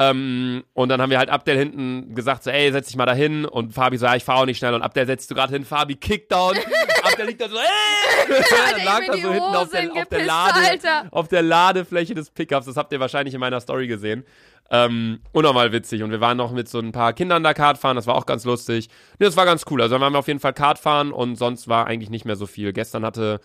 Ähm, 0.00 0.62
und 0.74 0.90
dann 0.90 1.02
haben 1.02 1.10
wir 1.10 1.18
halt 1.18 1.28
Abdel 1.28 1.58
hinten 1.58 2.14
gesagt, 2.14 2.44
so, 2.44 2.50
ey, 2.50 2.70
setz 2.70 2.86
dich 2.86 2.96
mal 2.96 3.06
da 3.06 3.14
hin. 3.14 3.44
Und 3.44 3.74
Fabi 3.74 3.98
so, 3.98 4.06
ja, 4.06 4.14
ich 4.14 4.22
fahr 4.22 4.36
auch 4.36 4.46
nicht 4.46 4.58
schnell. 4.58 4.72
Und 4.74 4.82
Abdel 4.82 5.06
setzt 5.06 5.28
du 5.30 5.34
gerade 5.34 5.52
hin, 5.52 5.64
Fabi 5.64 5.96
Kickdown. 5.96 6.56
Abdel 7.02 7.26
liegt 7.26 7.40
da 7.40 7.48
so, 7.48 7.56
ey! 7.56 8.42
dann 8.74 8.84
lag 8.84 9.00
die 9.12 9.20
so 9.20 9.32
hinten 9.32 9.56
auf 9.56 9.70
der, 9.70 9.88
auf, 9.88 9.92
der 9.94 10.04
gepisst, 10.04 10.26
Lade, 10.26 10.60
Alter. 10.70 11.08
auf 11.10 11.26
der 11.28 11.42
Ladefläche 11.42 12.14
des 12.14 12.30
Pickups. 12.30 12.66
Das 12.66 12.76
habt 12.76 12.92
ihr 12.92 13.00
wahrscheinlich 13.00 13.34
in 13.34 13.40
meiner 13.40 13.60
Story 13.60 13.88
gesehen. 13.88 14.24
Ähm, 14.70 15.20
unnormal 15.32 15.72
witzig. 15.72 16.02
Und 16.04 16.12
wir 16.12 16.20
waren 16.20 16.36
noch 16.36 16.52
mit 16.52 16.68
so 16.68 16.78
ein 16.78 16.92
paar 16.92 17.12
Kindern 17.12 17.42
da 17.42 17.52
Kart 17.52 17.78
fahren. 17.78 17.96
Das 17.96 18.06
war 18.06 18.14
auch 18.14 18.26
ganz 18.26 18.44
lustig. 18.44 18.88
Nee, 19.18 19.26
das 19.26 19.36
war 19.36 19.46
ganz 19.46 19.64
cool. 19.70 19.82
Also 19.82 19.96
dann 19.96 20.02
waren 20.02 20.12
wir 20.12 20.18
auf 20.18 20.28
jeden 20.28 20.40
Fall 20.40 20.52
Kart 20.52 20.78
fahren 20.78 21.10
und 21.10 21.36
sonst 21.36 21.66
war 21.66 21.86
eigentlich 21.86 22.10
nicht 22.10 22.24
mehr 22.24 22.36
so 22.36 22.46
viel. 22.46 22.72
Gestern 22.72 23.04
hatte, 23.04 23.40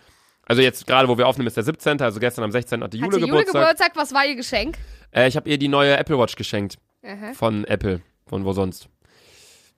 also 0.46 0.62
jetzt 0.62 0.86
gerade, 0.86 1.08
wo 1.08 1.16
wir 1.18 1.26
aufnehmen, 1.26 1.46
ist 1.46 1.56
der 1.56 1.64
17. 1.64 2.00
Also 2.00 2.20
gestern 2.20 2.44
am 2.44 2.52
16. 2.52 2.82
hatte 2.82 2.96
Jule 2.96 3.08
Hatte 3.08 3.20
Jule 3.20 3.30
Geburtstag. 3.30 3.62
Geburtstag, 3.62 3.92
was 3.96 4.12
war 4.14 4.24
ihr 4.26 4.36
Geschenk? 4.36 4.76
Äh, 5.12 5.28
ich 5.28 5.36
habe 5.36 5.48
ihr 5.48 5.58
die 5.58 5.68
neue 5.68 5.96
Apple 5.96 6.18
Watch 6.18 6.36
geschenkt. 6.36 6.78
Aha. 7.04 7.32
Von 7.34 7.64
Apple. 7.64 8.00
Von 8.26 8.44
wo 8.44 8.52
sonst. 8.52 8.88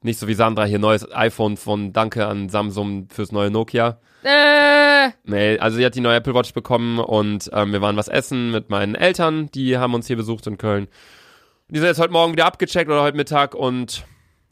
Nicht 0.02 0.18
so 0.18 0.28
wie 0.28 0.34
Sandra 0.34 0.64
hier, 0.64 0.78
neues 0.78 1.10
iPhone 1.12 1.56
von 1.56 1.92
Danke 1.92 2.26
an 2.26 2.48
Samsung 2.48 3.08
fürs 3.10 3.32
neue 3.32 3.50
Nokia. 3.50 3.98
Äh, 4.22 5.10
Nee, 5.24 5.58
also 5.58 5.76
sie 5.76 5.84
hat 5.84 5.94
die 5.94 6.00
neue 6.00 6.16
Apple 6.16 6.34
Watch 6.34 6.52
bekommen 6.52 6.98
und 6.98 7.48
ähm, 7.52 7.72
wir 7.72 7.80
waren 7.80 7.96
was 7.96 8.08
essen 8.08 8.50
mit 8.50 8.70
meinen 8.70 8.94
Eltern, 8.94 9.48
die 9.52 9.78
haben 9.78 9.94
uns 9.94 10.06
hier 10.06 10.16
besucht 10.16 10.46
in 10.46 10.58
Köln. 10.58 10.88
Die 11.68 11.78
sind 11.78 11.86
jetzt 11.86 12.00
heute 12.00 12.12
Morgen 12.12 12.32
wieder 12.32 12.46
abgecheckt 12.46 12.90
oder 12.90 13.02
heute 13.02 13.16
Mittag 13.16 13.54
und 13.54 14.04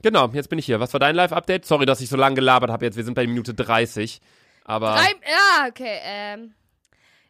genau, 0.02 0.28
jetzt 0.32 0.48
bin 0.48 0.58
ich 0.58 0.66
hier. 0.66 0.80
Was 0.80 0.92
war 0.92 1.00
dein 1.00 1.14
Live-Update? 1.14 1.64
Sorry, 1.64 1.86
dass 1.86 2.00
ich 2.00 2.08
so 2.08 2.16
lange 2.16 2.36
gelabert 2.36 2.70
habe 2.70 2.84
jetzt. 2.84 2.96
Wir 2.96 3.04
sind 3.04 3.14
bei 3.14 3.26
Minute 3.26 3.54
30. 3.54 4.20
Aber 4.64 4.94
drei, 4.94 5.14
ja, 5.30 5.68
okay, 5.68 6.00
ähm. 6.02 6.54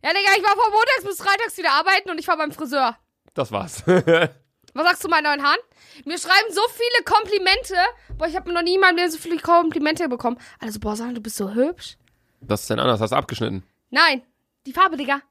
Ja, 0.03 0.11
Digga, 0.11 0.33
ich 0.37 0.43
war 0.43 0.51
von 0.55 0.71
montags 0.73 1.05
bis 1.05 1.17
freitags 1.19 1.57
wieder 1.57 1.73
arbeiten 1.73 2.11
und 2.11 2.19
ich 2.19 2.29
war 2.29 2.37
beim 2.37 2.53
Friseur. 2.53 2.97
das 3.35 3.51
war's. 3.51 3.83
Was 4.75 4.87
sagst 4.87 5.05
du 5.05 5.09
meinen 5.09 5.25
neuen 5.25 5.43
Haaren? 5.43 5.61
Mir 6.05 6.19
schreiben 6.19 6.53
so 6.53 6.61
viele 6.69 7.05
Komplimente. 7.05 7.77
Boah, 8.19 8.27
ich 8.27 8.35
habe 8.35 8.53
noch 8.53 8.63
nie 8.63 8.75
in 8.75 8.81
meinem 8.81 8.97
Leben 8.97 9.11
so 9.11 9.19
viele 9.19 9.39
Komplimente 9.39 10.09
bekommen. 10.09 10.37
Also, 10.59 10.81
boah, 10.81 10.97
sagen, 10.97 11.15
du 11.15 11.21
bist 11.21 11.37
so 11.37 11.55
hübsch. 11.55 11.97
Was 12.41 12.63
ist 12.63 12.71
denn 12.71 12.81
anders? 12.81 13.01
Hast 13.01 13.11
du 13.11 13.17
abgeschnitten? 13.17 13.63
Nein, 13.91 14.23
die 14.67 14.73
Farbe, 14.73 14.97
Digga. 14.97 15.23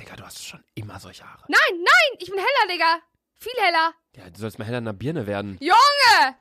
Digga, 0.00 0.16
du 0.16 0.24
hast 0.24 0.44
schon 0.44 0.62
immer 0.74 0.98
solche 0.98 1.24
Haare. 1.24 1.44
Nein, 1.46 1.78
nein, 1.78 2.18
ich 2.18 2.28
bin 2.28 2.38
heller, 2.38 2.72
Digga. 2.72 2.98
Viel 3.36 3.52
heller. 3.58 3.92
Ja, 4.16 4.30
du 4.30 4.38
sollst 4.40 4.58
mal 4.58 4.64
heller 4.64 4.78
in 4.78 4.84
der 4.84 4.92
Birne 4.94 5.26
werden. 5.26 5.58
Junge! 5.60 6.36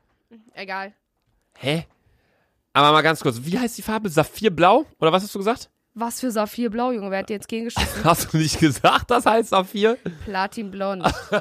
Egal. 0.54 0.96
Hä? 1.58 1.86
Aber 2.74 2.92
mal 2.92 3.02
ganz 3.02 3.20
kurz, 3.22 3.40
wie 3.42 3.58
heißt 3.60 3.78
die 3.78 3.82
Farbe? 3.82 4.10
Saphirblau? 4.10 4.86
Oder 5.00 5.12
was 5.12 5.24
hast 5.24 5.36
du 5.36 5.40
gesagt? 5.40 5.70
Was 5.94 6.22
für 6.22 6.32
Saphirblau, 6.32 6.92
Junge. 6.94 7.12
Wer 7.12 7.20
hat 7.20 7.30
dir 7.30 7.34
jetzt 7.34 7.50
gegengeschossen? 7.50 7.88
Hast 8.06 8.32
du 8.32 8.38
nicht 8.38 8.60
gesagt, 8.62 9.12
das 9.12 9.26
heißt 9.26 9.50
Saphir? 9.50 9.98
Platinblond. 10.24 11.04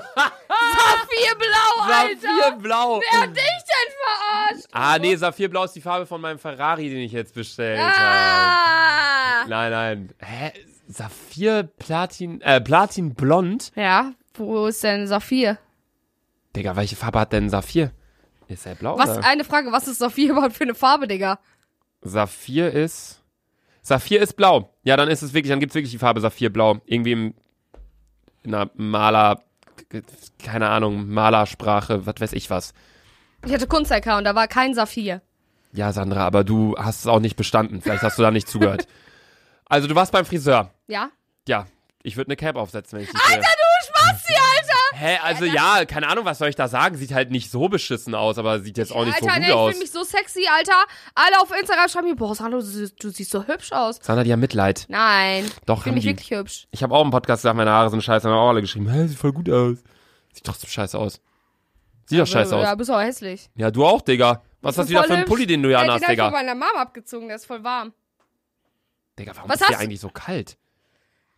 Saphirblau, 0.61 1.83
Alter! 1.83 2.21
Saphirblau. 2.21 3.01
Wer 3.01 3.21
hat 3.21 3.29
dich 3.29 3.45
denn 3.45 3.93
verarscht? 4.03 4.66
Ah, 4.73 4.99
nee, 4.99 5.14
Saphirblau 5.14 5.62
ist 5.64 5.77
die 5.77 5.81
Farbe 5.81 6.05
von 6.05 6.21
meinem 6.21 6.40
Ferrari, 6.40 6.88
den 6.90 6.99
ich 6.99 7.12
jetzt 7.12 7.33
bestellt 7.33 7.79
habe. 7.79 7.95
Ah! 7.97 9.47
Nein, 9.47 9.71
nein. 9.71 10.09
Hä? 10.19 10.53
Saphir, 10.88 11.69
Platin, 11.79 12.40
äh, 12.40 12.61
Platinblond? 12.61 13.71
Ja, 13.77 14.14
wo 14.35 14.66
ist 14.66 14.83
denn 14.83 15.07
Saphir? 15.07 15.59
Digga, 16.57 16.75
welche 16.75 16.97
Farbe 16.97 17.21
hat 17.21 17.33
denn 17.33 17.49
Saphir? 17.49 17.93
Ist 18.51 18.67
er 18.67 18.75
blau 18.75 18.99
Was, 18.99 19.11
oder? 19.19 19.27
eine 19.27 19.45
Frage, 19.45 19.71
was 19.71 19.87
ist 19.87 19.99
Saphir 19.99 20.33
überhaupt 20.33 20.55
für 20.55 20.65
eine 20.65 20.75
Farbe, 20.75 21.07
Digga? 21.07 21.39
Saphir 22.03 22.73
ist. 22.73 23.23
Saphir 23.81 24.21
ist 24.21 24.35
blau. 24.35 24.75
Ja, 24.83 24.97
dann 24.97 25.09
ist 25.09 25.23
es 25.23 25.33
wirklich, 25.33 25.51
dann 25.51 25.61
gibt's 25.61 25.75
wirklich 25.75 25.93
die 25.93 25.99
Farbe 25.99 26.21
Saphirblau. 26.21 26.81
Irgendwie 26.85 27.13
im, 27.13 27.35
in 28.43 28.55
einer 28.55 28.71
Maler, 28.75 29.43
keine 30.43 30.69
Ahnung, 30.69 31.09
Malersprache, 31.09 32.07
was 32.07 32.15
weiß 32.19 32.33
ich 32.33 32.51
was. 32.51 32.75
Ich 33.47 33.53
hatte 33.53 33.67
Kunst-LK 33.69 34.19
und 34.19 34.25
da 34.25 34.35
war 34.35 34.49
kein 34.49 34.75
Saphir. 34.75 35.23
Ja, 35.73 35.93
Sandra, 35.93 36.27
aber 36.27 36.43
du 36.43 36.75
hast 36.77 37.01
es 37.01 37.07
auch 37.07 37.21
nicht 37.21 37.37
bestanden. 37.37 37.81
Vielleicht 37.81 38.03
hast 38.03 38.19
du 38.19 38.23
da 38.23 38.33
nicht 38.33 38.49
zugehört. 38.49 38.89
Also, 39.67 39.87
du 39.87 39.95
warst 39.95 40.11
beim 40.11 40.25
Friseur. 40.25 40.75
Ja? 40.89 41.11
Ja, 41.47 41.67
ich 42.03 42.17
würde 42.17 42.29
eine 42.29 42.37
Cap 42.37 42.57
aufsetzen, 42.57 42.99
wenn 42.99 43.05
ich 43.05 43.11
dich 43.13 43.21
sehe. 43.23 43.37
Alter, 43.37 43.49
du 43.49 43.70
Spasti, 43.83 44.33
Alter! 44.35 44.99
Hä, 44.99 45.19
also 45.23 45.45
ja, 45.47 45.85
keine 45.87 46.09
Ahnung, 46.09 46.25
was 46.25 46.38
soll 46.38 46.49
ich 46.49 46.57
da 46.57 46.69
sagen? 46.69 46.97
Sieht 46.97 47.12
halt 47.12 47.31
nicht 47.31 47.51
so 47.51 47.69
beschissen 47.69 48.14
aus, 48.14 48.37
aber 48.38 48.61
sieht 48.61 48.77
jetzt 48.79 48.93
auch 48.93 49.05
nicht 49.05 49.14
Alter, 49.14 49.27
so 49.27 49.31
gut 49.33 49.38
nee, 49.40 49.47
ich 49.49 49.53
aus. 49.55 49.71
fühle 49.71 49.83
mich 49.83 49.90
so 49.93 50.03
sexy, 50.05 50.47
Alter. 50.55 50.85
Alle 51.14 51.40
auf 51.40 51.51
Instagram 51.59 51.88
schreiben 51.88 52.09
mir, 52.09 52.16
boah, 52.16 52.35
Sandro, 52.35 52.61
du, 52.61 52.88
du 52.88 53.11
siehst 53.11 53.31
so 53.31 53.47
hübsch 53.47 53.73
aus. 53.73 53.99
Sandra, 54.03 54.25
die 54.25 54.33
haben 54.33 54.40
Mitleid. 54.40 54.85
Nein. 54.88 55.51
Doch, 55.66 55.87
Ich 55.87 55.93
mich 55.93 56.03
die. 56.05 56.11
wirklich 56.11 56.31
hübsch. 56.31 56.66
Ich 56.71 56.83
habe 56.83 56.95
auch 56.95 57.03
im 57.05 57.11
Podcast 57.11 57.43
gesagt, 57.43 57.57
meine 57.57 57.71
Haare 57.71 57.90
sind 57.90 58.03
scheiße, 58.05 58.29
haben 58.29 58.37
auch 58.37 58.51
alle 58.51 58.61
geschrieben, 58.61 58.88
hä, 58.90 59.07
sieht 59.07 59.19
voll 59.19 59.33
gut 59.33 59.49
aus. 59.51 59.79
Sieht 60.33 60.45
trotzdem 60.45 60.69
scheiße 60.71 60.99
aus. 60.99 61.21
Sieht 62.07 62.19
doch 62.21 62.27
scheiße 62.27 62.57
Ja, 62.57 62.73
aus. 62.73 62.77
bist 62.79 62.90
auch 62.90 63.01
hässlich. 63.01 63.49
Ja, 63.57 63.71
du 63.71 63.85
auch, 63.87 64.03
Digga. 64.03 64.43
Was 64.62 64.75
Ich 64.75 64.79
hast 64.81 64.88
du 64.90 64.93
bin 64.95 64.99
wieder 64.99 65.05
für 65.05 65.14
einen. 65.14 65.25
Pulli, 65.25 65.47
den 65.47 65.62
du 65.62 65.71
Ja, 65.71 65.79
anhast, 65.81 66.03
den 66.03 66.09
hab 66.09 66.12
ich 66.12 66.19
von 66.21 66.27
Digga? 66.29 66.31
meiner 66.31 66.55
Mom 66.55 66.77
abgezogen, 66.77 67.29
der 67.29 67.37
ist 67.37 67.47
voll 67.47 67.64
warm. 67.64 67.93
Digga, 69.19 69.33
warum 69.35 69.49
Was 69.51 69.61
ist 69.61 69.69
hast 69.69 69.77
du- 69.77 69.83
eigentlich 69.83 70.01
so 70.01 70.09
kalt? 70.11 70.57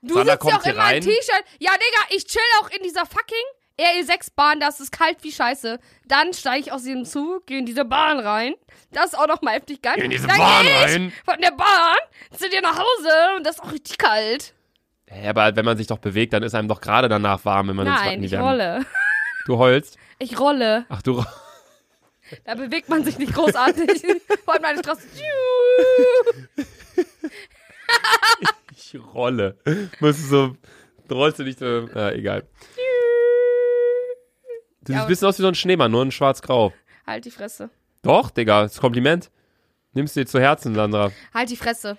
Du 0.03 0.15
Sandra 0.15 0.33
sitzt 0.33 0.45
ja 0.47 0.57
auch 0.57 0.65
immer 0.65 0.75
im 0.75 0.81
rein. 0.81 1.01
T-Shirt. 1.01 1.45
Ja, 1.59 1.73
Digga, 1.73 2.05
ich 2.11 2.27
chill 2.27 2.41
auch 2.61 2.71
in 2.71 2.83
dieser 2.83 3.07
fucking 3.07 3.37
RE6-Bahn, 3.79 4.61
das 4.61 4.81
ist 4.81 4.93
kalt 4.93 5.19
wie 5.23 5.33
Scheiße. 5.33 5.79
Dann 6.07 6.35
steige 6.35 6.61
ich 6.61 6.73
aus 6.73 6.83
diesem 6.83 7.05
Zug, 7.05 7.47
gehe 7.47 7.59
in 7.59 7.67
diese 7.67 7.85
Bahn 7.85 8.21
rein. 8.21 8.55
Das 8.91 9.07
ist 9.07 9.19
auch 9.19 9.27
noch 9.27 9.43
mal 9.43 9.55
heftig 9.55 9.81
geil. 9.81 9.95
Geh 9.97 10.05
in 10.05 10.11
diese 10.11 10.27
Dann 10.27 10.39
Bahn 10.39 10.67
ich 10.67 10.75
rein. 10.75 11.13
Von 11.25 11.41
der 11.41 11.53
Bahn 11.53 11.97
zu 12.37 12.49
dir 12.51 12.61
nach 12.61 12.77
Hause 12.77 13.11
und 13.37 13.47
das 13.47 13.57
ist 13.57 13.63
auch 13.63 13.73
richtig 13.73 13.99
kalt. 13.99 14.55
Hä, 15.07 15.29
aber 15.29 15.55
wenn 15.57 15.65
man 15.65 15.77
sich 15.77 15.87
doch 15.87 15.99
bewegt, 15.99 16.33
dann 16.33 16.43
ist 16.43 16.55
einem 16.55 16.69
doch 16.69 16.81
gerade 16.81 17.09
danach 17.09 17.45
warm, 17.45 17.69
wenn 17.69 17.77
man 17.77 17.87
ins 17.87 18.01
Nein, 18.01 18.15
in 18.15 18.21
die 18.23 18.27
ich 18.27 18.39
rolle. 18.39 18.85
Du 19.47 19.59
heulst? 19.59 19.97
Ich 20.19 20.39
rolle. 20.39 20.87
Ach, 20.89 21.03
du 21.03 21.25
Da 22.45 22.55
bewegt 22.55 22.89
man 22.89 23.05
sich 23.05 23.19
nicht 23.19 23.35
großartig. 23.35 24.03
Vor 24.45 24.55
allem 24.55 24.63
meine 24.63 24.79
Straße. 24.79 25.03
Ich 28.93 29.15
rolle. 29.15 29.57
Musst 30.01 30.21
du 30.25 30.27
so, 30.27 30.57
du 31.09 31.15
rollst 31.15 31.39
du 31.39 31.45
nicht 31.45 31.59
so, 31.59 31.65
äh, 31.67 32.19
egal. 32.19 32.43
Du 34.83 34.87
siehst 34.87 34.97
Ja, 34.97 35.03
ein 35.03 35.09
bisschen 35.09 35.29
aus 35.29 35.39
wie 35.39 35.43
so 35.43 35.49
ein 35.49 35.55
Schneemann, 35.55 35.91
nur 35.91 36.03
in 36.03 36.11
schwarz-grau. 36.11 36.73
Halt 37.07 37.25
die 37.25 37.31
Fresse. 37.31 37.71
Doch, 38.03 38.31
Digga, 38.31 38.63
das 38.63 38.73
ist 38.75 38.81
Kompliment. 38.81 39.31
Nimmst 39.93 40.17
dir 40.17 40.27
zu 40.27 40.41
Herzen, 40.41 40.75
Sandra. 40.75 41.11
Halt 41.33 41.51
die 41.51 41.57
Fresse. 41.57 41.97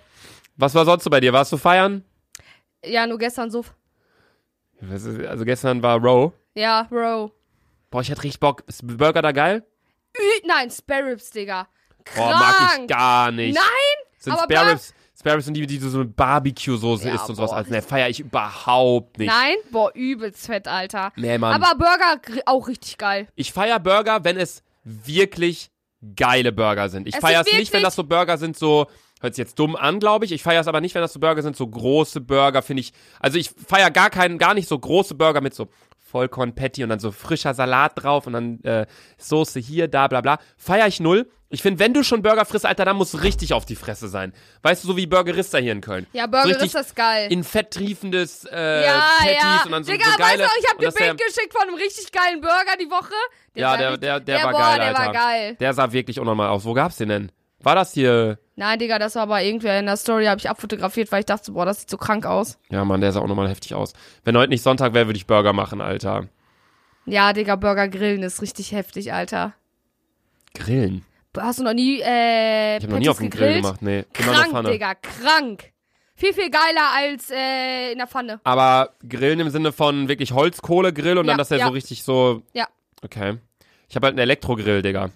Was 0.56 0.74
war 0.74 0.84
sonst 0.84 1.04
so 1.04 1.10
bei 1.10 1.20
dir? 1.20 1.32
Warst 1.32 1.52
du 1.52 1.56
feiern? 1.56 2.04
Ja, 2.84 3.06
nur 3.06 3.18
gestern 3.18 3.50
so. 3.50 3.64
Also 4.80 5.44
gestern 5.44 5.82
war 5.82 5.98
Row. 5.98 6.32
Ja, 6.54 6.82
Bro. 6.90 7.32
Boah, 7.90 8.00
ich 8.02 8.10
hatte 8.10 8.22
richtig 8.22 8.40
Bock. 8.40 8.62
Ist 8.66 8.86
Burger 8.86 9.22
da 9.22 9.32
geil? 9.32 9.64
Ü 10.16 10.46
Nein, 10.46 10.70
Spare 10.70 11.06
Ribs, 11.06 11.30
Digga. 11.30 11.68
Boah, 11.98 12.04
Krank. 12.04 12.38
mag 12.38 12.80
ich 12.82 12.86
gar 12.88 13.30
nicht. 13.32 13.54
Nein, 13.54 14.06
Sind 14.18 14.32
aber 14.34 14.42
Spare 14.52 14.72
Ribs, 14.72 14.94
Spare 15.24 15.36
Ribs 15.36 15.46
sind 15.46 15.54
die, 15.54 15.66
die 15.66 15.78
so 15.78 15.98
mit 15.98 16.14
Barbecue-Soße 16.16 17.08
Ja, 17.08 17.14
isst 17.14 17.30
und 17.30 17.36
sowas. 17.36 17.50
boah. 17.50 17.56
Also, 17.56 17.70
ne, 17.70 17.80
feier 17.80 18.10
ich 18.10 18.20
überhaupt 18.20 19.18
nicht. 19.18 19.32
Nein, 19.32 19.56
boah, 19.70 19.90
übelst 19.94 20.44
fett, 20.44 20.68
Alter. 20.68 21.12
Nee, 21.16 21.38
Mann. 21.38 21.54
Aber 21.62 21.78
Burger 21.78 22.20
auch 22.44 22.68
richtig 22.68 22.98
geil. 22.98 23.26
ich 23.34 23.50
feier 23.50 23.80
Burger, 23.80 24.22
wenn 24.24 24.36
es 24.36 24.62
wirklich 24.84 25.70
geile 26.14 26.52
Burger 26.52 26.90
sind. 26.90 27.08
Ich 27.08 27.16
feier 27.16 27.40
es 27.40 27.50
nicht, 27.50 27.72
wenn 27.72 27.82
das 27.82 27.94
so 27.94 28.04
Burger 28.04 28.36
sind, 28.36 28.54
so, 28.54 28.86
hört 29.22 29.34
sich 29.34 29.42
jetzt 29.42 29.58
dumm 29.58 29.76
an, 29.76 29.98
glaube 29.98 30.26
ich. 30.26 30.32
Ich 30.32 30.42
feier 30.42 30.60
es 30.60 30.68
aber 30.68 30.82
nicht, 30.82 30.94
wenn 30.94 31.00
das 31.00 31.14
so 31.14 31.20
Burger 31.20 31.40
sind, 31.40 31.56
so 31.56 31.66
große 31.66 32.20
Burger, 32.20 32.60
finde 32.60 32.82
ich. 32.82 32.92
Also 33.18 33.38
ich 33.38 33.48
feier 33.48 33.90
gar 33.90 34.10
keinen, 34.10 34.36
gar 34.36 34.52
nicht 34.52 34.68
so 34.68 34.78
große 34.78 35.14
Burger 35.14 35.40
mit 35.40 35.54
so 35.54 35.68
Vollkorn-Patty 36.00 36.82
und 36.82 36.90
dann 36.90 37.00
so 37.00 37.10
frischer 37.12 37.54
Salat 37.54 37.92
drauf 37.96 38.26
und 38.26 38.34
dann 38.34 38.62
äh, 38.62 38.84
Soße 39.16 39.58
hier, 39.58 39.88
da, 39.88 40.06
bla, 40.06 40.20
bla. 40.20 40.38
Feier 40.58 40.86
ich 40.86 41.00
null. 41.00 41.30
Ich 41.54 41.62
finde, 41.62 41.78
wenn 41.80 41.94
du 41.94 42.02
schon 42.02 42.22
Burger 42.22 42.44
frisst, 42.44 42.66
Alter, 42.66 42.84
dann 42.84 42.96
muss 42.96 43.22
richtig 43.22 43.52
auf 43.52 43.64
die 43.64 43.76
Fresse 43.76 44.08
sein. 44.08 44.32
Weißt 44.62 44.82
du, 44.84 44.88
so 44.88 44.96
wie 44.96 45.06
Burgerista 45.06 45.58
hier 45.58 45.72
in 45.72 45.80
Köln. 45.80 46.06
Ja, 46.12 46.26
Burger 46.26 46.46
richtig 46.46 46.66
ist 46.66 46.74
das 46.74 46.94
geil. 46.94 47.32
In 47.32 47.44
fett 47.44 47.70
triefendes 47.70 48.44
äh, 48.44 48.84
ja, 48.84 49.02
Patties 49.18 49.36
ja. 49.42 49.62
und 49.64 49.72
dann 49.72 49.84
so, 49.84 49.92
Digga, 49.92 50.04
so 50.10 50.18
geile. 50.18 50.42
weißt 50.42 50.52
du, 50.52 50.60
ich 50.60 50.66
hab 50.68 50.74
und 50.74 50.82
dir 50.84 50.90
der- 50.90 51.14
Bild 51.14 51.18
geschickt 51.18 51.52
von 51.52 51.68
einem 51.68 51.76
richtig 51.76 52.12
geilen 52.12 52.40
Burger 52.40 52.76
die 52.80 52.90
Woche. 52.90 53.14
Ja, 53.54 53.70
sah 53.70 53.76
der, 53.76 53.88
richtig- 53.92 54.00
der, 54.00 54.20
der, 54.20 54.44
war 54.44 54.50
boah, 54.52 54.58
geil, 54.60 54.76
der 54.78 54.86
Alter. 54.88 54.98
war 54.98 55.12
geil. 55.12 55.56
Der 55.60 55.74
sah 55.74 55.92
wirklich 55.92 56.20
unnormal 56.20 56.48
aus. 56.48 56.64
Wo 56.64 56.74
gab's 56.74 56.96
den 56.96 57.08
denn? 57.08 57.32
War 57.60 57.74
das 57.74 57.92
hier? 57.92 58.38
Nein, 58.56 58.78
Digga, 58.78 58.98
das 58.98 59.14
war 59.14 59.22
aber 59.22 59.40
irgendwer 59.42 59.78
in 59.78 59.86
der 59.86 59.96
Story, 59.96 60.26
habe 60.26 60.38
ich 60.38 60.50
abfotografiert, 60.50 61.10
weil 61.12 61.20
ich 61.20 61.26
dachte, 61.26 61.52
boah, 61.52 61.64
das 61.64 61.80
sieht 61.80 61.90
so 61.90 61.96
krank 61.96 62.26
aus. 62.26 62.58
Ja, 62.68 62.84
Mann, 62.84 63.00
der 63.00 63.12
sah 63.12 63.20
auch 63.20 63.26
nochmal 63.26 63.48
heftig 63.48 63.74
aus. 63.74 63.94
Wenn 64.24 64.36
heute 64.36 64.50
nicht 64.50 64.62
Sonntag 64.62 64.92
wäre, 64.92 65.06
würde 65.06 65.16
ich 65.16 65.26
Burger 65.26 65.52
machen, 65.52 65.80
Alter. 65.80 66.28
Ja, 67.06 67.32
Digga, 67.32 67.56
Burger 67.56 67.88
grillen 67.88 68.22
ist 68.22 68.42
richtig 68.42 68.72
heftig, 68.72 69.12
Alter. 69.12 69.54
Grillen. 70.54 71.04
Hast 71.36 71.58
du 71.58 71.64
noch 71.64 71.72
nie, 71.74 72.00
äh, 72.00 72.78
Ich 72.78 72.84
habe 72.84 72.92
noch 72.92 72.98
nie 72.98 73.06
Patties 73.06 73.08
auf 73.08 73.18
dem 73.18 73.30
Grill 73.30 73.40
gegrillt? 73.40 73.62
gemacht, 73.62 73.82
nee. 73.82 74.04
Immer 74.18 74.26
nur 74.26 74.34
Krank, 74.34 74.50
Pfanne. 74.50 74.70
Digga, 74.70 74.94
krank. 74.94 75.64
Viel, 76.16 76.32
viel 76.32 76.50
geiler 76.50 76.90
als 76.94 77.30
äh, 77.30 77.92
in 77.92 77.98
der 77.98 78.06
Pfanne. 78.06 78.40
Aber 78.44 78.94
Grillen 79.08 79.40
im 79.40 79.50
Sinne 79.50 79.72
von 79.72 80.06
wirklich 80.08 80.32
Holzkohlegrill 80.32 81.18
und 81.18 81.26
Ja, 81.26 81.32
dann, 81.32 81.38
dass 81.38 81.48
der 81.48 81.58
ja. 81.58 81.66
so 81.66 81.72
richtig 81.72 82.04
so. 82.04 82.42
Ja. 82.52 82.68
Okay. 83.02 83.38
Ich 83.88 83.96
habe 83.96 84.06
halt 84.06 84.12
einen 84.12 84.20
Elektrogrill, 84.20 84.82
Digga. 84.82 85.10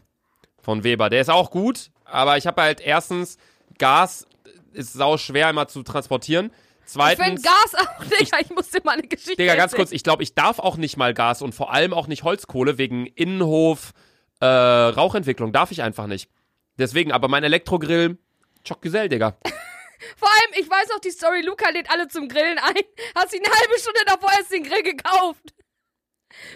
Von 0.61 0.83
Weber. 0.85 1.09
Der 1.09 1.21
ist 1.21 1.31
auch 1.31 1.51
gut, 1.51 1.91
aber 2.05 2.37
ich 2.37 2.47
habe 2.47 2.61
halt 2.63 2.81
erstens 2.81 3.39
Gas 3.79 4.27
ist 4.73 4.93
sau 4.93 5.17
schwer 5.17 5.49
immer 5.51 5.69
zu 5.69 5.83
transportieren. 5.83 6.47
Ich 6.87 6.93
find 6.93 7.05
Zweitens. 7.17 7.43
Gas 7.43 7.75
auch, 7.77 8.05
Digga, 8.21 8.39
ich, 8.41 8.51
muss 8.51 8.71
dir 8.71 8.81
mal 8.85 8.93
eine 8.93 9.03
Geschichte 9.03 9.37
Digga, 9.37 9.55
ganz 9.55 9.73
erzählen. 9.73 9.87
kurz, 9.87 9.93
ich 9.93 10.03
glaube, 10.03 10.23
ich 10.23 10.35
darf 10.35 10.59
auch 10.59 10.77
nicht 10.77 10.97
mal 10.97 11.15
Gas 11.15 11.43
und 11.43 11.55
vor 11.55 11.73
allem 11.73 11.93
auch 11.95 12.07
nicht 12.07 12.25
Holzkohle 12.25 12.77
wegen 12.79 13.07
Innenhof, 13.07 13.93
äh, 14.41 14.47
Rauchentwicklung. 14.47 15.53
Darf 15.53 15.71
ich 15.71 15.83
einfach 15.83 16.07
nicht. 16.07 16.31
Deswegen, 16.79 17.13
aber 17.13 17.29
mein 17.29 17.45
Elektrogrill, 17.45 18.19
Chockgesell, 18.67 19.09
Digga. 19.09 19.37
Vor 20.17 20.29
allem, 20.29 20.53
ich 20.61 20.71
weiß 20.71 20.91
auch 20.95 21.01
die 21.01 21.11
Story, 21.11 21.43
Luca 21.43 21.69
lädt 21.71 21.91
alle 21.91 22.07
zum 22.09 22.29
Grillen 22.29 22.59
ein. 22.59 22.83
Hast 23.17 23.35
ihn 23.35 23.45
eine 23.45 23.55
halbe 23.55 23.79
Stunde 23.81 24.01
davor 24.07 24.31
erst 24.31 24.53
den 24.53 24.63
Grill 24.63 24.83
gekauft. 24.83 25.55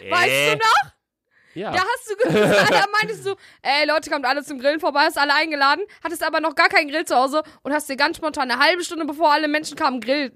Weißt 0.09 0.53
du 0.53 0.57
noch? 0.59 0.93
Ja. 1.55 1.73
Da 1.73 1.81
hast 1.81 2.11
du 2.11 2.17
gesagt, 2.17 2.71
da 2.71 2.85
meintest 2.99 3.27
du, 3.27 3.35
ey 3.63 3.87
Leute, 3.87 4.11
kommt 4.11 4.25
alle 4.25 4.43
zum 4.43 4.59
Grillen 4.59 4.81
vorbei, 4.81 5.01
hast 5.01 5.19
alle 5.19 5.35
eingeladen, 5.35 5.85
hattest 6.03 6.23
aber 6.23 6.41
noch 6.41 6.55
gar 6.55 6.69
keinen 6.69 6.89
Grill 6.89 7.05
zu 7.05 7.15
Hause 7.15 7.43
und 7.63 7.73
hast 7.73 7.89
dir 7.91 7.97
ganz 7.97 8.17
spontan 8.17 8.51
eine 8.51 8.63
halbe 8.63 8.83
Stunde 8.85 9.05
bevor 9.05 9.33
alle 9.33 9.49
Menschen 9.49 9.77
kamen, 9.77 10.01
Grill 10.01 10.33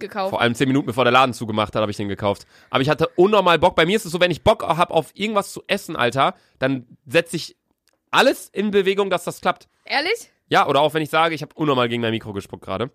gekauft. 0.00 0.30
Vor 0.30 0.40
allem 0.40 0.54
zehn 0.54 0.68
Minuten 0.68 0.86
bevor 0.86 1.04
der 1.04 1.12
Laden 1.12 1.32
zugemacht 1.32 1.74
hat, 1.74 1.80
habe 1.82 1.90
ich 1.90 1.96
den 1.96 2.08
gekauft. 2.08 2.46
Aber 2.70 2.80
ich 2.82 2.88
hatte 2.88 3.08
unnormal 3.16 3.58
Bock. 3.58 3.74
Bei 3.76 3.86
mir 3.86 3.96
ist 3.96 4.04
es 4.04 4.12
so, 4.12 4.20
wenn 4.20 4.30
ich 4.30 4.42
Bock 4.42 4.62
habe 4.66 4.92
auf 4.94 5.10
irgendwas 5.14 5.52
zu 5.52 5.62
essen, 5.66 5.96
Alter, 5.96 6.34
dann 6.58 6.86
setze 7.06 7.36
ich 7.36 7.56
alles 8.10 8.48
in 8.48 8.70
Bewegung, 8.70 9.10
dass 9.10 9.24
das 9.24 9.40
klappt. 9.40 9.68
Ehrlich? 9.84 10.30
Ja, 10.48 10.66
oder 10.68 10.80
auch 10.80 10.94
wenn 10.94 11.02
ich 11.02 11.10
sage, 11.10 11.34
ich 11.34 11.42
habe 11.42 11.54
unnormal 11.54 11.88
gegen 11.88 12.02
mein 12.02 12.12
Mikro 12.12 12.32
gespuckt 12.32 12.64
gerade. 12.64 12.90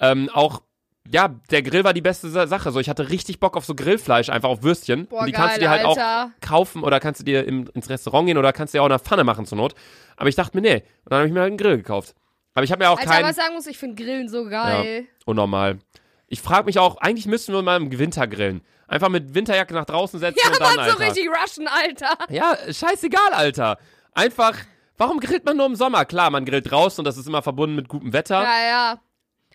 Ähm, 0.00 0.30
auch, 0.32 0.62
ja, 1.10 1.28
der 1.50 1.62
Grill 1.62 1.84
war 1.84 1.92
die 1.92 2.00
beste 2.00 2.30
Sa- 2.30 2.46
Sache. 2.46 2.72
So, 2.72 2.80
ich 2.80 2.88
hatte 2.88 3.10
richtig 3.10 3.38
Bock 3.40 3.56
auf 3.58 3.64
so 3.66 3.74
Grillfleisch, 3.74 4.30
einfach 4.30 4.48
auf 4.48 4.62
Würstchen. 4.62 5.06
Boah, 5.06 5.20
Und 5.20 5.26
die 5.26 5.32
geil, 5.32 5.40
kannst 5.42 5.56
du 5.56 5.60
dir 5.60 5.70
halt 5.70 5.84
Alter. 5.84 6.24
auch 6.32 6.40
kaufen 6.40 6.82
oder 6.82 6.98
kannst 7.00 7.20
du 7.20 7.24
dir 7.24 7.46
im, 7.46 7.68
ins 7.74 7.90
Restaurant 7.90 8.26
gehen 8.26 8.38
oder 8.38 8.52
kannst 8.54 8.72
du 8.72 8.78
dir 8.78 8.82
auch 8.82 8.86
in 8.86 8.90
der 8.90 8.98
Pfanne 9.00 9.22
machen 9.24 9.44
zur 9.44 9.58
Not. 9.58 9.74
Aber 10.16 10.28
ich 10.30 10.34
dachte 10.34 10.56
mir, 10.56 10.62
nee. 10.62 10.74
Und 11.04 11.10
dann 11.12 11.18
habe 11.18 11.26
ich 11.28 11.32
mir 11.34 11.40
halt 11.40 11.48
einen 11.50 11.58
Grill 11.58 11.76
gekauft. 11.76 12.14
Aber 12.54 12.64
ich 12.64 12.72
habe 12.72 12.82
mir 12.82 12.88
auch 12.90 12.98
Alter, 12.98 13.10
keinen. 13.10 13.24
was 13.24 13.32
ich 13.32 13.42
sagen 13.42 13.54
muss, 13.54 13.66
ich 13.66 13.76
finde 13.78 14.02
Grillen 14.02 14.28
so 14.28 14.44
geil. 14.48 15.06
Unnormal. 15.26 15.78
Ich 16.26 16.40
frage 16.40 16.66
mich 16.66 16.78
auch, 16.78 16.96
eigentlich 16.98 17.26
müssten 17.26 17.52
wir 17.52 17.62
mal 17.62 17.76
im 17.76 17.96
Winter 17.98 18.26
grillen. 18.26 18.62
Einfach 18.88 19.08
mit 19.08 19.34
Winterjacke 19.34 19.74
nach 19.74 19.84
draußen 19.84 20.20
setzen 20.20 20.38
Ja, 20.42 20.50
und 20.50 20.60
dann, 20.60 20.76
Mann, 20.76 20.90
so 20.90 20.98
Alter. 20.98 21.06
richtig 21.06 21.28
Russian, 21.28 21.68
Alter. 21.68 22.16
Ja, 22.28 22.56
scheißegal, 22.70 23.32
Alter. 23.32 23.78
Einfach, 24.12 24.56
warum 24.96 25.20
grillt 25.20 25.44
man 25.44 25.56
nur 25.56 25.66
im 25.66 25.76
Sommer? 25.76 26.04
Klar, 26.04 26.30
man 26.30 26.44
grillt 26.44 26.70
draußen 26.70 27.00
und 27.00 27.04
das 27.04 27.16
ist 27.16 27.26
immer 27.26 27.42
verbunden 27.42 27.76
mit 27.76 27.88
gutem 27.88 28.12
Wetter. 28.12 28.42
Ja, 28.42 28.66
ja. 28.68 29.00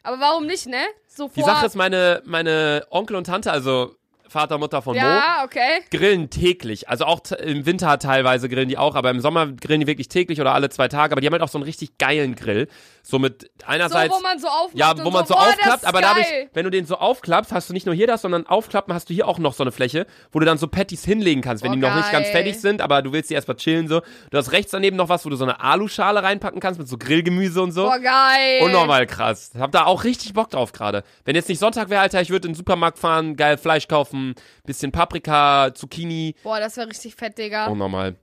Aber 0.04 0.20
warum 0.20 0.46
nicht, 0.46 0.68
ne? 0.68 0.82
So 1.08 1.28
vor. 1.28 1.36
Die 1.36 1.44
Sache 1.44 1.66
ist, 1.66 1.76
meine, 1.76 2.22
meine 2.26 2.86
Onkel 2.90 3.16
und 3.16 3.26
Tante, 3.26 3.52
also 3.52 3.96
Vater, 4.30 4.58
Mutter 4.58 4.82
von 4.82 4.96
Mo, 4.96 5.02
ja, 5.02 5.42
okay. 5.44 5.82
grillen 5.92 6.30
täglich. 6.30 6.88
Also 6.88 7.06
auch 7.06 7.20
im 7.32 7.66
Winter 7.66 7.98
teilweise 8.00 8.48
grillen 8.48 8.70
die 8.70 8.78
auch, 8.78 8.96
aber 8.96 9.10
im 9.10 9.20
Sommer 9.20 9.48
grillen 9.48 9.82
die 9.82 9.88
wirklich 9.88 10.08
täglich 10.08 10.40
oder 10.40 10.54
alle 10.54 10.70
zwei 10.70 10.88
Tage. 10.88 11.12
Aber 11.14 11.22
die 11.22 11.28
haben 11.28 11.34
halt 11.34 11.42
auch 11.42 11.50
so 11.50 11.58
einen 11.58 11.66
richtig 11.66 11.98
geilen 11.98 12.36
Grill. 12.36 12.68
So 13.10 13.18
mit 13.20 13.42
So, 13.60 13.66
einerseits. 13.68 14.14
wo 14.14 14.20
man 14.20 14.38
so 14.40 14.48
aufmacht 14.48 14.78
ja, 14.78 14.94
wo 15.04 15.10
man 15.10 15.26
so 15.26 15.34
das 15.34 15.48
aufklappt, 15.48 15.86
aber 15.86 16.02
dadurch, 16.02 16.30
geil. 16.30 16.50
wenn 16.54 16.64
du 16.66 16.70
den 16.70 16.86
so 16.86 16.96
aufklappst, 16.96 17.52
hast 17.52 17.70
du 17.70 17.74
nicht 17.74 17.86
nur 17.86 17.96
hier 17.96 18.06
das, 18.08 18.22
sondern 18.22 18.46
aufklappen 18.46 18.94
hast 18.94 19.10
du 19.10 19.14
hier 19.14 19.28
auch 19.28 19.40
noch 19.40 19.54
so 19.54 19.64
eine 19.64 19.72
Fläche, 19.72 20.06
wo 20.32 20.40
du 20.40 20.46
dann 20.46 20.58
so 20.58 20.68
Patties 20.68 21.04
hinlegen 21.06 21.42
kannst, 21.42 21.64
wenn 21.64 21.72
Boah, 21.72 21.76
die 21.76 21.82
noch 21.82 21.96
nicht 21.96 22.12
ganz 22.12 22.26
geil. 22.28 22.32
fertig 22.34 22.60
sind, 22.60 22.82
aber 22.82 23.02
du 23.02 23.12
willst 23.12 23.30
die 23.30 23.34
erstmal 23.34 23.58
chillen 23.58 23.88
so. 23.88 24.02
Du 24.30 24.38
hast 24.38 24.52
rechts 24.52 24.72
daneben 24.72 24.96
noch 24.96 25.10
was, 25.10 25.26
wo 25.26 25.30
du 25.30 25.36
so 25.36 25.44
eine 25.44 25.60
Aluschale 25.60 26.22
reinpacken 26.22 26.60
kannst 26.60 26.80
mit 26.80 26.88
so 26.88 26.98
Grillgemüse 26.98 27.62
und 27.62 27.72
so. 27.72 27.86
Boah, 27.86 28.00
geil. 28.00 28.62
Unnormal 28.64 29.08
krass. 29.08 29.52
Hab 29.58 29.72
da 29.72 29.86
auch 29.86 30.04
richtig 30.04 30.34
Bock 30.34 30.50
drauf 30.52 30.72
gerade. 30.72 31.04
Wenn 31.26 31.36
jetzt 31.36 31.50
nicht 31.50 31.60
Sonntag 31.60 31.90
wäre, 31.90 32.02
Alter, 32.02 32.22
ich 32.22 32.30
würde 32.30 32.48
in 32.48 32.54
den 32.54 32.58
Supermarkt 32.58 33.00
fahren, 33.00 33.36
geil 33.36 33.58
Fleisch 33.58 33.88
kaufen, 33.88 34.36
bisschen 34.66 34.92
Paprika, 34.92 35.72
Zucchini. 35.74 36.36
Boah, 36.44 36.60
das 36.60 36.78
wäre 36.78 36.88
richtig 36.88 37.16
fett, 37.16 37.38
Digga. 37.38 37.68
Unnormal. 37.68 38.16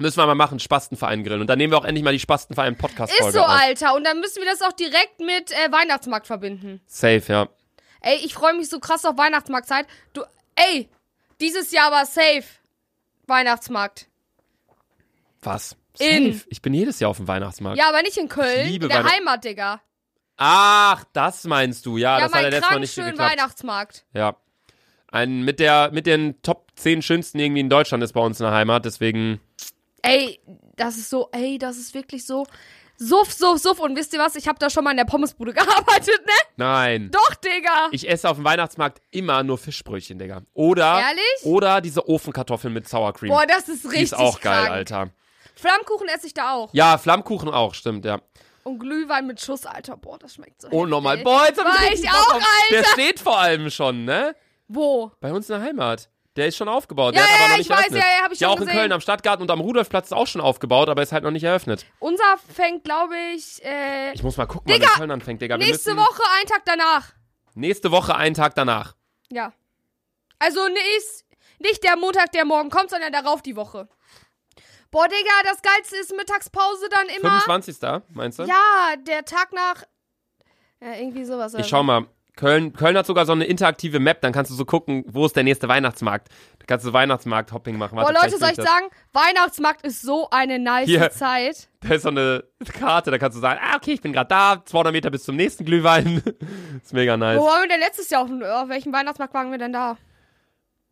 Müssen 0.00 0.16
wir 0.18 0.26
mal 0.26 0.34
machen, 0.34 0.58
Spastenverein 0.60 1.24
grillen. 1.24 1.40
Und 1.40 1.46
dann 1.48 1.58
nehmen 1.58 1.72
wir 1.72 1.78
auch 1.78 1.84
endlich 1.84 2.04
mal 2.04 2.12
die 2.12 2.18
Spastenverein 2.20 2.76
Podcast-Folge 2.76 3.28
Ist 3.28 3.34
so, 3.34 3.40
auf. 3.42 3.48
Alter. 3.48 3.94
Und 3.94 4.04
dann 4.04 4.20
müssen 4.20 4.42
wir 4.42 4.46
das 4.50 4.62
auch 4.62 4.72
direkt 4.72 5.20
mit 5.20 5.50
äh, 5.52 5.70
Weihnachtsmarkt 5.72 6.26
verbinden. 6.26 6.80
Safe, 6.86 7.22
ja. 7.28 7.48
Ey, 8.00 8.16
ich 8.24 8.34
freue 8.34 8.54
mich 8.54 8.68
so 8.68 8.78
krass 8.80 9.04
auf 9.04 9.16
Weihnachtsmarktzeit. 9.18 9.86
Du, 10.12 10.22
ey, 10.54 10.88
dieses 11.40 11.72
Jahr 11.72 11.90
war 11.90 12.06
safe. 12.06 12.44
Weihnachtsmarkt. 13.26 14.06
Was? 15.42 15.76
In. 15.98 16.32
Safe. 16.32 16.44
Ich 16.48 16.62
bin 16.62 16.74
jedes 16.74 17.00
Jahr 17.00 17.10
auf 17.10 17.16
dem 17.16 17.28
Weihnachtsmarkt. 17.28 17.78
Ja, 17.78 17.88
aber 17.88 18.02
nicht 18.02 18.16
in 18.16 18.28
Köln. 18.28 18.66
Ich 18.66 18.72
liebe 18.72 18.84
in 18.86 18.90
der 18.90 19.00
Weihnacht- 19.04 19.12
Heimat, 19.16 19.44
Digga. 19.44 19.80
Ach, 20.36 21.04
das 21.12 21.44
meinst 21.44 21.84
du. 21.86 21.96
Ja, 21.96 22.18
Ja, 22.18 22.24
das 22.24 22.32
hat 22.32 22.36
ja 22.36 22.42
mein 22.42 22.50
letztes 22.52 22.70
Mal 22.70 22.80
nicht 22.80 22.94
schönen 22.94 23.10
geklappt. 23.10 23.32
Weihnachtsmarkt. 23.32 24.04
Ja. 24.14 24.36
Ein, 25.10 25.42
mit, 25.42 25.58
der, 25.58 25.90
mit 25.92 26.06
den 26.06 26.40
Top 26.42 26.68
10 26.76 27.02
schönsten 27.02 27.38
irgendwie 27.40 27.60
in 27.60 27.70
Deutschland 27.70 28.04
ist 28.04 28.12
bei 28.12 28.20
uns 28.20 28.38
in 28.40 28.44
der 28.44 28.52
Heimat, 28.54 28.84
deswegen. 28.84 29.40
Ey, 30.02 30.40
das 30.76 30.96
ist 30.96 31.10
so, 31.10 31.28
ey, 31.32 31.58
das 31.58 31.76
ist 31.76 31.94
wirklich 31.94 32.24
so. 32.26 32.46
Suff, 33.00 33.32
suff, 33.32 33.58
suff. 33.60 33.78
Und 33.78 33.96
wisst 33.96 34.12
ihr 34.12 34.18
was? 34.18 34.34
Ich 34.34 34.48
habe 34.48 34.58
da 34.58 34.68
schon 34.70 34.82
mal 34.82 34.90
in 34.90 34.96
der 34.96 35.04
Pommesbude 35.04 35.52
gearbeitet, 35.54 36.20
ne? 36.26 36.32
Nein. 36.56 37.10
Doch, 37.12 37.34
Digga. 37.36 37.88
Ich 37.92 38.08
esse 38.08 38.28
auf 38.28 38.36
dem 38.36 38.44
Weihnachtsmarkt 38.44 39.00
immer 39.10 39.42
nur 39.44 39.56
Fischbrötchen, 39.58 40.18
Digga. 40.18 40.42
Oder. 40.54 41.00
Ehrlich? 41.00 41.22
Oder 41.44 41.80
diese 41.80 42.08
Ofenkartoffeln 42.08 42.72
mit 42.74 42.88
Sour 42.88 43.12
Cream. 43.12 43.30
Boah, 43.30 43.46
das 43.46 43.68
ist 43.68 43.84
richtig 43.84 43.98
Die 43.98 44.02
ist 44.04 44.14
auch 44.14 44.40
geil, 44.40 44.54
krank. 44.64 44.70
Alter. 44.70 45.10
Flammkuchen 45.54 46.08
esse 46.08 46.26
ich 46.26 46.34
da 46.34 46.52
auch. 46.54 46.70
Ja, 46.72 46.98
Flammkuchen 46.98 47.48
auch, 47.50 47.74
stimmt, 47.74 48.04
ja. 48.04 48.20
Und 48.64 48.80
Glühwein 48.80 49.26
mit 49.26 49.40
Schuss, 49.40 49.64
Alter. 49.64 49.96
Boah, 49.96 50.18
das 50.18 50.34
schmeckt 50.34 50.60
so 50.62 50.68
Oh, 50.70 50.84
nochmal. 50.84 51.18
Boah, 51.18 51.46
jetzt 51.46 51.62
hab 51.62 51.82
ich 51.92 52.00
ich 52.04 52.10
auch, 52.10 52.34
auf- 52.34 52.42
Der 52.70 52.78
Alter. 52.78 52.90
steht 52.90 53.20
vor 53.20 53.38
allem 53.38 53.70
schon, 53.70 54.04
ne? 54.04 54.34
Wo? 54.68 55.10
Bei 55.20 55.32
uns 55.32 55.48
in 55.48 55.54
der 55.58 55.62
Heimat. 55.66 56.10
Der 56.38 56.46
ist 56.46 56.56
schon 56.56 56.68
aufgebaut. 56.68 57.16
Ja, 57.16 57.22
der 57.22 57.24
hat 57.24 57.30
ja, 57.30 57.36
aber 57.36 57.44
noch 57.44 57.50
ja, 57.50 57.56
nicht 57.58 57.66
ich 57.66 57.70
weiß, 57.70 57.78
eröffnet. 57.78 58.02
ja, 58.02 58.08
ja, 58.18 58.22
hab 58.22 58.32
ich 58.32 58.38
ja, 58.38 58.46
schon 58.46 58.56
auch 58.56 58.60
in 58.60 58.66
gesehen. 58.66 58.78
Köln 58.78 58.92
am 58.92 59.00
Stadtgarten 59.00 59.42
und 59.42 59.50
am 59.50 59.60
Rudolfplatz 59.60 60.06
ist 60.06 60.12
auch 60.12 60.28
schon 60.28 60.40
aufgebaut, 60.40 60.88
aber 60.88 61.02
ist 61.02 61.10
halt 61.10 61.24
noch 61.24 61.32
nicht 61.32 61.42
eröffnet. 61.42 61.84
Unser 61.98 62.38
fängt, 62.54 62.84
glaube 62.84 63.16
ich, 63.34 63.60
äh, 63.64 64.12
Ich 64.12 64.22
muss 64.22 64.36
mal 64.36 64.46
gucken, 64.46 64.70
wann 64.70 64.80
Digga, 64.80 64.92
in 64.92 64.98
Köln 64.98 65.10
anfängt, 65.10 65.42
Digga. 65.42 65.58
Wir 65.58 65.66
nächste 65.66 65.94
müssen, 65.94 66.06
Woche, 66.06 66.22
einen 66.38 66.48
Tag 66.48 66.62
danach. 66.64 67.12
Nächste 67.54 67.90
Woche, 67.90 68.14
einen 68.14 68.36
Tag 68.36 68.54
danach. 68.54 68.94
Ja. 69.32 69.52
Also 70.38 70.68
nicht, 70.68 71.24
nicht 71.58 71.82
der 71.82 71.96
Montag, 71.96 72.30
der 72.30 72.44
morgen 72.44 72.70
kommt, 72.70 72.90
sondern 72.90 73.12
darauf 73.12 73.42
die 73.42 73.56
Woche. 73.56 73.88
Boah, 74.92 75.08
Digga, 75.08 75.42
das 75.42 75.60
Geilste 75.60 75.96
ist 75.96 76.14
Mittagspause 76.16 76.88
dann 76.88 77.08
immer. 77.08 77.40
25. 77.40 77.76
meinst 78.14 78.38
du? 78.38 78.44
Ja, 78.44 78.94
der 78.96 79.24
Tag 79.24 79.52
nach. 79.52 79.82
Ja, 80.80 80.92
irgendwie 80.94 81.24
sowas. 81.24 81.52
Ich 81.54 81.66
schau 81.66 81.82
mal. 81.82 82.06
Köln, 82.38 82.72
Köln 82.72 82.96
hat 82.96 83.04
sogar 83.04 83.26
so 83.26 83.32
eine 83.32 83.46
interaktive 83.46 83.98
Map, 83.98 84.20
dann 84.20 84.32
kannst 84.32 84.52
du 84.52 84.54
so 84.54 84.64
gucken, 84.64 85.02
wo 85.08 85.26
ist 85.26 85.34
der 85.34 85.42
nächste 85.42 85.66
Weihnachtsmarkt. 85.66 86.28
Da 86.60 86.66
kannst 86.68 86.86
du 86.86 86.92
Weihnachtsmarkt-Hopping 86.92 87.76
machen. 87.76 87.96
Boah, 87.96 88.12
Leute, 88.12 88.38
soll 88.38 88.50
ich 88.50 88.54
vielleicht 88.54 88.62
sagen, 88.62 88.86
Weihnachtsmarkt 89.12 89.84
ist 89.84 90.02
so 90.02 90.30
eine 90.30 90.60
nice 90.60 90.86
Hier. 90.86 91.10
Zeit. 91.10 91.68
Da 91.80 91.94
ist 91.94 92.02
so 92.02 92.08
eine 92.08 92.42
Karte, 92.78 93.12
da 93.12 93.18
kannst 93.18 93.36
du 93.36 93.40
sagen, 93.40 93.60
ah, 93.62 93.76
okay, 93.76 93.92
ich 93.92 94.00
bin 94.00 94.12
gerade 94.12 94.28
da, 94.28 94.62
200 94.64 94.92
Meter 94.92 95.10
bis 95.10 95.22
zum 95.22 95.36
nächsten 95.36 95.64
Glühwein. 95.64 96.22
ist 96.82 96.92
mega 96.92 97.16
nice. 97.16 97.38
Wo 97.38 97.46
waren 97.46 97.62
wir 97.62 97.68
denn 97.68 97.80
letztes 97.80 98.10
Jahr? 98.10 98.22
Auf, 98.22 98.30
auf 98.30 98.68
welchem 98.68 98.92
Weihnachtsmarkt 98.92 99.32
waren 99.32 99.50
wir 99.52 99.58
denn 99.58 99.72
da? 99.72 99.96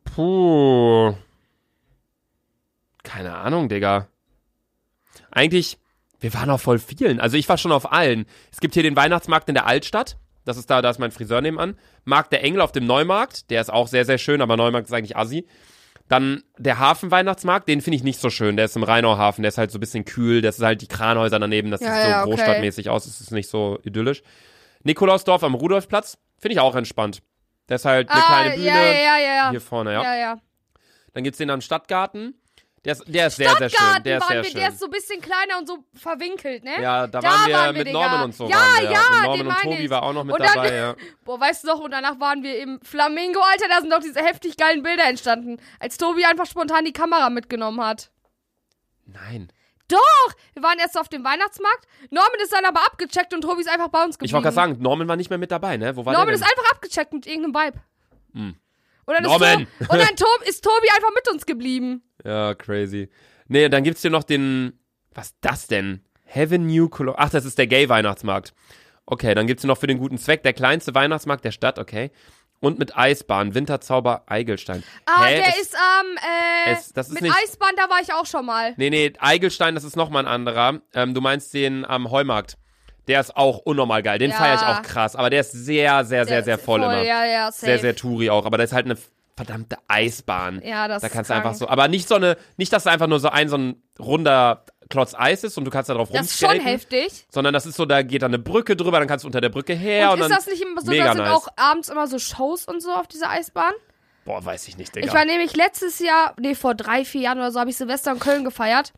Puh. 0.05 1.15
Keine 3.03 3.35
Ahnung, 3.35 3.69
Digga. 3.69 4.07
Eigentlich, 5.33 5.79
wir 6.21 6.35
waren 6.35 6.51
auf 6.51 6.63
voll 6.63 6.79
vielen. 6.79 7.21
Also 7.21 7.37
ich 7.37 7.49
war 7.49 7.59
schon 7.59 7.73
auf 7.73 7.93
allen. 7.93 8.27
Es 8.53 8.61
gibt 8.61 8.75
hier 8.75 8.85
den 8.85 8.97
Weihnachtsmarkt 8.97 9.49
in 9.49 9.55
der 9.55 9.67
Altstadt. 9.67 10.19
Das 10.47 10.57
ist 10.57 10.71
da, 10.71 10.81
da 10.81 10.89
ist 10.89 10.99
mein 10.99 11.11
Friseur 11.11 11.43
nebenan. 11.43 11.77
Markt 12.05 12.33
der 12.33 12.43
Engel 12.43 12.63
auf 12.63 12.73
dem 12.73 12.87
Neumarkt. 12.87 13.51
Der 13.51 13.61
ist 13.61 13.71
auch 13.71 13.89
sehr, 13.89 14.07
sehr 14.07 14.17
schön, 14.17 14.41
aber 14.41 14.57
Neumarkt 14.57 14.87
ist 14.87 14.95
eigentlich 14.95 15.17
assi. 15.17 15.47
Dann 16.09 16.45
der 16.57 16.79
Hafenweihnachtsmarkt, 16.79 17.69
den 17.69 17.81
finde 17.81 17.97
ich 17.97 18.05
nicht 18.05 18.21
so 18.21 18.31
schön. 18.31 18.57
Der 18.57 18.67
ist 18.67 18.77
im 18.77 18.85
Rheinauhafen, 18.85 19.43
der 19.43 19.49
ist 19.49 19.59
halt 19.59 19.73
so 19.73 19.79
ein 19.79 19.81
bisschen 19.81 20.05
kühl. 20.05 20.41
Das 20.41 20.57
ist 20.57 20.65
halt 20.65 20.81
die 20.81 20.87
Kranhäuser 20.87 21.41
daneben, 21.41 21.73
das 21.73 21.81
Ja, 21.81 21.93
sieht 21.93 22.03
so 22.05 22.09
ja, 22.09 22.21
okay. 22.21 22.31
großstadtmäßig 22.31 22.89
aus. 22.89 23.05
Das 23.07 23.21
ist 23.21 23.33
nicht 23.33 23.51
so 23.51 23.81
idyllisch. 23.83 24.23
Nikolausdorf 24.85 25.43
am 25.43 25.55
Rudolfplatz, 25.55 26.17
finde 26.39 26.55
ich 26.55 26.61
auch 26.61 26.77
entspannt. 26.77 27.23
Das 27.67 27.81
ist 27.81 27.85
halt 27.87 28.09
eine 28.09 28.23
ah, 28.23 28.27
kleine 28.27 28.55
Bühne. 28.55 28.67
ja, 28.67 28.77
ja, 28.77 29.19
ja, 29.19 29.35
ja. 29.35 29.51
Hier 29.51 29.61
vorne, 29.61 29.93
ja. 29.93 30.03
ja, 30.05 30.17
ja. 30.17 30.41
Dann 31.13 31.25
gibt's 31.25 31.39
den 31.39 31.51
am 31.51 31.61
Stadtgarten. 31.61 32.41
Der 32.87 32.93
ist, 32.93 33.05
der 33.09 33.27
ist 33.27 33.37
sehr, 33.37 33.51
sehr 33.57 33.69
schön. 33.69 34.03
Der 34.05 34.19
ist 34.19 34.29
sehr 34.29 34.45
schön. 34.45 34.55
der 34.55 34.69
ist 34.69 34.79
so 34.79 34.85
ein 34.85 34.91
bisschen 34.93 35.21
kleiner 35.21 35.59
und 35.59 35.67
so 35.67 35.79
verwinkelt, 35.95 36.63
ne? 36.63 36.81
ja, 36.81 37.09
da, 37.09 37.21
da 37.21 37.29
waren 37.29 37.47
wir 37.49 37.55
waren 37.57 37.75
wir, 37.75 37.79
mit 37.81 37.89
Digga. 37.89 37.99
Norman 37.99 38.23
und 38.23 38.35
so. 38.37 38.49
Ja, 38.49 38.59
ja, 38.81 39.01
Und 39.01 39.39
den 39.39 39.47
Norman 39.47 39.47
und 39.49 39.57
Tobi 39.63 39.85
ich. 39.85 39.91
war 39.91 40.03
auch 40.05 40.13
noch 40.13 40.23
mit 40.23 40.39
dann- 40.39 40.47
dabei, 40.55 40.73
ja. 40.73 40.95
Boah, 41.25 41.41
weißt 41.41 41.65
du 41.65 41.69
noch, 41.69 41.81
und 41.81 41.91
danach 41.91 42.21
waren 42.21 42.45
wir 42.45 42.57
im 42.61 42.81
Flamingo, 42.83 43.41
Alter, 43.41 43.67
da 43.69 43.81
sind 43.81 43.91
doch 43.93 43.99
diese 43.99 44.21
heftig 44.21 44.57
geilen 44.57 44.85
Bilder 44.85 45.03
entstanden, 45.09 45.57
als 45.81 45.99
Tobi 45.99 46.25
einfach 46.25 46.47
spontan 46.47 46.85
die 46.85 46.93
Kamera 46.93 47.29
mitgenommen 47.29 47.81
hat. 47.85 48.13
Nein. 49.05 49.53
Doch! 49.89 49.99
Wir 50.55 50.63
waren 50.63 50.79
erst 50.79 50.97
auf 50.97 51.09
dem 51.09 51.25
Weihnachtsmarkt. 51.25 51.87
Norman 52.11 52.41
ist 52.43 52.53
dann 52.53 52.65
aber 52.65 52.87
abgecheckt 52.87 53.35
und 53.35 53.41
Tobi 53.41 53.63
ist 53.63 53.69
einfach 53.69 53.89
bei 53.89 54.05
uns 54.05 54.17
geblieben. 54.17 54.29
Ich 54.29 54.33
wollte 54.33 54.45
gerade 54.45 54.55
sagen, 54.55 54.77
Norman 54.81 55.09
war 55.09 55.17
nicht 55.17 55.31
mehr 55.31 55.39
mit 55.39 55.51
dabei, 55.51 55.77
ne? 55.77 55.97
Wo 55.97 56.05
war 56.05 56.13
Norman 56.13 56.35
ist 56.35 56.43
einfach 56.43 56.71
abgecheckt 56.73 57.13
mit 57.13 57.27
irgendeinem 57.27 57.55
Vibe. 57.67 57.79
Hm. 58.33 58.57
Und 59.07 59.15
dann, 59.15 59.23
Norman! 59.23 59.61
Ist, 59.63 59.89
to 59.89 59.93
und 59.95 59.99
dann 60.01 60.17
Tob 60.17 60.43
ist 60.47 60.65
Tobi 60.65 60.89
einfach 60.95 61.15
mit 61.15 61.29
uns 61.31 61.47
geblieben. 61.47 62.03
Ja, 62.25 62.55
crazy. 62.55 63.09
Nee, 63.49 63.69
dann 63.69 63.85
gibt's 63.85 64.03
hier 64.03 64.11
noch 64.11 64.25
den. 64.25 64.79
Was 65.15 65.27
ist 65.29 65.37
das 65.41 65.67
denn? 65.69 66.03
Heaven 66.25 66.67
New 66.67 66.89
Cologne. 66.89 67.19
Ach, 67.19 67.31
das 67.31 67.45
ist 67.45 67.57
der 67.57 67.67
Gay-Weihnachtsmarkt. 67.69 68.53
Okay, 69.07 69.35
dann 69.35 69.47
gibt's 69.47 69.63
hier 69.63 69.69
noch 69.69 69.79
für 69.79 69.87
den 69.87 69.99
guten 69.99 70.19
Zweck 70.19 70.43
der 70.43 70.53
kleinste 70.53 70.95
Weihnachtsmarkt 70.95 71.45
der 71.45 71.53
Stadt, 71.53 71.79
okay. 71.79 72.11
Und 72.59 72.79
mit 72.81 72.97
Eisbahn, 72.97 73.55
Winterzauber 73.55 74.25
Eigelstein. 74.27 74.83
Ah, 75.05 75.25
Hä? 75.27 75.37
der 75.37 75.45
Das- 75.45 75.59
ist 75.61 75.77
am, 75.77 76.07
äh, 76.17 76.73
es- 76.73 76.93
das 76.93 77.09
ist 77.09 77.15
mit 77.15 77.23
nicht- 77.23 77.35
Eisbahn, 77.45 77.71
da 77.77 77.89
war 77.89 78.01
ich 78.03 78.13
auch 78.13 78.27
schon 78.27 78.45
mal. 78.45 78.75
Nee, 78.77 78.91
nee, 78.91 79.13
Eigelstein, 79.21 79.75
das 79.77 79.85
ist 79.85 79.95
nochmal 79.95 80.25
ein 80.25 80.33
anderer. 80.33 80.81
Ähm, 80.95 81.15
du 81.15 81.21
meinst 81.21 81.55
den 81.55 81.85
am 81.85 82.11
Heumarkt. 82.11 82.57
Der 83.09 83.21
ist 83.21 83.37
auch 83.37 83.59
unnormal 83.59 84.03
geil. 84.03 84.19
Den 84.19 84.31
Ja. 84.33 84.37
feiere 84.37 84.55
ich 84.57 84.63
auch 84.63 84.83
krass. 84.83 85.15
Aber 85.17 85.31
der 85.31 85.41
ist 85.41 85.53
sehr, 85.53 86.05
sehr, 86.05 86.27
sehr, 86.27 86.43
sehr 86.43 86.57
ist 86.57 86.65
voll, 86.65 86.83
immer. 86.83 87.03
Ja, 87.03 87.25
ja, 87.25 87.53
safe. 87.53 87.67
Sehr, 87.67 87.79
sehr 87.79 87.97
touri 87.97 88.31
auch. 88.31 88.47
Aber 88.47 88.59
das 88.59 88.71
ist 88.71 88.75
halt 88.75 88.87
eine 88.87 88.97
verdammte 89.37 89.77
Eisbahn. 89.87 90.63
Ja, 90.65 90.89
das 90.89 91.03
Da 91.03 91.09
ist 91.09 91.13
kannst 91.13 91.31
du 91.31 91.35
krank. 91.35 91.47
einfach 91.47 91.59
so. 91.59 91.69
Aber 91.69 91.89
nicht 91.89 92.09
so 92.09 92.15
eine, 92.17 92.37
nicht, 92.57 92.73
dass 92.73 92.85
da 92.85 92.91
einfach 92.91 93.07
nur 93.07 93.21
so 93.21 93.29
ein, 93.29 93.49
so 93.49 93.57
ein 93.59 93.83
runder 93.99 94.65
Klotz 94.89 95.15
Eis 95.15 95.45
ist 95.45 95.59
und 95.59 95.65
du 95.65 95.71
kannst 95.71 95.91
da 95.91 95.95
drauf 95.95 96.09
Das 96.13 96.27
ist 96.27 96.39
schon 96.39 96.49
rumskaten. 96.51 96.73
heftig. 96.73 97.27
Sondern 97.31 97.53
das 97.53 97.67
ist 97.67 97.77
so, 97.77 97.85
da 97.87 98.03
geht 98.03 98.23
dann 98.23 98.31
eine 98.31 98.39
Brücke 98.39 98.77
drüber, 98.77 98.99
dann 98.99 99.09
kannst 99.09 99.25
du 99.25 99.29
unter 99.29 99.41
der 99.41 99.49
Brücke 99.49 99.75
her 99.75 100.13
und, 100.13 100.23
und 100.23 100.31
ist 100.31 100.37
das 100.39 100.47
nicht 100.47 100.63
immer 100.63 100.81
so, 100.81 100.93
da 100.93 101.13
sind 101.13 101.25
nice. 101.25 101.33
auch 101.35 101.49
abends 101.57 101.89
immer 101.89 102.07
so 102.07 102.19
Shows 102.19 102.65
und 102.67 102.81
so 102.83 102.93
auf 102.93 103.07
dieser 103.09 103.31
Eisbahn? 103.31 103.73
Boah, 104.25 104.45
weiß 104.45 104.69
ich 104.69 104.77
nicht, 104.79 104.95
Digga. 104.95 105.07
Ich 105.07 105.13
war 105.13 105.25
nämlich 105.25 105.55
letztes 105.57 105.99
Jahr, 105.99 106.35
nee, 106.41 106.55
vor 106.55 106.75
drei, 106.75 107.05
vier 107.05 107.21
Jahren 107.23 107.39
oder 107.39 107.51
so, 107.53 107.61
habe 107.61 107.71
ich 107.71 107.77
Silvester 107.77 108.13
in 108.13 108.21
Köln 108.21 108.45
gefeiert. 108.45 108.93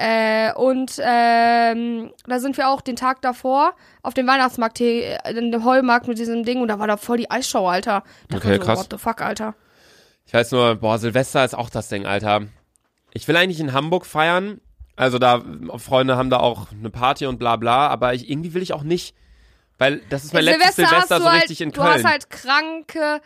Äh, 0.00 0.52
und 0.54 0.92
ähm, 1.02 2.12
da 2.24 2.38
sind 2.38 2.56
wir 2.56 2.68
auch 2.68 2.80
den 2.80 2.94
Tag 2.94 3.20
davor 3.20 3.74
auf 4.02 4.14
dem 4.14 4.28
Weihnachtsmarkt 4.28 4.78
hier, 4.78 5.24
äh, 5.24 5.32
in 5.36 5.50
dem 5.50 5.64
Heumarkt 5.64 6.06
mit 6.06 6.18
diesem 6.18 6.44
Ding 6.44 6.60
und 6.62 6.68
da 6.68 6.78
war 6.78 6.86
da 6.86 6.96
voll 6.96 7.16
die 7.16 7.28
Eisshow, 7.32 7.66
Alter. 7.66 8.04
Da 8.28 8.36
Okay, 8.36 8.58
so, 8.58 8.60
krass. 8.64 8.78
What 8.78 8.86
the 8.92 8.98
fuck, 8.98 9.20
Alter. 9.20 9.54
Ich 10.24 10.32
weiß 10.34 10.52
nur, 10.52 10.76
boah, 10.76 10.98
Silvester 10.98 11.44
ist 11.44 11.54
auch 11.54 11.68
das 11.68 11.88
Ding, 11.88 12.06
Alter. 12.06 12.42
Ich 13.12 13.26
will 13.26 13.36
eigentlich 13.36 13.58
in 13.58 13.72
Hamburg 13.72 14.06
feiern. 14.06 14.60
Also 14.94 15.18
da, 15.18 15.42
Freunde 15.78 16.16
haben 16.16 16.30
da 16.30 16.38
auch 16.38 16.68
eine 16.70 16.90
Party 16.90 17.26
und 17.26 17.38
bla 17.38 17.56
bla, 17.56 17.88
aber 17.88 18.14
ich, 18.14 18.30
irgendwie 18.30 18.54
will 18.54 18.62
ich 18.62 18.72
auch 18.72 18.84
nicht. 18.84 19.16
Weil 19.78 20.00
das 20.10 20.24
ist 20.24 20.32
mein 20.32 20.44
letztes 20.44 20.76
Silvester 20.76 21.16
du 21.18 21.22
so 21.24 21.30
halt, 21.30 21.42
richtig 21.42 21.60
in 21.60 21.72
Du 21.72 21.80
Köln. 21.80 21.94
hast 21.94 22.04
halt 22.04 22.30
kranke, 22.30 23.20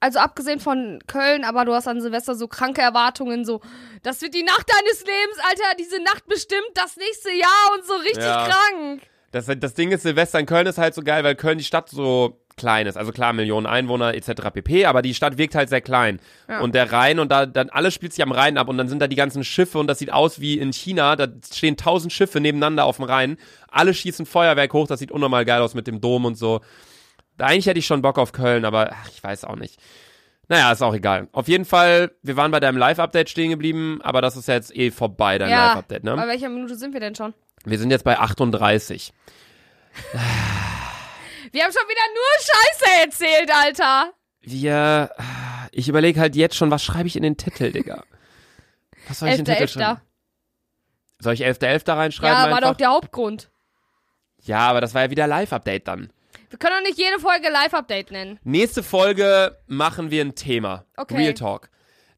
also 0.00 0.18
abgesehen 0.18 0.60
von 0.60 1.00
Köln, 1.06 1.44
aber 1.44 1.64
du 1.64 1.74
hast 1.74 1.88
an 1.88 2.00
Silvester 2.00 2.34
so 2.34 2.48
kranke 2.48 2.80
Erwartungen, 2.80 3.44
so, 3.44 3.60
das 4.02 4.22
wird 4.22 4.34
die 4.34 4.42
Nacht 4.44 4.66
deines 4.68 5.00
Lebens, 5.00 5.38
Alter, 5.48 5.76
diese 5.78 6.02
Nacht 6.02 6.26
bestimmt 6.26 6.70
das 6.74 6.96
nächste 6.96 7.30
Jahr 7.30 7.74
und 7.76 7.84
so 7.84 7.94
richtig 7.94 8.24
Ja. 8.24 8.48
krank. 8.48 9.02
Das, 9.30 9.46
das 9.46 9.74
Ding 9.74 9.90
ist, 9.90 10.02
Silvester 10.02 10.38
in 10.40 10.46
Köln 10.46 10.66
ist 10.66 10.78
halt 10.78 10.94
so 10.94 11.02
geil, 11.02 11.22
weil 11.22 11.34
Köln 11.34 11.58
die 11.58 11.64
Stadt 11.64 11.90
so 11.90 12.40
klein 12.56 12.86
ist. 12.86 12.96
Also 12.96 13.12
klar, 13.12 13.32
Millionen 13.34 13.66
Einwohner 13.66 14.14
etc. 14.14 14.50
pp. 14.52 14.86
Aber 14.86 15.02
die 15.02 15.14
Stadt 15.14 15.36
wirkt 15.38 15.54
halt 15.54 15.68
sehr 15.68 15.82
klein. 15.82 16.18
Ja. 16.48 16.60
Und 16.60 16.74
der 16.74 16.90
Rhein 16.92 17.18
und 17.18 17.30
da 17.30 17.44
dann 17.46 17.68
alles 17.70 17.94
spielt 17.94 18.12
sich 18.14 18.22
am 18.22 18.32
Rhein 18.32 18.56
ab 18.58 18.68
und 18.68 18.78
dann 18.78 18.88
sind 18.88 19.00
da 19.00 19.06
die 19.06 19.16
ganzen 19.16 19.44
Schiffe 19.44 19.78
und 19.78 19.86
das 19.86 19.98
sieht 19.98 20.12
aus 20.12 20.40
wie 20.40 20.58
in 20.58 20.72
China. 20.72 21.14
Da 21.14 21.28
stehen 21.52 21.76
tausend 21.76 22.12
Schiffe 22.12 22.40
nebeneinander 22.40 22.84
auf 22.84 22.96
dem 22.96 23.04
Rhein. 23.04 23.36
Alle 23.70 23.94
schießen 23.94 24.26
Feuerwerk 24.26 24.72
hoch. 24.72 24.86
Das 24.88 24.98
sieht 24.98 25.12
unnormal 25.12 25.44
geil 25.44 25.60
aus 25.60 25.74
mit 25.74 25.86
dem 25.86 26.00
Dom 26.00 26.24
und 26.24 26.36
so. 26.36 26.60
Eigentlich 27.38 27.66
hätte 27.66 27.78
ich 27.78 27.86
schon 27.86 28.02
Bock 28.02 28.18
auf 28.18 28.32
Köln, 28.32 28.64
aber 28.64 28.90
ach, 28.92 29.08
ich 29.10 29.22
weiß 29.22 29.44
auch 29.44 29.56
nicht. 29.56 29.78
Naja, 30.48 30.72
ist 30.72 30.82
auch 30.82 30.94
egal. 30.94 31.28
Auf 31.32 31.46
jeden 31.48 31.64
Fall, 31.66 32.10
wir 32.22 32.36
waren 32.36 32.50
bei 32.50 32.60
deinem 32.60 32.78
Live-Update 32.78 33.28
stehen 33.28 33.50
geblieben, 33.50 34.00
aber 34.02 34.22
das 34.22 34.34
ist 34.36 34.48
ja 34.48 34.54
jetzt 34.54 34.74
eh 34.74 34.90
vorbei, 34.90 35.36
dein 35.38 35.50
Ja. 35.50 35.68
Live-Update, 35.68 36.04
ne? 36.04 36.16
Bei 36.16 36.26
welcher 36.26 36.48
Minute 36.48 36.74
sind 36.74 36.94
wir 36.94 37.00
denn 37.00 37.14
schon? 37.14 37.34
Wir 37.64 37.78
sind 37.78 37.90
jetzt 37.90 38.04
bei 38.04 38.18
38. 38.18 39.12
Wir 41.52 41.64
haben 41.64 41.72
schon 41.72 41.88
wieder 41.88 42.00
nur 42.14 42.38
Scheiße 42.40 43.04
erzählt, 43.04 43.50
Alter. 43.54 44.12
Wir, 44.40 45.10
ich 45.72 45.88
überlege 45.88 46.20
halt 46.20 46.36
jetzt 46.36 46.56
schon, 46.56 46.70
was 46.70 46.82
schreibe 46.82 47.08
ich 47.08 47.16
in 47.16 47.22
den 47.22 47.36
Titel, 47.36 47.72
Digga? 47.72 48.04
Was 49.08 49.18
soll 49.20 49.28
ich 49.30 49.38
in 49.38 49.44
den 49.44 49.54
Titel 49.54 49.64
11.11. 49.68 49.72
schreiben? 49.72 50.00
Soll 51.20 51.34
ich 51.34 51.44
11.11. 51.44 51.84
da 51.84 51.94
reinschreiben 51.94 52.36
Ja, 52.36 52.42
war 52.50 52.56
einfach? 52.56 52.70
doch 52.70 52.76
der 52.76 52.88
Hauptgrund. 52.90 53.50
ja, 54.42 54.60
aber 54.60 54.80
das 54.80 54.94
war 54.94 55.02
ja 55.02 55.10
wieder 55.10 55.26
Live-Update 55.26 55.88
dann. 55.88 56.10
Wir 56.50 56.58
können 56.58 56.76
doch 56.78 56.88
nicht 56.88 56.98
jede 56.98 57.18
Folge 57.18 57.50
Live-Update 57.50 58.10
nennen. 58.10 58.38
Nächste 58.42 58.82
Folge 58.82 59.58
machen 59.66 60.10
wir 60.10 60.24
ein 60.24 60.34
Thema. 60.34 60.84
Okay. 60.96 61.16
Real 61.16 61.34
Talk. 61.34 61.68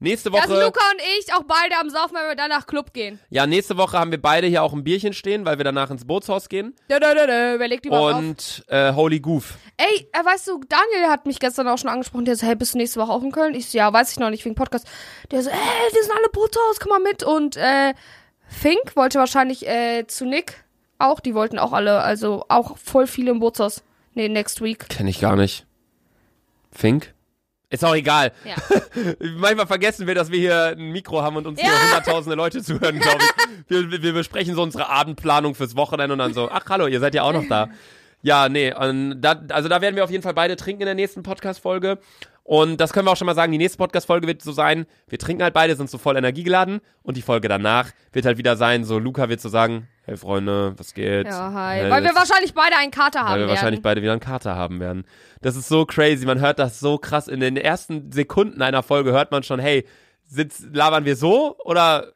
Nächste 0.03 0.31
Da 0.31 0.39
Woche, 0.39 0.65
Luca 0.65 0.81
und 0.93 1.03
ich 1.19 1.35
auch 1.35 1.43
beide 1.43 1.77
am 1.79 1.91
Saufen, 1.91 2.15
weil 2.15 2.29
wir 2.31 2.35
danach 2.35 2.67
Club 2.67 2.95
gehen. 2.95 3.21
ja, 3.29 3.47
nächste 3.47 3.77
Woche 3.77 3.99
haben 3.99 4.11
wir 4.11 4.23
beide 4.23 4.47
hier 4.47 4.63
auch 4.63 4.73
ein 4.73 4.83
Bierchen 4.83 5.13
stehen, 5.13 5.45
weil 5.45 5.59
wir 5.59 5.65
danach 5.65 5.91
ins 5.91 6.07
Bootshaus 6.07 6.49
gehen. 6.49 6.75
Dö, 6.91 6.99
dö. 6.99 7.05
Wer 7.59 7.69
legt 7.69 7.85
die 7.85 7.91
was 7.91 7.99
auf? 7.99 8.19
Und 8.19 8.65
äh, 8.69 8.95
Holy 8.95 9.21
Goof. 9.21 9.59
Ey, 9.77 10.09
äh, 10.13 10.25
weißt 10.25 10.49
du, 10.49 10.61
Daniel 10.67 11.11
hat 11.11 11.27
mich 11.27 11.39
gestern 11.39 11.69
auch 11.69 11.77
schon 11.77 11.91
angesprochen. 11.91 12.25
Der 12.25 12.37
so, 12.37 12.47
hey, 12.47 12.57
bist 12.57 12.73
du 12.73 12.79
nächste 12.79 12.99
Woche 12.99 13.13
auch 13.13 13.23
in 13.23 13.31
Köln? 13.31 13.55
Ich 13.55 13.69
so, 13.69 13.77
ja, 13.77 13.93
weiß 13.93 14.11
ich 14.13 14.19
noch 14.19 14.31
nicht, 14.31 14.43
wegen 14.47 14.55
Podcast. 14.55 14.87
Der 15.33 15.43
so, 15.43 15.51
ey, 15.51 15.57
wir 15.93 16.03
sind 16.03 16.13
alle 16.17 16.31
Bootshaus, 16.33 16.81
komm 16.81 16.91
mal 16.91 17.01
mit. 17.01 17.23
Und 17.23 17.59
äh, 17.59 17.93
Fink 18.49 18.97
wollte 18.97 19.19
wahrscheinlich 19.19 19.69
äh, 19.69 20.07
zu 20.07 20.25
Nick 20.25 20.65
auch. 20.99 21.21
Die 21.21 21.35
wollten 21.35 21.59
auch 21.59 21.75
alle, 21.75 22.01
also 22.01 22.47
auch 22.49 22.79
voll 22.79 23.07
viele 23.07 23.33
im 23.33 23.41
Bootshaus. 23.41 23.83
Nee, 24.15 24.29
next 24.29 24.61
week. 24.63 24.89
Kenne 24.89 25.11
ich 25.11 25.21
gar 25.21 25.37
nicht. 25.37 25.67
Fink? 26.73 27.15
Ist 27.73 27.85
auch 27.85 27.95
egal. 27.95 28.33
Ja. 28.45 28.57
Manchmal 29.37 29.67
vergessen 29.67 30.07
wir, 30.09 30.15
dass 30.17 30.31
wir 30.33 30.41
hier 30.41 30.75
ein 30.77 30.91
Mikro 30.91 31.23
haben 31.23 31.37
und 31.37 31.47
uns 31.47 31.61
hier 31.61 31.71
Ja. 31.71 31.81
hunderttausende 31.83 32.35
Leute 32.37 32.63
zuhören, 32.63 32.99
glaube 32.99 33.19
ich. 33.23 33.31
Wir, 33.69 33.89
wir- 33.89 34.03
wir 34.03 34.13
besprechen 34.15 34.57
so 34.57 34.63
unsere 34.63 34.89
Abendplanung 34.89 35.55
fürs 35.55 35.77
Wochenende 35.77 36.13
und 36.15 36.19
dann 36.19 36.35
so, 36.35 36.51
ach 36.51 36.65
hallo, 36.69 36.89
ihr 36.89 36.99
seid 36.99 37.15
ja 37.15 37.23
auch 37.23 37.33
noch 37.33 37.47
da. 37.49 37.69
Ja, 38.23 38.49
nee, 38.49 38.75
und 38.75 39.21
da, 39.21 39.41
also 39.51 39.69
da 39.69 39.81
werden 39.81 39.95
wir 39.95 40.03
auf 40.03 40.11
jeden 40.11 40.25
Fall 40.25 40.35
beide 40.35 40.57
trinken 40.57 40.83
in 40.83 40.87
der 40.87 40.95
nächsten 40.97 41.23
Podcast-Folge. 41.23 41.99
Und 42.43 42.79
das 42.81 42.93
können 42.93 43.07
wir 43.07 43.13
auch 43.13 43.17
schon 43.17 43.27
mal 43.27 43.37
sagen, 43.37 43.53
die 43.53 43.59
nächste 43.59 43.79
Podcast-Folge 43.79 44.27
wird 44.27 44.43
so 44.43 44.51
sein, 44.51 44.87
wir 45.09 45.19
trinken 45.21 45.45
halt 45.45 45.55
beide, 45.55 45.77
sind 45.77 45.89
so 45.89 45.99
voll 45.99 46.17
energiegeladen 46.17 46.81
und 47.05 47.17
die 47.17 47.23
Folge 47.23 47.47
danach 47.47 47.91
wird 48.13 48.27
halt 48.27 48.39
wieder 48.39 48.57
sein, 48.57 48.83
so 48.85 48.99
Luca 48.99 49.29
wird 49.29 49.41
so 49.41 49.49
sagen, 49.49 49.87
hey 50.11 50.17
Freunde, 50.17 50.75
was 50.77 50.93
geht? 50.93 51.27
Ja, 51.27 51.53
hi. 51.53 51.77
Hey, 51.79 51.91
Weil 51.91 52.03
wir 52.03 52.15
wahrscheinlich 52.17 52.53
beide 52.53 52.77
einen 52.77 52.91
Kater 52.91 53.21
haben 53.21 53.29
weil 53.31 53.35
wir 53.39 53.41
werden. 53.47 53.51
wahrscheinlich 53.51 53.81
beide 53.83 54.03
wieder 54.03 54.11
einen 54.13 54.21
Kater 54.21 54.57
haben 54.57 54.81
werden. 54.81 55.05
Das 55.41 55.55
ist 55.57 55.69
so 55.69 55.87
crazy. 55.87 56.27
Man 56.27 56.41
hört 56.41 56.59
das 56.59 56.81
so 56.81 56.99
krass. 56.99 57.29
In 57.29 57.39
den 57.41 57.57
ersten 57.57 58.11
Sekunden 58.11 58.61
einer 58.61 58.83
Folge 58.83 59.13
hört 59.13 59.31
man 59.31 59.45
schon, 59.45 59.61
hey, 59.61 59.87
sitz, 60.27 60.67
labern 60.73 61.05
wir 61.05 61.15
so 61.17 61.57
oder? 61.65 62.13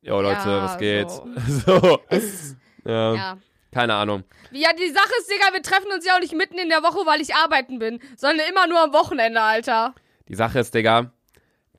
Jo, 0.00 0.20
Leute, 0.20 0.48
Ja, 0.48 0.62
was 0.62 0.78
geht? 0.78 1.10
so. 1.10 1.26
So. 1.80 2.00
Es- 2.08 2.56
Ja. 2.86 3.14
ja. 3.14 3.38
Keine 3.72 3.94
Ahnung. 3.94 4.22
Ja, 4.52 4.68
die 4.78 4.90
Sache 4.92 5.10
ist, 5.18 5.28
Digga, 5.28 5.52
wir 5.52 5.62
treffen 5.62 5.90
uns 5.92 6.06
ja 6.06 6.14
auch 6.14 6.20
nicht 6.20 6.34
mitten 6.36 6.58
in 6.58 6.68
der 6.68 6.82
Woche, 6.84 7.04
weil 7.06 7.20
ich 7.20 7.34
arbeiten 7.34 7.78
bin, 7.80 7.98
sondern 8.16 8.46
immer 8.48 8.68
nur 8.68 8.80
am 8.80 8.92
Wochenende, 8.92 9.40
Alter. 9.40 9.94
Die 10.28 10.36
Sache 10.36 10.60
ist, 10.60 10.74
Digga, 10.74 11.10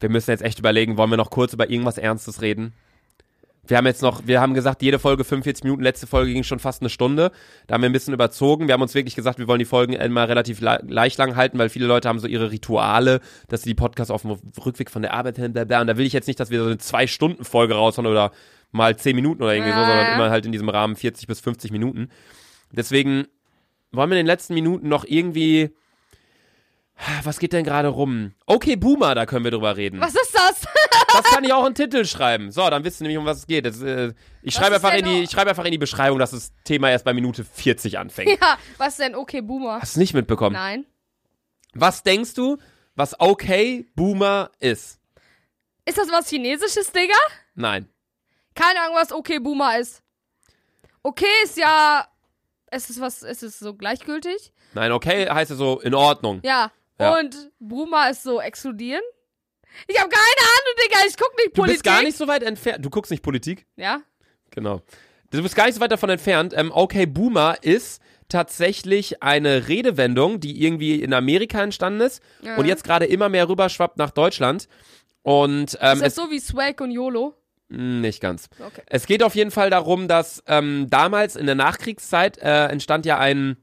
wir 0.02 0.10
müssen 0.10 0.32
jetzt 0.32 0.42
echt 0.44 0.60
überlegen, 0.60 0.98
wollen 0.98 1.12
wir 1.12 1.16
noch 1.18 1.30
kurz 1.30 1.54
über 1.54 1.70
irgendwas 1.70 1.98
Ernstes 1.98 2.42
reden? 2.42 2.74
Wir 3.68 3.78
haben 3.78 3.86
jetzt 3.86 4.02
noch, 4.02 4.28
wir 4.28 4.42
haben 4.42 4.54
gesagt, 4.54 4.82
jede 4.82 5.00
Folge 5.00 5.24
45 5.24 5.64
Minuten, 5.64 5.84
letzte 5.84 6.08
Folge 6.08 6.34
ging 6.34 6.44
schon 6.44 6.60
fast 6.60 6.82
eine 6.82 6.90
Stunde. 6.90 7.32
Da 7.68 7.74
haben 7.74 7.82
wir 7.82 7.90
ein 7.90 7.94
bisschen 7.94 8.14
überzogen. 8.14 8.68
Wir 8.68 8.74
haben 8.74 8.82
uns 8.82 8.94
wirklich 8.94 9.16
gesagt, 9.16 9.40
wir 9.40 9.48
wollen 9.48 9.60
die 9.60 9.66
Folgen 9.66 9.94
immer 9.94 10.28
relativ 10.30 10.62
le 10.62 10.80
leicht 10.88 11.18
lang 11.18 11.36
halten, 11.36 11.58
weil 11.58 11.70
viele 11.70 11.88
Leute 11.88 12.08
haben 12.08 12.20
so 12.20 12.28
ihre 12.28 12.52
Rituale, 12.52 13.22
dass 13.48 13.64
sie 13.64 13.70
die 13.70 13.76
Podcasts 13.76 14.12
auf 14.12 14.22
dem 14.22 14.38
Rückweg 14.64 14.92
von 14.92 15.02
der 15.02 15.14
Arbeit 15.14 15.38
hin, 15.38 15.54
bla 15.54 15.64
bla. 15.64 15.82
Und 15.82 15.88
da 15.88 15.98
will 15.98 16.06
ich 16.06 16.14
jetzt 16.14 16.28
nicht, 16.28 16.40
dass 16.40 16.50
wir 16.50 16.60
so 16.60 16.68
eine 16.68 16.78
Zwei-Stunden-Folge 16.78 17.74
raushauen 17.74 18.08
oder 18.08 18.32
mal 18.72 18.96
10 18.96 19.16
Minuten 19.16 19.42
oder 19.42 19.54
irgendwie 19.54 19.72
so, 19.72 19.80
sondern 19.80 20.14
immer 20.14 20.30
halt 20.30 20.46
in 20.46 20.52
diesem 20.52 20.70
Rahmen 20.70 20.96
40 20.96 21.28
bis 21.28 21.40
50 21.40 21.72
Minuten. 21.72 22.10
Deswegen 22.72 23.26
wollen 23.92 24.10
wir 24.10 24.18
in 24.18 24.26
den 24.26 24.28
letzten 24.28 24.54
Minuten 24.54 24.90
noch 24.90 25.06
irgendwie, 25.06 25.72
was 27.24 27.40
geht 27.40 27.54
denn 27.54 27.64
gerade 27.64 27.88
rum? 27.88 28.34
Okay, 28.46 28.76
Boomer, 28.76 29.16
da 29.16 29.26
können 29.26 29.46
wir 29.46 29.52
drüber 29.52 29.78
reden. 29.78 30.02
Was 30.02 30.16
ist 30.16 30.34
das? 30.34 30.66
Das 31.14 31.24
kann 31.24 31.44
ich 31.44 31.54
auch 31.54 31.66
einen 31.66 31.76
Titel 31.76 32.06
schreiben. 32.06 32.52
So, 32.52 32.70
dann 32.70 32.84
wisst 32.84 33.00
ihr 33.00 33.04
nämlich, 33.04 33.18
um 33.18 33.26
was 33.26 33.40
es 33.40 33.48
geht. 33.48 33.66
Das, 33.66 33.82
äh, 33.82 34.14
ich 34.42 34.54
schreibe 34.54 34.76
ist 34.76 34.84
einfach 34.84 34.98
in 34.98 35.06
die, 35.06 35.24
ich 35.24 35.32
schreibe 35.32 35.50
einfach 35.50 35.66
in 35.66 35.72
die 35.72 35.78
Beschreibung, 35.78 36.20
dass 36.20 36.32
das 36.32 36.54
Thema 36.64 36.90
erst 36.90 37.06
bei 37.06 37.14
Minute 37.14 37.44
40 37.44 37.98
anfängt. 37.98 38.30
ja, 38.42 38.58
was 38.78 38.90
ist 38.90 39.00
denn 39.00 39.16
okay, 39.16 39.42
Boomer? 39.42 39.80
Hast 39.82 39.96
du 39.96 40.00
nicht 40.00 40.14
mitbekommen? 40.14 40.54
Nein. 40.54 40.86
Was 41.74 42.04
denkst 42.04 42.34
du, 42.34 42.58
was 42.96 43.20
okay 43.20 43.86
Boomer 43.96 44.52
ist? 44.60 45.00
Ist 45.86 45.98
das 45.98 46.12
was 46.12 46.30
Chinesisches, 46.30 46.92
Digga? 46.92 47.14
Nein. 47.54 47.90
Keine 48.56 48.82
Ahnung, 48.82 48.96
was 48.96 49.12
okay 49.12 49.40
Boomer 49.40 49.78
ist. 49.80 50.02
Okay 51.04 51.26
ist 51.44 51.58
ja. 51.58 52.08
Ist 52.72 52.90
es 52.90 53.00
was, 53.00 53.22
ist 53.22 53.44
es 53.44 53.60
so 53.60 53.76
gleichgültig? 53.76 54.52
Nein, 54.74 54.92
okay 54.92 55.30
heißt 55.30 55.52
ja 55.52 55.56
so 55.56 55.80
in 55.80 55.94
Ordnung. 55.94 56.40
Ja. 56.44 56.72
Ja. 57.00 57.18
Und 57.20 57.52
Boomer 57.60 58.10
ist 58.10 58.24
so 58.24 58.40
exkludieren? 58.42 59.04
Ich 59.88 60.00
habe 60.00 60.10
keine 60.10 60.22
Ahnung, 60.22 60.76
Digga. 60.84 60.98
Ich 61.08 61.18
guck 61.18 61.32
nicht 61.38 61.48
Du 61.50 61.62
Politik. 61.62 61.74
bist 61.74 61.84
gar 61.84 62.02
nicht 62.04 62.18
so 62.18 62.28
weit 62.28 62.44
entfernt. 62.44 62.84
Du 62.86 62.90
guckst 62.90 63.12
nicht 63.12 63.24
Politik? 63.24 63.66
Ja? 63.76 64.02
Genau. 64.52 64.82
Du 65.32 65.42
bist 65.44 65.56
gar 65.56 65.66
nicht 65.66 65.76
so 65.76 65.82
weit 65.82 65.92
davon 65.92 66.10
entfernt. 66.10 66.54
Ähm, 66.56 66.72
okay, 66.74 67.06
Boomer 67.06 67.58
ist 67.62 68.02
tatsächlich 68.30 69.22
eine 69.22 69.68
Redewendung, 69.68 70.40
die 70.40 70.64
irgendwie 70.64 71.02
in 71.02 71.14
Amerika 71.14 71.62
entstanden 71.62 72.02
ist 72.02 72.22
Ja. 72.42 72.56
und 72.56 72.66
jetzt 72.66 72.84
gerade 72.84 73.06
immer 73.06 73.30
mehr 73.30 73.48
rüberschwappt 73.50 73.98
nach 73.98 74.12
Deutschland. 74.12 74.68
Und 75.24 75.78
ähm, 75.82 75.98
Ist 75.98 76.02
das 76.04 76.16
so 76.16 76.30
wie 76.32 76.40
Swag 76.40 76.82
und 76.82 76.92
YOLO? 76.92 77.36
Mh, 77.70 78.00
nicht 78.02 78.22
ganz. 78.22 78.48
Okay. 78.60 78.82
Es 78.88 79.06
geht 79.08 79.24
auf 79.24 79.36
jeden 79.36 79.52
Fall 79.52 79.70
darum, 79.70 80.08
dass 80.08 80.44
ähm, 80.48 80.88
damals 80.90 81.36
in 81.36 81.46
der 81.48 81.56
Nachkriegszeit 81.56 82.38
äh, 82.38 82.66
entstand 82.68 83.06
ja 83.06 83.18
ein 83.20 83.58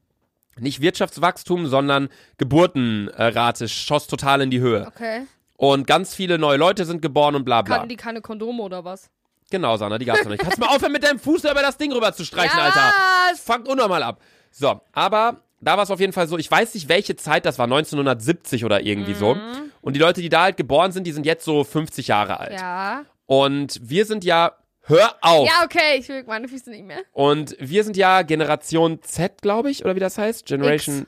nicht 0.59 0.81
Wirtschaftswachstum, 0.81 1.67
sondern 1.67 2.09
Geburtenrate 2.39 3.69
schoss 3.69 4.07
total 4.07 4.43
in 4.43 4.51
die 4.51 4.61
Höhe. 4.61 4.87
Okay. 4.87 5.23
Und 5.63 5.87
ganz 5.87 6.13
viele 6.13 6.39
neue 6.39 6.57
Leute 6.57 6.85
sind 6.85 7.03
geboren 7.03 7.37
und 7.37 7.45
bla 7.45 7.63
bla. 7.63 7.77
Hatten 7.77 7.89
die 7.89 7.95
keine 7.95 8.21
Kondome 8.21 8.65
oder 8.65 8.85
was? 8.85 9.11
Genau, 9.49 9.77
Sana, 9.77 9.97
die 9.97 10.05
gab's 10.05 10.25
noch 10.25 10.33
nicht. 10.33 10.43
Kannst 10.43 10.59
mal 10.59 10.67
aufhören, 10.67 10.91
mit 10.91 11.05
deinem 11.05 11.21
Fuß 11.21 11.45
über 11.45 11.63
das 11.63 11.77
Ding 11.77 11.93
rüber 11.93 12.13
zu 12.13 12.25
streichen, 12.25 12.59
ja, 12.59 12.65
Alter. 12.65 12.93
Was? 13.31 13.41
Fangt 13.43 13.69
unnormal 13.69 14.03
ab. 14.03 14.21
So, 14.51 14.81
aber 14.91 15.37
da 15.61 15.77
war 15.77 15.85
es 15.85 15.93
auf 15.93 16.01
jeden 16.01 16.13
Fall 16.13 16.27
so, 16.27 16.37
ich 16.37 16.51
weiß 16.51 16.75
nicht, 16.75 16.89
welche 16.89 17.15
Zeit, 17.15 17.47
das 17.47 17.61
war 17.61 17.67
1970 17.67 18.65
oder 18.65 18.83
irgendwie 18.83 19.15
so. 19.15 19.37
Und 19.83 19.95
die 19.95 20.01
Leute, 20.01 20.21
die 20.21 20.31
da 20.31 20.43
halt 20.43 20.57
geboren 20.57 20.91
sind, 20.91 21.07
die 21.07 21.13
sind 21.13 21.27
jetzt 21.27 21.45
so 21.45 21.63
50 21.63 22.09
Jahre 22.09 22.41
alt. 22.41 22.61
Ja. 22.61 23.05
Und 23.27 23.79
wir 23.85 24.05
sind 24.05 24.25
ja, 24.25 24.57
hör 24.81 25.15
auf. 25.21 25.47
Ja, 25.47 25.65
okay. 25.65 25.97
Ich 25.97 26.09
will 26.09 26.25
meine 26.27 26.49
Füße 26.49 26.71
nicht 26.71 26.85
mehr. 26.85 27.03
Und 27.13 27.55
wir 27.61 27.85
sind 27.85 27.97
ja 27.97 28.23
Generation 28.23 29.01
Z, 29.03 29.41
glaube 29.43 29.71
ich, 29.71 29.85
oder 29.85 29.95
wie 29.95 30.01
das 30.01 30.19
heißt? 30.19 30.45
Generation. 30.45 31.07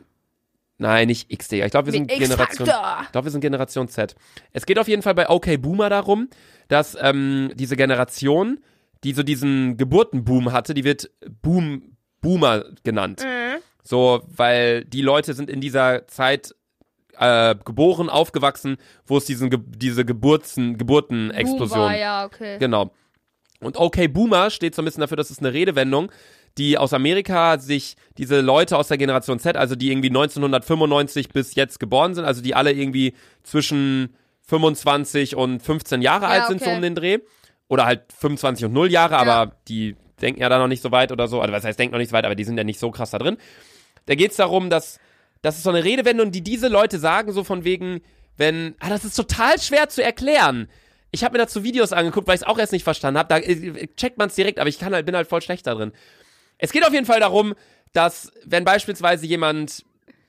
Nein, 0.78 1.06
nicht 1.06 1.30
X, 1.30 1.48
Digga. 1.48 1.66
Ich 1.66 1.70
glaube, 1.70 1.86
wir 1.86 1.92
sind 1.92 2.10
Wie 2.10 2.18
Generation. 2.18 2.68
Ich 2.68 3.12
glaube, 3.12 3.26
wir 3.26 3.30
sind 3.30 3.40
Generation 3.40 3.88
Z. 3.88 4.16
Es 4.52 4.66
geht 4.66 4.78
auf 4.78 4.88
jeden 4.88 5.02
Fall 5.02 5.14
bei 5.14 5.28
OK 5.28 5.60
Boomer 5.60 5.88
darum, 5.88 6.28
dass 6.68 6.96
ähm, 7.00 7.52
diese 7.54 7.76
Generation, 7.76 8.58
die 9.04 9.12
so 9.12 9.22
diesen 9.22 9.76
Geburtenboom 9.76 10.52
hatte, 10.52 10.74
die 10.74 10.84
wird 10.84 11.10
Boom 11.42 11.96
Boomer 12.20 12.64
genannt. 12.82 13.22
Mhm. 13.22 13.60
So, 13.82 14.22
weil 14.26 14.84
die 14.84 15.02
Leute 15.02 15.34
sind 15.34 15.50
in 15.50 15.60
dieser 15.60 16.08
Zeit 16.08 16.54
äh, 17.18 17.54
geboren, 17.64 18.08
aufgewachsen, 18.08 18.78
wo 19.06 19.18
es 19.18 19.26
diesen, 19.26 19.50
diese 19.78 20.04
Geburten, 20.04 20.78
Geburtenexplosion 20.78 21.78
Boomer, 21.78 21.96
ja, 21.96 22.24
okay. 22.24 22.58
Genau. 22.58 22.90
Und 23.60 23.76
okay, 23.76 24.08
Boomer 24.08 24.50
steht 24.50 24.74
so 24.74 24.82
ein 24.82 24.84
bisschen 24.84 25.02
dafür, 25.02 25.16
das 25.16 25.30
ist 25.30 25.40
eine 25.40 25.52
Redewendung, 25.52 26.10
die 26.58 26.78
aus 26.78 26.92
Amerika 26.92 27.58
sich 27.58 27.96
diese 28.16 28.40
Leute 28.40 28.76
aus 28.76 28.88
der 28.88 28.98
Generation 28.98 29.38
Z, 29.38 29.56
also 29.56 29.74
die 29.74 29.90
irgendwie 29.90 30.08
1995 30.08 31.30
bis 31.30 31.54
jetzt 31.54 31.80
geboren 31.80 32.14
sind, 32.14 32.24
also 32.24 32.42
die 32.42 32.54
alle 32.54 32.72
irgendwie 32.72 33.14
zwischen 33.42 34.14
25 34.46 35.36
und 35.36 35.60
15 35.60 36.02
Jahre 36.02 36.26
alt 36.26 36.46
sind, 36.46 36.60
so 36.60 36.66
okay. 36.66 36.76
um 36.76 36.82
den 36.82 36.94
Dreh. 36.94 37.18
Oder 37.66 37.86
halt 37.86 38.02
25 38.18 38.66
und 38.66 38.72
0 38.74 38.90
Jahre, 38.90 39.16
aber 39.16 39.56
die 39.68 39.96
denken 40.20 40.40
ja 40.40 40.48
da 40.48 40.58
noch 40.58 40.68
nicht 40.68 40.82
so 40.82 40.92
weit 40.92 41.12
oder 41.12 41.28
so. 41.28 41.40
Also 41.40 41.52
was 41.52 41.64
heißt, 41.64 41.78
denken 41.78 41.92
noch 41.92 41.98
nicht 41.98 42.10
so 42.10 42.14
weit, 42.14 42.26
aber 42.26 42.34
die 42.34 42.44
sind 42.44 42.58
ja 42.58 42.64
nicht 42.64 42.78
so 42.78 42.90
krass 42.90 43.10
da 43.10 43.18
drin. 43.18 43.38
Da 44.06 44.14
geht's 44.14 44.36
darum, 44.36 44.70
dass 44.70 44.98
das 45.44 45.56
ist 45.56 45.64
so 45.64 45.70
eine 45.70 45.84
Redewendung, 45.84 46.30
die 46.30 46.42
diese 46.42 46.68
Leute 46.68 46.98
sagen, 46.98 47.32
so 47.32 47.44
von 47.44 47.64
wegen, 47.64 48.00
wenn, 48.36 48.74
ah, 48.80 48.88
das 48.88 49.04
ist 49.04 49.14
total 49.14 49.60
schwer 49.60 49.88
zu 49.88 50.02
erklären. 50.02 50.68
Ich 51.10 51.22
habe 51.22 51.32
mir 51.32 51.38
dazu 51.38 51.62
Videos 51.62 51.92
angeguckt, 51.92 52.26
weil 52.26 52.34
ich 52.34 52.42
es 52.42 52.46
auch 52.46 52.58
erst 52.58 52.72
nicht 52.72 52.84
verstanden 52.84 53.18
habe. 53.18 53.28
Da 53.28 53.38
äh, 53.38 53.88
checkt 53.96 54.18
man 54.18 54.28
es 54.28 54.34
direkt, 54.34 54.58
aber 54.58 54.68
ich 54.68 54.78
kann 54.78 54.94
halt, 54.94 55.06
bin 55.06 55.14
halt 55.14 55.28
voll 55.28 55.42
schlecht 55.42 55.66
da 55.66 55.74
drin. 55.74 55.92
Es 56.58 56.72
geht 56.72 56.86
auf 56.86 56.92
jeden 56.92 57.06
Fall 57.06 57.20
darum, 57.20 57.54
dass 57.92 58.30
wenn 58.44 58.64
beispielsweise 58.64 59.26
jemand, 59.26 59.84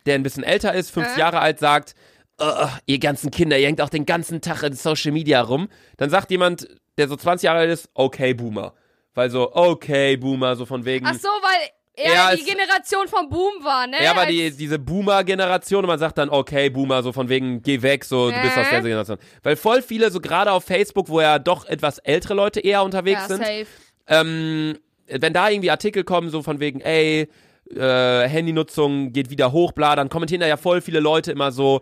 der 0.05 0.15
ein 0.15 0.23
bisschen 0.23 0.43
älter 0.43 0.73
ist, 0.73 0.91
50 0.91 1.17
Äh? 1.17 1.19
Jahre 1.19 1.39
alt, 1.39 1.59
sagt, 1.59 1.95
"Oh, 2.39 2.67
ihr 2.85 2.99
ganzen 2.99 3.31
Kinder, 3.31 3.57
ihr 3.57 3.67
hängt 3.67 3.81
auch 3.81 3.89
den 3.89 4.05
ganzen 4.05 4.41
Tag 4.41 4.63
in 4.63 4.73
Social 4.73 5.11
Media 5.11 5.41
rum, 5.41 5.69
dann 5.97 6.09
sagt 6.09 6.29
jemand, 6.31 6.67
der 6.97 7.07
so 7.07 7.15
20 7.15 7.45
Jahre 7.45 7.59
alt 7.59 7.71
ist, 7.71 7.89
okay, 7.93 8.33
Boomer. 8.33 8.73
Weil 9.13 9.29
so, 9.29 9.53
okay, 9.55 10.17
Boomer, 10.17 10.55
so 10.55 10.65
von 10.65 10.83
wegen. 10.85 11.05
Ach 11.07 11.13
so, 11.15 11.27
weil 11.29 11.69
er 11.97 12.13
Er 12.13 12.35
die 12.35 12.41
ist- 12.41 12.47
Generation 12.49 13.07
vom 13.07 13.29
Boom 13.29 13.63
war, 13.63 13.87
ne? 13.87 13.97
Er 13.99 14.15
war 14.15 14.25
die, 14.25 14.51
diese 14.51 14.77
Boomer-Generation 14.77 15.85
und 15.85 15.87
man 15.87 15.99
sagt 15.99 16.17
dann, 16.17 16.29
okay, 16.29 16.69
Boomer, 16.69 17.01
so 17.01 17.13
von 17.13 17.29
wegen, 17.29 17.61
geh 17.61 17.81
weg, 17.81 18.03
so, 18.03 18.29
du 18.29 18.41
bist 18.41 18.57
aus 18.57 18.69
der? 18.69 18.81
Generation. 18.81 19.17
Weil 19.43 19.55
voll 19.55 19.81
viele, 19.81 20.11
so 20.11 20.19
gerade 20.19 20.51
auf 20.51 20.65
Facebook, 20.65 21.07
wo 21.07 21.21
ja 21.21 21.39
doch 21.39 21.65
etwas 21.65 21.99
ältere 21.99 22.33
Leute 22.33 22.59
eher 22.59 22.83
unterwegs 22.83 23.21
ja, 23.21 23.27
sind, 23.27 23.39
safe. 23.45 23.67
ähm, 24.07 24.77
wenn 25.07 25.33
da 25.33 25.49
irgendwie 25.49 25.71
Artikel 25.71 26.03
kommen, 26.03 26.29
so 26.29 26.41
von 26.41 26.59
wegen, 26.59 26.81
ey, 26.81 27.27
äh, 27.73 28.27
Handynutzung 28.27 29.11
geht 29.11 29.29
wieder 29.29 29.51
hoch, 29.51 29.71
bla, 29.71 29.95
dann 29.95 30.09
kommentieren 30.09 30.41
da 30.41 30.47
ja 30.47 30.57
voll 30.57 30.81
viele 30.81 30.99
Leute 30.99 31.31
immer 31.31 31.51
so, 31.51 31.81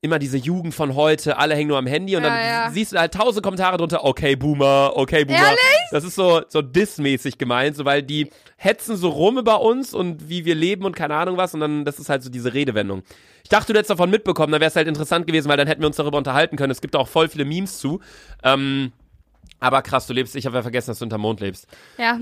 immer 0.00 0.18
diese 0.18 0.36
Jugend 0.36 0.74
von 0.74 0.94
heute, 0.94 1.38
alle 1.38 1.54
hängen 1.54 1.68
nur 1.68 1.78
am 1.78 1.86
Handy 1.86 2.14
und 2.14 2.24
Ja, 2.24 2.28
dann 2.28 2.38
ja. 2.38 2.70
siehst 2.70 2.92
du 2.92 2.98
halt 2.98 3.14
tausend 3.14 3.42
Kommentare 3.42 3.78
drunter, 3.78 4.04
okay, 4.04 4.36
Boomer, 4.36 4.92
okay, 4.96 5.24
Boomer. 5.24 5.38
Ehrlich? 5.38 5.58
Das 5.92 6.04
ist 6.04 6.14
so, 6.14 6.42
so 6.48 6.60
diss-mäßig 6.60 7.38
gemeint, 7.38 7.74
so, 7.76 7.86
weil 7.86 8.02
die 8.02 8.28
hetzen 8.56 8.96
so 8.96 9.08
rum 9.08 9.38
über 9.38 9.62
uns 9.62 9.94
und 9.94 10.28
wie 10.28 10.44
wir 10.44 10.54
leben 10.54 10.84
und 10.84 10.94
keine 10.94 11.14
Ahnung 11.14 11.38
was 11.38 11.54
und 11.54 11.60
dann, 11.60 11.84
das 11.86 11.98
ist 11.98 12.10
halt 12.10 12.22
so 12.22 12.28
diese 12.28 12.52
Redewendung. 12.52 13.02
Ich 13.44 13.48
dachte, 13.48 13.72
du 13.72 13.78
hättest 13.78 13.90
davon 13.90 14.10
mitbekommen, 14.10 14.52
dann 14.52 14.60
wäre 14.60 14.68
es 14.68 14.76
halt 14.76 14.88
interessant 14.88 15.26
gewesen, 15.26 15.48
weil 15.48 15.56
dann 15.56 15.66
hätten 15.66 15.80
wir 15.82 15.86
uns 15.86 15.96
darüber 15.96 16.18
unterhalten 16.18 16.56
können. 16.56 16.70
Es 16.70 16.80
gibt 16.80 16.96
auch 16.96 17.08
voll 17.08 17.28
viele 17.28 17.44
Memes 17.44 17.78
zu. 17.78 18.00
Ähm, 18.42 18.92
aber 19.60 19.80
krass, 19.82 20.06
du 20.06 20.12
lebst, 20.12 20.36
ich 20.36 20.44
habe 20.46 20.56
ja 20.56 20.62
vergessen, 20.62 20.90
dass 20.90 20.98
du 20.98 21.04
unter 21.04 21.18
Mond 21.18 21.40
lebst. 21.40 21.66
Ja. 21.98 22.20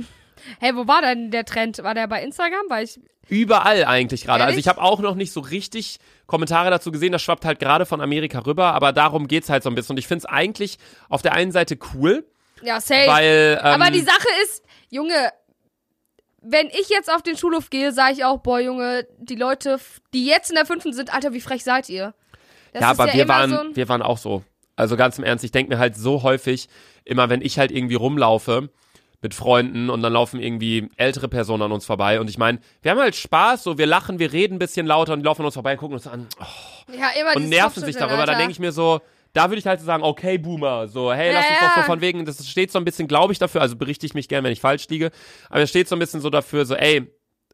Hey, 0.61 0.75
wo 0.75 0.87
war 0.87 1.03
denn 1.03 1.31
der 1.31 1.45
Trend? 1.45 1.83
War 1.83 1.95
der 1.95 2.07
bei 2.07 2.23
Instagram? 2.23 2.65
Weil 2.69 2.85
ich. 2.85 3.01
Überall 3.29 3.85
eigentlich 3.85 4.25
gerade. 4.25 4.45
Also 4.45 4.59
ich 4.59 4.69
habe 4.69 4.83
auch 4.83 5.01
noch 5.01 5.15
nicht 5.15 5.33
so 5.33 5.41
richtig 5.41 5.99
Kommentare 6.27 6.71
dazu 6.71 6.91
gesehen. 6.91 7.13
Das 7.13 7.23
schwappt 7.23 7.45
halt 7.45 7.61
gerade 7.61 7.87
von 7.87 8.01
Amerika 8.01 8.41
rüber, 8.41 8.75
aber 8.75 8.93
darum 8.93 9.29
geht's 9.29 9.49
halt 9.49 9.63
so 9.63 9.71
ein 9.71 9.75
bisschen. 9.75 9.95
Und 9.95 9.99
ich 9.99 10.07
find's 10.09 10.25
eigentlich 10.25 10.79
auf 11.09 11.23
der 11.23 11.33
einen 11.33 11.53
Seite 11.53 11.79
cool, 11.95 12.27
Ja, 12.63 12.81
safe. 12.81 13.07
weil 13.07 13.61
ähm, 13.63 13.81
Aber 13.81 13.91
die 13.91 14.01
Sache 14.01 14.27
ist, 14.43 14.65
Junge, 14.91 15.31
wenn 16.43 16.67
ich 16.69 16.89
jetzt 16.89 17.13
auf 17.13 17.23
den 17.23 17.37
Schulhof 17.37 17.71
gehe, 17.71 17.93
sage 17.93 18.15
ich 18.15 18.25
auch, 18.25 18.39
boah, 18.39 18.59
Junge, 18.61 19.07
die 19.19 19.37
Leute, 19.37 19.79
die 20.13 20.27
jetzt 20.27 20.51
in 20.51 20.57
der 20.57 20.67
fünften 20.67 20.93
sind, 20.93 21.15
Alter, 21.15 21.33
wie 21.33 21.41
frech 21.41 21.63
seid 21.63 21.89
ihr? 21.89 22.15
Das 22.73 22.83
ja, 22.83 22.93
ist 22.93 23.01
aber 23.01 23.13
wir 23.13 23.23
immer 23.23 23.35
waren, 23.35 23.51
so 23.51 23.77
wir 23.77 23.89
waren 23.89 24.03
auch 24.03 24.19
so. 24.19 24.43
Also 24.75 24.97
ganz 24.97 25.19
im 25.19 25.25
Ernst, 25.25 25.45
ich 25.45 25.53
denk 25.53 25.69
mir 25.69 25.79
halt 25.79 25.97
so 25.97 26.23
häufig, 26.23 26.69
immer 27.05 27.29
wenn 27.29 27.43
ich 27.43 27.59
halt 27.59 27.71
irgendwie 27.71 27.95
rumlaufe 27.95 28.71
mit 29.23 29.35
Freunden 29.35 29.89
und 29.89 30.03
dann 30.03 30.13
laufen 30.13 30.41
irgendwie 30.41 30.89
ältere 30.97 31.29
Personen 31.29 31.63
an 31.63 31.73
uns 31.73 31.87
vorbei 31.87 32.21
und 32.21 32.29
ich 32.29 32.39
meine, 32.39 32.59
wir 32.83 32.91
haben 32.91 32.99
halt 32.99 33.15
Spaß, 33.15 33.63
so 33.63 33.79
wir 33.79 33.87
lachen, 33.87 34.19
wir 34.19 34.33
reden 34.33 34.57
ein 34.57 34.59
bisschen 34.59 34.87
lauter 34.87 35.13
und 35.13 35.21
die 35.21 35.25
laufen 35.25 35.43
an 35.43 35.47
uns 35.47 35.55
vorbei 35.55 35.73
und 35.73 35.79
gucken 35.79 35.95
uns 35.95 36.07
an 36.07 36.27
oh, 36.41 36.93
ja, 36.93 37.09
immer 37.21 37.37
und 37.37 37.49
nerven 37.49 37.83
sich 37.85 37.97
darüber. 37.97 38.19
Dann 38.19 38.31
Alter. 38.31 38.39
denke 38.39 38.53
ich 38.53 38.59
mir 38.59 38.73
so, 38.73 39.01
da 39.33 39.49
würde 39.49 39.59
ich 39.59 39.67
halt 39.67 39.81
so 39.81 39.87
sagen, 39.87 40.03
okay, 40.03 40.39
Boomer, 40.39 40.89
so, 40.89 41.13
hey, 41.13 41.33
Ja, 41.33 41.39
lass 41.39 41.49
uns 41.49 41.59
doch 41.61 41.77
so 41.77 41.83
von 41.83 42.01
wegen, 42.01 42.25
das 42.25 42.47
steht 42.47 42.71
so 42.73 42.79
ein 42.79 42.85
bisschen, 42.85 43.09
glaube 43.09 43.33
ich, 43.33 43.39
dafür, 43.39 43.61
also 43.63 43.77
berichte 43.77 44.05
ich 44.05 44.15
mich 44.15 44.29
gern, 44.29 44.45
wenn 44.45 44.53
ich 44.53 44.61
falsch 44.61 44.89
liege, 44.89 45.11
aber 45.49 45.63
es 45.63 45.71
steht 45.71 45.89
so 45.89 45.97
ein 45.97 46.01
bisschen 46.01 46.21
so 46.21 46.29
dafür, 46.29 46.67
so, 46.67 46.75
ey, 46.75 47.09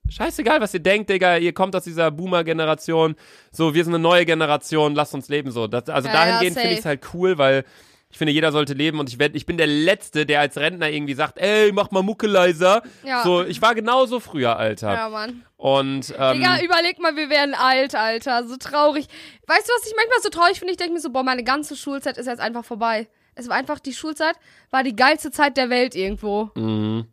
scheißegal, 0.08 0.60
was 0.60 0.74
ihr 0.74 0.80
denkt, 0.80 1.10
Digga, 1.10 1.36
ihr 1.36 1.52
kommt 1.52 1.76
aus 1.76 1.84
dieser 1.84 2.10
Boomer-Generation, 2.10 3.14
so, 3.52 3.74
wir 3.74 3.84
sind 3.84 3.94
eine 3.94 4.02
neue 4.02 4.24
Generation, 4.24 4.94
lasst 4.94 5.14
uns 5.14 5.28
leben, 5.28 5.50
so. 5.50 5.66
Das, 5.66 5.88
also 5.88 6.08
Ja, 6.08 6.14
dahingehend 6.14 6.56
ja, 6.56 6.62
finde 6.62 6.74
ich 6.74 6.80
es 6.80 6.86
halt 6.86 7.02
cool, 7.14 7.38
weil 7.38 7.64
Ich 8.10 8.16
finde, 8.16 8.32
jeder 8.32 8.52
sollte 8.52 8.72
leben 8.72 9.00
und 9.00 9.10
ich, 9.10 9.18
werd, 9.18 9.36
ich 9.36 9.44
bin 9.44 9.58
der 9.58 9.66
Letzte, 9.66 10.24
der 10.24 10.40
als 10.40 10.56
Rentner 10.56 10.88
irgendwie 10.88 11.12
sagt, 11.14 11.38
ey, 11.38 11.72
mach 11.72 11.90
mal 11.90 12.02
Mucke 12.02 12.26
leiser. 12.26 12.82
Ja. 13.04 13.22
So, 13.22 13.44
ich 13.44 13.60
war 13.60 13.74
genauso 13.74 14.18
früher, 14.18 14.56
Alter. 14.56 14.94
Ja, 14.94 15.08
Mann. 15.10 15.44
Und 15.58 16.14
ähm, 16.18 16.38
Digga, 16.38 16.62
überleg 16.62 16.98
mal, 17.00 17.16
wir 17.16 17.28
werden 17.28 17.54
alt, 17.54 17.94
Alter. 17.94 18.46
So 18.46 18.56
traurig. 18.56 19.06
Weißt 19.46 19.68
du, 19.68 19.72
was 19.72 19.86
ich 19.86 19.94
manchmal 19.94 20.22
so 20.22 20.30
traurig 20.30 20.58
finde? 20.58 20.70
Ich 20.72 20.78
denke 20.78 20.94
mir 20.94 21.00
so, 21.00 21.10
boah, 21.10 21.22
meine 21.22 21.44
ganze 21.44 21.76
Schulzeit 21.76 22.16
ist 22.16 22.26
jetzt 22.26 22.40
einfach 22.40 22.64
vorbei. 22.64 23.08
Es 23.34 23.48
war 23.48 23.56
einfach, 23.56 23.78
die 23.78 23.92
Schulzeit 23.92 24.36
war 24.70 24.82
die 24.82 24.96
geilste 24.96 25.30
Zeit 25.30 25.56
der 25.56 25.68
Welt 25.68 25.94
irgendwo. 25.94 26.50
mh. 26.54 27.04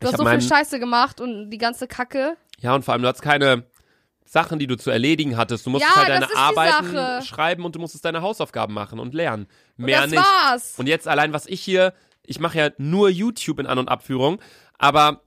Du 0.00 0.06
Ich 0.06 0.12
hast 0.12 0.18
so 0.18 0.26
viel 0.28 0.40
Scheiße 0.40 0.78
gemacht 0.78 1.20
und 1.20 1.50
die 1.50 1.58
ganze 1.58 1.88
Kacke. 1.88 2.36
Ja, 2.60 2.74
und 2.74 2.84
vor 2.84 2.94
allem, 2.94 3.02
du 3.02 3.08
hast 3.08 3.20
keine 3.22 3.64
Sachen, 4.28 4.58
die 4.58 4.66
du 4.66 4.76
zu 4.76 4.90
erledigen 4.90 5.38
hattest. 5.38 5.64
Du 5.64 5.70
musstest 5.70 5.96
Ja, 5.96 6.02
halt 6.02 6.10
deine 6.10 6.36
Arbeiten 6.36 7.24
schreiben 7.24 7.64
und 7.64 7.74
du 7.74 7.78
musstest 7.80 8.04
deine 8.04 8.20
Hausaufgaben 8.20 8.74
machen 8.74 8.98
und 8.98 9.14
lernen. 9.14 9.46
Und 9.78 9.86
Mehr 9.86 10.02
das 10.02 10.10
nicht. 10.10 10.22
war's. 10.22 10.74
Und 10.76 10.86
jetzt 10.86 11.08
allein, 11.08 11.32
was 11.32 11.46
ich 11.46 11.62
hier, 11.62 11.94
ich 12.22 12.38
mache 12.38 12.58
ja 12.58 12.70
nur 12.76 13.08
YouTube 13.08 13.58
in 13.58 13.66
An- 13.66 13.78
und 13.78 13.88
Abführung, 13.88 14.38
aber 14.76 15.22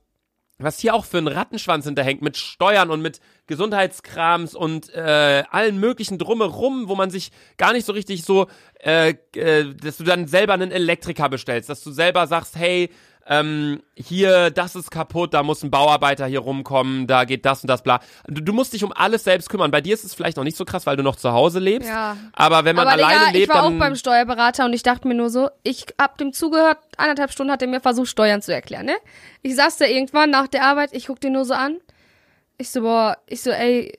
was 0.59 0.77
hier 0.77 0.93
auch 0.93 1.05
für 1.05 1.17
ein 1.17 1.27
Rattenschwanz 1.27 1.85
hinterhängt 1.85 2.21
mit 2.21 2.37
Steuern 2.37 2.91
und 2.91 3.01
mit 3.01 3.19
Gesundheitskrams 3.47 4.53
und 4.53 4.93
äh, 4.93 5.43
allen 5.49 5.79
möglichen 5.79 6.19
drumherum, 6.19 6.87
wo 6.87 6.93
man 6.93 7.09
sich 7.09 7.31
gar 7.57 7.73
nicht 7.73 7.87
so 7.87 7.93
richtig 7.93 8.23
so, 8.23 8.45
äh, 8.79 9.15
äh, 9.35 9.73
dass 9.73 9.97
du 9.97 10.03
dann 10.03 10.27
selber 10.27 10.53
einen 10.53 10.71
Elektriker 10.71 11.29
bestellst, 11.29 11.69
dass 11.69 11.81
du 11.81 11.89
selber 11.89 12.27
sagst, 12.27 12.55
hey, 12.55 12.91
ähm, 13.31 13.81
hier, 13.95 14.49
das 14.49 14.75
ist 14.75 14.91
kaputt, 14.91 15.33
da 15.33 15.41
muss 15.41 15.63
ein 15.63 15.71
Bauarbeiter 15.71 16.25
hier 16.25 16.41
rumkommen, 16.41 17.07
da 17.07 17.23
geht 17.23 17.45
das 17.45 17.63
und 17.63 17.69
das, 17.69 17.81
bla. 17.81 18.01
Du, 18.27 18.41
du 18.41 18.51
musst 18.51 18.73
dich 18.73 18.83
um 18.83 18.91
alles 18.91 19.23
selbst 19.23 19.49
kümmern. 19.49 19.71
Bei 19.71 19.79
dir 19.79 19.93
ist 19.93 20.03
es 20.03 20.13
vielleicht 20.13 20.35
noch 20.35 20.43
nicht 20.43 20.57
so 20.57 20.65
krass, 20.65 20.85
weil 20.85 20.97
du 20.97 21.03
noch 21.03 21.15
zu 21.15 21.31
Hause 21.31 21.59
lebst. 21.59 21.87
Ja. 21.87 22.17
Aber 22.33 22.65
wenn 22.65 22.75
man 22.75 22.89
Aber 22.89 22.97
alleine 22.97 23.19
Digga, 23.19 23.31
lebt, 23.31 23.43
ich 23.43 23.49
war 23.49 23.63
dann 23.63 23.75
auch 23.75 23.79
beim 23.79 23.95
Steuerberater 23.95 24.65
und 24.65 24.73
ich 24.73 24.83
dachte 24.83 25.07
mir 25.07 25.13
nur 25.13 25.29
so, 25.29 25.49
ich 25.63 25.85
hab 25.97 26.17
dem 26.17 26.33
zugehört, 26.33 26.79
eineinhalb 26.97 27.31
Stunden 27.31 27.53
hat 27.53 27.61
er 27.61 27.69
mir 27.69 27.79
versucht, 27.79 28.09
Steuern 28.09 28.41
zu 28.41 28.53
erklären, 28.53 28.85
ne? 28.85 28.97
Ich 29.43 29.55
saß 29.55 29.77
da 29.77 29.85
irgendwann 29.85 30.29
nach 30.29 30.49
der 30.49 30.65
Arbeit, 30.65 30.89
ich 30.91 31.07
guck 31.07 31.21
den 31.21 31.31
nur 31.31 31.45
so 31.45 31.53
an. 31.53 31.77
Ich 32.57 32.69
so, 32.69 32.81
boah, 32.81 33.17
ich 33.27 33.41
so, 33.41 33.51
ey, 33.51 33.97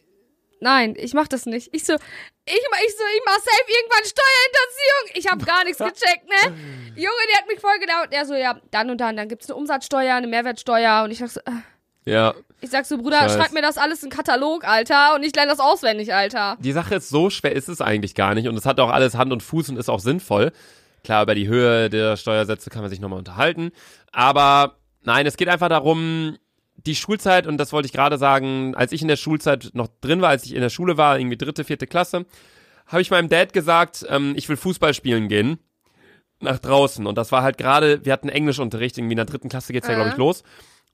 nein, 0.61 0.95
ich 0.99 1.15
mach 1.15 1.27
das 1.27 1.47
nicht. 1.47 1.71
Ich 1.73 1.85
so, 1.85 1.97
ich, 2.45 2.61
mach- 2.71 2.81
ich 2.81 2.93
so, 2.97 3.05
ich 3.17 3.23
mach 3.25 3.35
safe 3.35 3.69
irgendwann 3.69 4.05
Steuerhinterziehung. 4.05 5.11
Ich 5.15 5.27
hab 5.31 5.47
gar 5.47 5.65
nichts 5.65 5.79
gecheckt, 6.01 6.29
ne? 6.29 6.55
Junge, 6.97 7.23
der 7.31 7.39
hat 7.39 7.49
mich 7.49 7.61
voll 7.61 7.79
gedauert. 7.81 8.09
Er 8.11 8.27
so, 8.27 8.35
ja, 8.35 8.61
dann 8.71 8.91
und 8.91 8.99
dann, 9.01 9.17
dann 9.17 9.29
gibt's 9.29 9.49
eine 9.49 9.57
Umsatzsteuer, 9.57 10.15
eine 10.17 10.27
Mehrwertsteuer 10.27 11.05
und 11.05 11.11
ich 11.11 11.19
sag 11.19 11.29
so, 11.31 11.41
äh, 11.41 12.11
ja. 12.11 12.35
ich 12.61 12.71
sag 12.71 12.85
so, 12.85 12.99
Bruder, 12.99 13.29
schreib 13.29 13.53
mir 13.53 13.63
das 13.63 13.79
alles 13.79 14.03
in 14.03 14.11
Katalog, 14.11 14.65
Alter, 14.65 15.15
und 15.15 15.23
ich 15.23 15.35
lerne 15.35 15.51
das 15.51 15.61
auswendig, 15.61 16.13
Alter. 16.13 16.57
Die 16.61 16.73
Sache 16.73 16.97
ist, 16.97 17.09
so 17.09 17.31
schwer 17.31 17.53
ist 17.53 17.69
es 17.69 17.81
eigentlich 17.81 18.15
gar 18.15 18.35
nicht 18.35 18.49
und 18.49 18.57
es 18.57 18.67
hat 18.67 18.81
auch 18.81 18.91
alles 18.91 19.15
Hand 19.15 19.33
und 19.33 19.43
Fuß 19.43 19.69
und 19.71 19.77
ist 19.77 19.89
auch 19.89 20.01
sinnvoll. 20.01 20.53
Klar, 21.05 21.23
über 21.23 21.35
die 21.35 21.49
Höhe 21.49 21.91
der 21.91 22.17
Steuersätze 22.17 22.71
kann 22.71 22.83
man 22.83 22.91
sich 22.91 23.01
nochmal 23.01 23.19
unterhalten. 23.19 23.71
Aber 24.13 24.77
nein, 25.03 25.27
es 25.27 25.37
geht 25.37 25.49
einfach 25.49 25.69
darum, 25.69 26.37
die 26.77 26.95
Schulzeit, 26.97 27.47
und 27.47 27.59
das 27.59 27.73
wollte 27.73 27.87
ich 27.87 27.93
gerade 27.93 28.19
sagen, 28.19 28.75
als 28.75 28.93
ich 28.93 29.03
in 29.03 29.09
der 29.09 29.17
Schulzeit 29.17 29.71
noch 29.75 29.89
drin 30.01 30.21
war, 30.21 30.31
als 30.31 30.45
ich 30.45 30.55
in 30.55 30.61
der 30.61 30.71
Schule 30.71 30.97
war, 30.97 31.19
irgendwie 31.19 31.37
dritte, 31.37 31.65
vierte 31.65 31.87
Klasse, 31.87 32.27
habe 32.87 33.03
ich 33.03 33.11
meinem 33.11 33.29
Dad 33.29 33.53
gesagt, 33.53 34.05
ähm, 34.09 34.35
ich 34.37 34.49
will 34.49 34.57
Fußball 34.57 34.93
spielen 34.95 35.29
gehen. 35.29 35.59
Nach 36.41 36.59
draußen. 36.59 37.07
Und 37.07 37.17
das 37.17 37.31
war 37.31 37.43
halt 37.45 37.57
gerade, 37.57 38.05
wir 38.05 38.13
hatten 38.13 38.29
Englischunterricht, 38.29 38.99
irgendwie 38.99 39.13
in 39.13 39.19
der 39.19 39.27
dritten 39.27 39.49
Klasse 39.49 39.73
geht's 39.73 39.87
ja, 39.87 39.95
glaube 39.95 40.09
ich, 40.11 40.17
Äh. 40.17 40.19
los. 40.19 40.43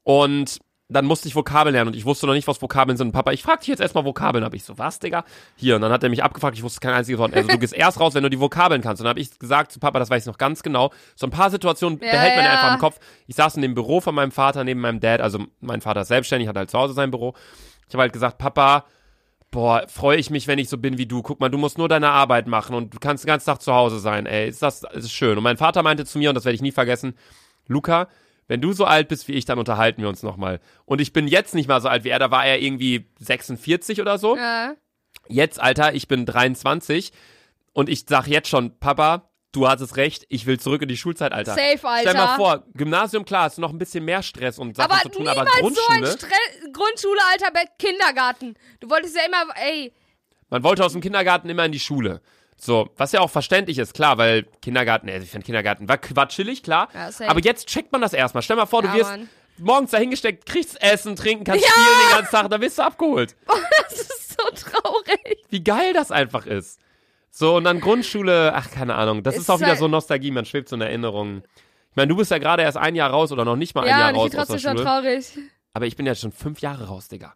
Und 0.03 0.59
dann 0.89 1.05
musste 1.05 1.29
ich 1.29 1.35
Vokabeln 1.35 1.75
lernen 1.75 1.89
und 1.89 1.97
ich 1.97 2.07
wusste 2.07 2.27
noch 2.27 2.33
nicht, 2.33 2.49
was 2.49 2.63
Vokabeln 2.63 2.97
sind. 2.97 3.09
Und 3.09 3.13
Papa, 3.13 3.33
ich 3.33 3.43
frag 3.43 3.61
dich 3.61 3.69
jetzt 3.69 3.81
erstmal 3.81 4.07
Vokabeln. 4.07 4.43
Hab 4.43 4.55
ich 4.55 4.65
so, 4.65 4.79
was, 4.79 4.99
Digga? 4.99 5.25
Hier. 5.55 5.77
Und 5.77 5.83
dann 5.83 5.93
hat 5.93 6.03
er 6.03 6.09
mich 6.09 6.25
abgefragt, 6.25 6.57
ich 6.57 6.63
wusste 6.63 6.81
kein 6.81 6.95
einziges 6.95 7.19
Wort. 7.19 7.35
Also 7.35 7.47
du 7.47 7.59
gehst 7.59 7.75
erst 7.75 8.01
raus, 8.01 8.15
wenn 8.15 8.23
du 8.23 8.31
die 8.31 8.41
Vokabeln 8.41 8.81
kannst. 8.81 9.01
Und 9.01 9.05
dann 9.05 9.11
habe 9.11 9.21
ich 9.21 9.39
gesagt 9.39 9.73
zu 9.73 9.81
Papa, 9.81 9.99
das 9.99 10.09
weiß 10.09 10.23
ich 10.23 10.27
noch 10.27 10.39
ganz 10.39 10.63
genau. 10.63 10.91
So 11.15 11.27
ein 11.27 11.31
paar 11.31 11.51
Situationen 11.51 12.01
Ja, 12.03 12.13
behält 12.13 12.37
man 12.37 12.45
ja 12.45 12.53
einfach 12.53 12.75
im 12.75 12.81
Kopf. 12.81 12.99
Ich 13.27 13.37
saß 13.37 13.57
in 13.57 13.63
dem 13.63 13.75
Büro 13.75 14.01
von 14.01 14.15
meinem 14.15 14.31
Vater 14.31 14.65
neben 14.65 14.81
meinem 14.81 15.01
Dad. 15.01 15.21
Also 15.21 15.45
mein 15.61 15.83
Vater 15.83 16.01
ist 16.01 16.09
selbstständig, 16.09 16.49
hat 16.49 16.57
halt 16.57 16.71
zu 16.71 16.79
Hause 16.79 16.95
sein 16.95 17.11
Büro. 17.11 17.35
Ich 17.87 17.95
habe 17.95 18.03
halt 18.03 18.15
gesagt, 18.15 18.39
Papa, 18.39 18.87
boah, 19.51 19.85
freue 19.89 20.17
ich 20.17 20.31
mich, 20.31 20.47
wenn 20.47 20.59
ich 20.59 20.71
so 20.71 20.79
bin 20.79 20.97
wie 20.97 21.07
du. 21.07 21.21
Guck 21.21 21.39
mal, 21.39 21.51
du 21.51 21.59
musst 21.59 21.77
nur 21.77 21.91
deine 21.91 22.09
Arbeit 22.09 22.47
machen 22.47 22.75
und 22.75 22.95
du 22.95 22.99
kannst 22.99 23.25
den 23.25 23.29
ganzen 23.29 23.47
Tag 23.47 23.61
zu 23.61 23.75
Hause 23.75 23.99
sein. 23.99 24.25
Ey, 24.25 24.49
ist 24.49 24.63
das 24.63 24.85
ist 24.95 25.13
schön. 25.13 25.37
Und 25.37 25.45
mein 25.45 25.59
Vater 25.59 25.83
meinte 25.83 26.07
zu 26.07 26.19
mir, 26.19 26.31
und 26.31 26.35
das 26.35 26.47
werde 26.47 26.55
ich 26.55 26.63
nie 26.63 26.73
vergessen, 26.73 27.15
Luca, 27.67 28.09
wenn 28.49 28.61
du 28.61 28.73
so 28.73 28.85
alt 28.85 29.09
bist 29.09 29.29
wie 29.29 29.33
ich, 29.33 29.45
dann 29.45 29.59
unterhalten 29.59 30.03
wir 30.03 30.09
uns 30.09 30.23
nochmal. 30.23 30.61
Und 30.85 31.01
ich 31.01 31.13
bin 31.13 31.29
jetzt 31.29 31.55
nicht 31.55 31.69
mal 31.69 31.81
so 31.81 31.89
alt 31.89 32.05
wie 32.05 32.09
er, 32.09 32.19
da 32.19 32.31
war 32.31 32.45
er 32.45 32.61
irgendwie 32.61 33.07
46 33.21 34.01
oder 34.01 34.19
so. 34.19 34.37
Ja. 34.37 34.75
Jetzt, 35.29 35.61
Alter, 35.61 35.95
ich 35.95 36.09
bin 36.09 36.27
23 36.27 37.13
und 37.73 37.89
ich 37.89 38.07
sag 38.09 38.27
jetzt 38.27 38.49
schon, 38.49 38.79
Papa, 38.79 39.31
du 39.53 39.69
hattest 39.69 39.97
recht, 39.97 40.25
ich 40.31 40.47
will 40.47 40.59
zurück 40.59 40.83
in 40.83 40.89
die 40.89 40.97
Schulzeit, 40.97 41.33
Alter. 41.33 41.55
Safe, 41.55 41.87
Alter. 41.87 42.11
Stell 42.11 42.15
mal 42.15 42.37
vor, 42.37 42.65
Gymnasium, 42.75 43.25
klar, 43.25 43.45
hast 43.45 43.59
du 43.59 43.61
noch 43.61 43.71
ein 43.71 43.79
bisschen 43.79 44.05
mehr 44.05 44.23
Stress 44.23 44.59
und 44.59 44.77
Sachen 44.77 44.91
Aber 44.91 45.03
zu 45.03 45.11
tun, 45.11 45.29
aber 45.29 45.45
so 45.45 45.53
ein 45.53 45.61
Grundschule, 45.61 46.17
Grundschule, 46.73 47.21
Alter, 47.31 47.51
bei 47.53 47.65
Kindergarten. 47.79 48.55
Du 48.81 48.89
wolltest 48.89 49.15
ja 49.15 49.23
immer, 49.27 49.45
ey, 49.57 49.93
man 50.51 50.63
wollte 50.63 50.85
aus 50.85 50.93
dem 50.93 51.03
Kindergarten 51.03 51.49
immer 51.51 51.65
in 51.67 51.73
die 51.73 51.81
Schule. 51.81 52.23
So, 52.61 52.91
was 52.97 53.13
ja 53.13 53.21
auch 53.21 53.31
verständlich 53.31 53.79
ist, 53.79 53.95
klar, 53.95 54.19
weil 54.19 54.45
Kindergarten, 54.63 55.09
also 55.09 55.23
ich 55.23 55.31
finde 55.31 55.45
Kindergarten 55.47 55.89
war 55.89 55.97
quatschelig, 55.99 56.63
klar. 56.65 56.89
Ja, 56.93 57.09
aber 57.29 57.41
jetzt 57.41 57.69
checkt 57.69 57.93
man 57.93 58.01
das 58.01 58.13
erstmal. 58.13 58.43
Stell 58.43 58.57
mal 58.57 58.67
vor, 58.67 58.83
du 58.83 58.89
Ja, 58.89 58.95
wirst 58.95 59.11
Mann. 59.11 59.29
morgens 59.59 59.93
dahingesteckt, 59.93 60.45
kriegst 60.45 60.83
Essen, 60.83 61.15
trinken, 61.15 61.45
kannst 61.45 61.65
Ja! 61.65 61.71
spielen 61.71 61.87
den 62.09 62.17
ganzen 62.19 62.31
Tag, 62.33 62.51
dann 62.51 62.61
wirst 62.61 62.79
du 62.79 62.83
abgeholt. 62.83 63.37
das 63.89 64.01
ist 64.01 64.31
so 64.31 64.71
traurig. 64.71 65.39
Wie 65.51 65.63
geil 65.63 65.93
das 65.93 66.11
einfach 66.11 66.47
ist. 66.47 66.81
So, 67.31 67.57
und 67.57 67.63
dann 67.65 67.81
Grundschule, 67.81 68.53
ach, 68.55 68.71
keine 68.73 68.97
Ahnung, 68.97 69.23
das 69.23 69.37
ist, 69.37 69.43
Ist 69.43 69.51
auch 69.51 69.61
wieder 69.61 69.77
so 69.77 69.87
Nostalgie, 69.87 70.33
man 70.33 70.45
schwebt 70.45 70.69
so 70.69 70.75
in 70.75 70.83
Erinnerungen. 70.83 71.45
Ich 71.91 71.97
meine, 71.97 72.09
du 72.09 72.17
bist 72.17 72.33
ja 72.33 72.39
gerade 72.39 72.65
erst 72.65 72.77
ein 72.77 72.97
Jahr 72.97 73.11
raus 73.11 73.31
oder 73.31 73.45
noch 73.45 73.55
nicht 73.57 73.77
mal 73.77 73.83
ein 73.83 73.89
Ja, 73.91 74.01
Jahr 74.01 74.15
raus 74.15 74.31
bin 74.31 74.41
aus 74.41 74.47
der 74.49 74.57
trotzdem 74.57 74.59
schon 74.71 74.79
Schule. 74.79 74.85
traurig. 74.85 75.39
Aber 75.75 75.87
ich 75.87 75.95
bin 75.95 76.07
ja 76.07 76.15
schon 76.17 76.33
fünf 76.33 76.61
Jahre 76.61 76.89
raus, 76.89 77.07
Digga. 77.07 77.35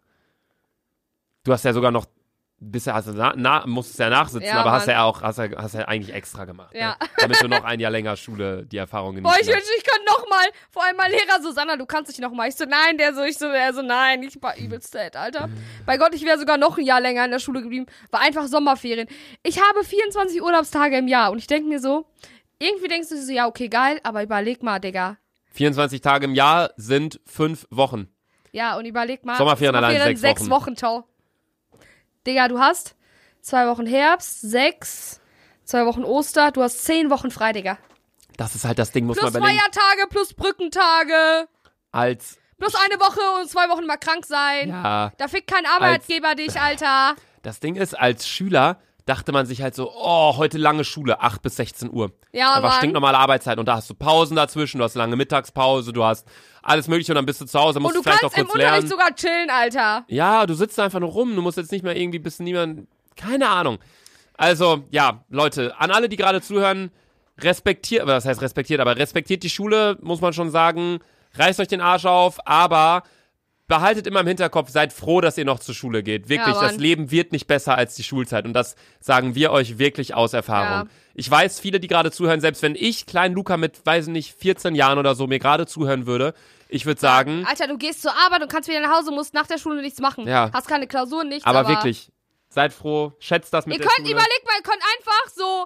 Du 1.45 1.53
hast 1.53 1.63
ja 1.63 1.71
sogar 1.71 1.91
noch, 1.91 2.05
bisher 2.59 2.93
hast 2.93 3.07
du 3.07 3.13
na, 3.13 3.33
na, 3.35 3.65
musstest 3.65 3.99
ja 3.99 4.09
nachsitzen, 4.09 4.47
Ja, 4.47 4.61
aber 4.61 4.71
hast 4.71 4.87
Mann. 4.87 4.95
ja 4.95 5.03
auch, 5.03 5.21
hast 5.21 5.37
ja, 5.37 5.49
hast 5.57 5.75
ja 5.75 5.87
eigentlich 5.87 6.13
extra 6.13 6.45
gemacht. 6.45 6.73
Ja. 6.73 6.91
Ne? 6.91 7.07
Damit 7.17 7.41
du 7.41 7.47
noch 7.47 7.63
ein 7.63 7.79
Jahr 7.79 7.91
länger 7.91 8.15
Schule 8.15 8.65
die 8.65 8.77
Erfahrung 8.77 9.21
Boah, 9.21 9.35
ich 9.39 9.47
wünschte, 9.47 9.69
ich 9.77 9.83
könnte 9.83 10.05
noch 10.07 10.27
mal. 10.29 10.45
Vor 10.71 10.83
allem 10.83 10.95
mein 10.97 11.11
Lehrer 11.11 11.41
Susanna, 11.41 11.75
du 11.77 11.85
kannst 11.85 12.11
dich 12.11 12.19
noch 12.19 12.31
mal. 12.31 12.47
Ich 12.47 12.55
so, 12.55 12.65
nein, 12.65 12.97
der 12.97 13.13
so, 13.13 13.23
ich 13.23 13.37
so, 13.37 13.47
er 13.47 13.73
so, 13.73 13.81
nein. 13.81 14.23
Ich 14.23 14.41
war 14.41 14.57
übelst 14.57 14.91
sad, 14.91 15.15
Alter. 15.15 15.49
Bei 15.85 15.97
Gott, 15.97 16.13
ich 16.13 16.25
wäre 16.25 16.37
sogar 16.39 16.57
noch 16.57 16.77
ein 16.77 16.85
Jahr 16.85 17.01
länger 17.01 17.25
in 17.25 17.31
der 17.31 17.39
Schule 17.39 17.61
geblieben. 17.61 17.85
War 18.11 18.21
einfach 18.21 18.47
Sommerferien. 18.47 19.07
Ich 19.43 19.59
habe 19.61 19.83
24 19.83 20.41
Urlaubstage 20.41 20.97
im 20.97 21.07
Jahr 21.07 21.31
und 21.31 21.39
ich 21.39 21.47
denke 21.47 21.67
mir 21.67 21.79
so, 21.79 22.05
irgendwie 22.59 22.87
denkst 22.87 23.09
du 23.09 23.21
so, 23.21 23.31
ja, 23.31 23.47
okay, 23.47 23.67
geil, 23.67 23.99
aber 24.03 24.23
überleg 24.23 24.63
mal, 24.63 24.79
Digga. 24.79 25.17
24 25.53 26.01
Tage 26.01 26.25
im 26.25 26.33
Jahr 26.33 26.71
sind 26.77 27.19
fünf 27.25 27.67
Wochen. 27.69 28.07
Ja, 28.51 28.77
und 28.77 28.85
überleg 28.85 29.25
mal. 29.25 29.37
Sommerferien 29.37 29.75
allein 29.75 29.99
sechs 30.01 30.21
sechs 30.21 30.41
Wochen. 30.41 30.49
Wochen, 30.49 30.75
ciao. 30.77 31.05
Digga, 32.25 32.47
du 32.47 32.59
hast 32.59 32.95
zwei 33.41 33.67
Wochen 33.67 33.85
Herbst, 33.85 34.41
sechs, 34.41 35.19
zwei 35.63 35.85
Wochen 35.85 36.03
Oster, 36.03 36.51
du 36.51 36.61
hast 36.63 36.83
zehn 36.85 37.09
Wochen 37.09 37.31
frei, 37.31 37.51
Digga. 37.53 37.77
Das 38.37 38.55
ist 38.55 38.65
halt 38.65 38.79
das 38.79 38.91
Ding, 38.91 39.05
muss 39.05 39.17
Plus 39.17 39.31
man 39.31 39.41
überlegen. 39.41 39.59
Feiertage, 39.59 40.07
plus 40.09 40.33
Brückentage, 40.33 41.47
Als, 41.91 42.37
plus 42.57 42.73
eine 42.75 42.99
Woche 42.99 43.19
und 43.41 43.49
zwei 43.49 43.69
Wochen 43.69 43.85
mal 43.85 43.97
krank 43.97 44.25
sein. 44.25 44.69
ja, 44.69 45.11
Da 45.17 45.27
fickt 45.27 45.51
kein 45.51 45.65
Arbeitgeber 45.65 46.33
dich, 46.35 46.59
Alter. 46.59 47.15
das 47.43 47.59
Ding 47.59 47.75
ist, 47.75 47.93
als 47.99 48.27
Schüler 48.27 48.79
dachte 49.05 49.31
man 49.31 49.45
sich 49.45 49.61
halt 49.61 49.75
so, 49.75 49.91
oh, 49.93 50.37
heute 50.37 50.57
lange 50.57 50.83
Schule, 50.83 51.21
8 51.21 51.41
bis 51.41 51.57
16 51.57 51.91
Uhr. 51.91 52.11
Ja, 52.31 52.59
Mann. 52.61 52.71
stinknormale 52.73 53.17
Arbeitszeit 53.17 53.57
und 53.59 53.67
da 53.67 53.75
hast 53.75 53.89
du 53.89 53.95
Pausen 53.95 54.35
dazwischen, 54.35 54.77
du 54.77 54.83
hast 54.83 54.95
lange 54.95 55.15
Mittagspause, 55.15 55.91
du 55.91 56.03
hast 56.03 56.27
alles 56.61 56.87
mögliche 56.87 57.11
und 57.11 57.17
dann 57.17 57.25
bist 57.25 57.41
du 57.41 57.45
zu 57.45 57.59
Hause, 57.59 57.79
musst 57.79 57.95
Und 57.95 57.99
du 57.99 58.03
vielleicht 58.03 58.21
kannst 58.21 58.37
im 58.37 58.45
kurz 58.45 58.55
Unterricht 58.55 58.73
lernen. 58.73 58.89
sogar 58.89 59.15
chillen, 59.15 59.49
Alter. 59.49 60.05
Ja, 60.07 60.45
du 60.45 60.53
sitzt 60.53 60.79
einfach 60.79 60.99
nur 60.99 61.09
rum, 61.09 61.35
du 61.35 61.41
musst 61.41 61.57
jetzt 61.57 61.71
nicht 61.71 61.83
mehr 61.83 61.95
irgendwie 61.95 62.19
bis 62.19 62.39
niemand, 62.39 62.87
keine 63.17 63.49
Ahnung. 63.49 63.79
Also, 64.37 64.83
ja, 64.89 65.23
Leute, 65.29 65.75
an 65.79 65.91
alle, 65.91 66.09
die 66.09 66.15
gerade 66.15 66.41
zuhören, 66.41 66.91
respektiert, 67.39 68.05
was 68.07 68.25
heißt 68.25 68.41
respektiert, 68.41 68.79
aber 68.79 68.95
respektiert 68.97 69.43
die 69.43 69.49
Schule, 69.49 69.97
muss 70.01 70.21
man 70.21 70.33
schon 70.33 70.49
sagen, 70.51 70.99
reißt 71.35 71.59
euch 71.59 71.67
den 71.67 71.81
Arsch 71.81 72.05
auf, 72.05 72.45
aber 72.47 73.03
behaltet 73.73 74.05
immer 74.05 74.19
im 74.19 74.27
Hinterkopf, 74.27 74.69
seid 74.69 74.93
froh, 74.93 75.19
dass 75.19 75.35
ihr 75.35 75.45
noch 75.45 75.57
zur 75.57 75.73
Schule 75.73 76.03
geht. 76.03 76.29
Wirklich, 76.29 76.53
Ja, 76.55 76.61
das. 76.61 76.77
Leben 76.77 77.09
wird 77.09 77.31
nicht 77.31 77.47
besser 77.47 77.75
als 77.75 77.95
die 77.95 78.03
Schulzeit 78.03 78.45
und 78.45 78.53
das 78.53 78.75
sagen 78.99 79.33
wir 79.33 79.51
euch 79.51 79.79
wirklich 79.79 80.13
aus 80.13 80.33
Erfahrung. 80.33 80.87
Ja. 80.87 80.93
Ich 81.15 81.29
weiß, 81.29 81.59
viele, 81.59 81.79
die 81.79 81.87
gerade 81.87 82.11
zuhören, 82.11 82.39
selbst 82.39 82.61
wenn 82.61 82.75
ich, 82.75 83.07
kleinen 83.07 83.33
Luca 83.33 83.57
mit, 83.57 83.83
weiß 83.83 84.05
ich 84.07 84.13
nicht, 84.13 84.35
14 84.37 84.75
Jahren 84.75 84.99
oder 84.99 85.15
so, 85.15 85.25
mir 85.25 85.39
gerade 85.39 85.65
zuhören 85.65 86.05
würde, 86.05 86.35
ich 86.69 86.85
würde 86.85 87.01
sagen, 87.01 87.45
Alter, 87.49 87.67
du 87.67 87.77
gehst 87.79 88.03
zur 88.03 88.11
Arbeit 88.25 88.43
und 88.43 88.51
kannst 88.51 88.69
wieder 88.69 88.79
nach 88.81 88.95
Hause, 88.95 89.11
musst 89.11 89.33
nach 89.33 89.47
der 89.47 89.57
Schule 89.57 89.81
nichts 89.81 89.99
machen. 89.99 90.27
Ja. 90.27 90.51
Hast 90.53 90.67
keine 90.67 90.85
Klausuren, 90.85 91.29
nichts. 91.29 91.45
aber, 91.45 91.67
wirklich, 91.67 92.11
seid 92.49 92.73
froh, 92.73 93.13
schätzt 93.17 93.53
das 93.55 93.65
mit 93.65 93.75
Ihr 93.75 93.79
der 93.79 93.87
könnt, 93.87 94.07
Schule. 94.07 94.11
überlegt 94.19 94.45
mal, 94.45 94.53
ihr 94.57 94.63
könnt 94.63 94.83
einfach 94.97 95.33
so 95.35 95.65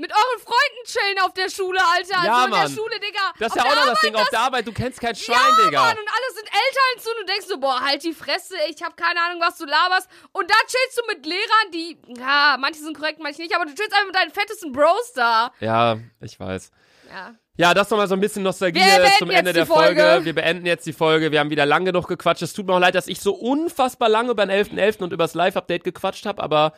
Mit 0.00 0.12
euren 0.12 0.38
Freunden 0.38 0.82
chillen 0.84 1.18
auf 1.26 1.34
der 1.34 1.50
Schule, 1.50 1.80
Alter. 1.82 2.24
Ja, 2.24 2.34
also 2.34 2.44
in 2.44 2.50
Mann. 2.50 2.60
der 2.60 2.68
Schule, 2.68 3.00
Digga. 3.00 3.32
Das 3.36 3.48
ist 3.48 3.56
ja 3.56 3.62
auch 3.64 3.74
noch 3.74 3.74
das 3.74 3.88
Arbeit, 3.88 4.02
Ding. 4.04 4.14
Auf 4.14 4.28
der 4.28 4.40
Arbeit, 4.40 4.66
du 4.68 4.72
kennst 4.72 5.00
kein 5.00 5.16
Schwein, 5.16 5.36
ja, 5.36 5.64
Digga. 5.64 5.80
Mann, 5.80 5.98
und 5.98 6.08
alle 6.08 6.34
sind 6.36 6.46
älter 6.46 6.80
als 6.94 7.02
du 7.02 7.10
und 7.10 7.18
du 7.18 7.26
denkst 7.26 7.46
so, 7.48 7.58
boah, 7.58 7.80
halt 7.80 8.04
die 8.04 8.12
Fresse, 8.12 8.54
ich 8.70 8.80
hab 8.80 8.96
keine 8.96 9.20
Ahnung, 9.20 9.40
was 9.40 9.58
du 9.58 9.64
laberst. 9.66 10.08
Und 10.30 10.48
da 10.48 10.54
chillst 10.68 10.98
du 10.98 11.02
mit 11.08 11.26
Lehrern, 11.26 11.70
die, 11.74 11.98
ja, 12.16 12.56
manche 12.60 12.78
sind 12.78 12.96
korrekt, 12.96 13.18
manche 13.20 13.42
nicht, 13.42 13.56
aber 13.56 13.64
du 13.64 13.74
chillst 13.74 13.92
einfach 13.92 14.06
mit 14.06 14.14
deinen 14.14 14.30
fettesten 14.30 14.70
Bros 14.70 15.12
da. 15.16 15.50
Ja, 15.58 15.98
ich 16.20 16.38
weiß. 16.38 16.70
Ja. 17.10 17.34
Ja, 17.56 17.74
das 17.74 17.90
nochmal 17.90 18.06
so 18.06 18.14
ein 18.14 18.20
bisschen 18.20 18.44
Nostalgie 18.44 18.80
zum 19.18 19.30
Ende 19.30 19.52
der 19.52 19.66
Folge. 19.66 20.00
Folge. 20.00 20.24
Wir 20.26 20.34
beenden 20.36 20.64
jetzt 20.64 20.86
die 20.86 20.92
Folge. 20.92 21.32
Wir 21.32 21.40
haben 21.40 21.50
wieder 21.50 21.66
lang 21.66 21.84
genug 21.84 22.06
gequatscht. 22.06 22.42
Es 22.42 22.52
tut 22.52 22.68
mir 22.68 22.74
auch 22.74 22.78
leid, 22.78 22.94
dass 22.94 23.08
ich 23.08 23.20
so 23.20 23.34
unfassbar 23.34 24.08
lange 24.08 24.30
über 24.30 24.46
den 24.46 24.64
11.11. 24.64 25.02
und 25.02 25.12
über 25.12 25.24
das 25.24 25.34
Live-Update 25.34 25.82
gequatscht 25.82 26.24
habe, 26.24 26.40
aber 26.40 26.72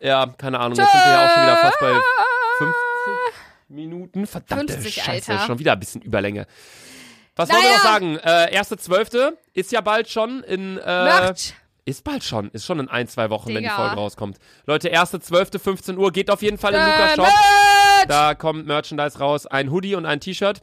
ja, 0.00 0.26
keine 0.36 0.58
Ahnung, 0.58 0.76
jetzt 0.76 0.92
sind 0.92 1.04
wir 1.04 1.10
ja 1.10 1.26
auch 1.26 1.32
schon 1.32 1.42
wieder 1.44 1.56
fast 1.56 1.78
bei 1.80 1.92
50 2.58 2.74
Minuten. 3.68 4.26
Verdammte 4.26 4.72
50, 4.74 4.94
Scheiße, 5.02 5.32
Alter. 5.32 5.46
schon 5.46 5.58
wieder 5.58 5.72
ein 5.72 5.80
bisschen 5.80 6.02
Überlänge. 6.02 6.46
Was 7.34 7.50
wollen 7.50 7.60
wir 7.62 7.68
Naja. 7.68 7.76
noch 7.78 7.84
sagen? 7.84 8.16
Äh, 8.18 8.54
erste 8.54 8.76
Zwölfte 8.78 9.36
ist 9.52 9.72
ja 9.72 9.80
bald 9.80 10.08
schon 10.08 10.42
in... 10.44 10.78
Äh, 10.78 11.34
ist 11.84 12.02
bald 12.02 12.24
schon. 12.24 12.50
Ist 12.50 12.64
schon 12.64 12.80
in 12.80 12.88
ein, 12.88 13.06
zwei 13.06 13.30
Wochen, 13.30 13.48
wenn 13.48 13.56
die 13.56 13.62
Digga. 13.62 13.76
Folge 13.76 13.94
rauskommt. 13.94 14.38
Leute, 14.66 14.88
erste 14.88 15.20
Zwölfte, 15.20 15.58
15 15.60 15.96
Uhr. 15.98 16.10
Geht 16.10 16.30
auf 16.30 16.42
jeden 16.42 16.58
Fall 16.58 16.74
in 16.74 16.80
Äh, 16.80 16.84
Lukas 16.84 17.14
Shop. 17.14 17.26
Merch. 17.26 18.06
Da 18.08 18.34
kommt 18.34 18.66
Merchandise 18.66 19.18
raus. 19.20 19.46
Ein 19.46 19.70
Hoodie 19.70 19.94
und 19.94 20.04
ein 20.06 20.18
T-Shirt. 20.18 20.62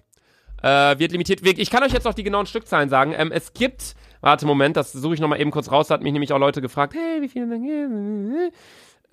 Äh, 0.62 1.00
wird 1.00 1.12
limitiert. 1.14 1.40
Ich 1.46 1.70
kann 1.70 1.84
euch 1.84 1.94
jetzt 1.94 2.08
auch 2.08 2.14
die 2.14 2.24
genauen 2.24 2.46
Stückzahlen 2.46 2.90
sagen. 2.90 3.14
Ähm, 3.18 3.32
es 3.32 3.54
gibt, 3.54 3.96
warte, 4.22 4.46
Moment, 4.46 4.76
das 4.76 4.92
suche 4.92 5.14
ich 5.14 5.20
nochmal 5.22 5.40
eben 5.40 5.52
kurz 5.52 5.72
raus. 5.72 5.88
Da 5.88 5.94
hat 5.94 6.02
mich 6.02 6.12
nämlich 6.12 6.34
auch 6.34 6.40
Leute 6.40 6.62
gefragt, 6.62 6.94
hey, 6.94 7.22
wie 7.22 7.30
viele 7.30 7.48
denn 7.48 7.64
hier? 7.64 8.52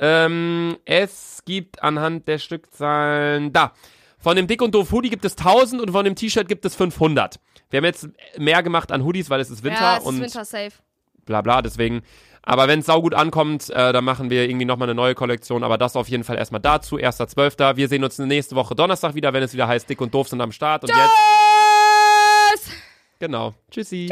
Ähm, 0.02 0.78
es 0.86 1.42
gibt 1.44 1.82
anhand 1.82 2.26
der 2.26 2.38
Stückzahlen, 2.38 3.52
da. 3.52 3.72
Von 4.18 4.36
dem 4.36 4.46
Dick 4.46 4.60
und 4.62 4.74
Doof 4.74 4.92
Hoodie 4.92 5.10
gibt 5.10 5.24
es 5.24 5.36
1000 5.36 5.80
und 5.80 5.92
von 5.92 6.04
dem 6.04 6.14
T-Shirt 6.14 6.48
gibt 6.48 6.64
es 6.64 6.74
500. 6.74 7.38
Wir 7.70 7.78
haben 7.78 7.84
jetzt 7.84 8.08
mehr 8.36 8.62
gemacht 8.62 8.92
an 8.92 9.04
Hoodies, 9.04 9.30
weil 9.30 9.40
es 9.40 9.50
ist 9.50 9.62
Winter 9.62 9.80
Ja, 9.80 9.92
es 9.96 10.00
ist 10.02 10.06
und 10.08 10.20
Winter 10.20 10.44
safe. 10.44 10.72
bla 11.24 11.40
bla, 11.42 11.62
deswegen. 11.62 12.02
Aber 12.42 12.68
wenn 12.68 12.80
es 12.80 12.86
saugut 12.86 13.14
ankommt, 13.14 13.68
äh, 13.70 13.92
dann 13.92 14.04
machen 14.04 14.30
wir 14.30 14.44
irgendwie 14.48 14.64
nochmal 14.64 14.86
eine 14.88 14.94
neue 14.94 15.14
Kollektion. 15.14 15.62
Aber 15.62 15.76
das 15.78 15.94
auf 15.96 16.08
jeden 16.08 16.24
Fall 16.24 16.38
erstmal 16.38 16.60
dazu. 16.62 16.96
1.12. 16.96 17.76
Wir 17.76 17.88
sehen 17.88 18.02
uns 18.02 18.18
nächste 18.18 18.56
Woche 18.56 18.74
Donnerstag 18.74 19.14
wieder, 19.14 19.32
wenn 19.34 19.42
es 19.42 19.52
wieder 19.52 19.68
heißt, 19.68 19.88
dick 19.88 20.00
und 20.00 20.12
doof 20.14 20.28
sind 20.28 20.40
am 20.40 20.50
Start. 20.52 20.82
Und 20.84 20.88
jetzt, 20.90 21.10
Tschüss. 22.64 22.76
genau. 23.18 23.54
Tschüssi. 23.70 24.10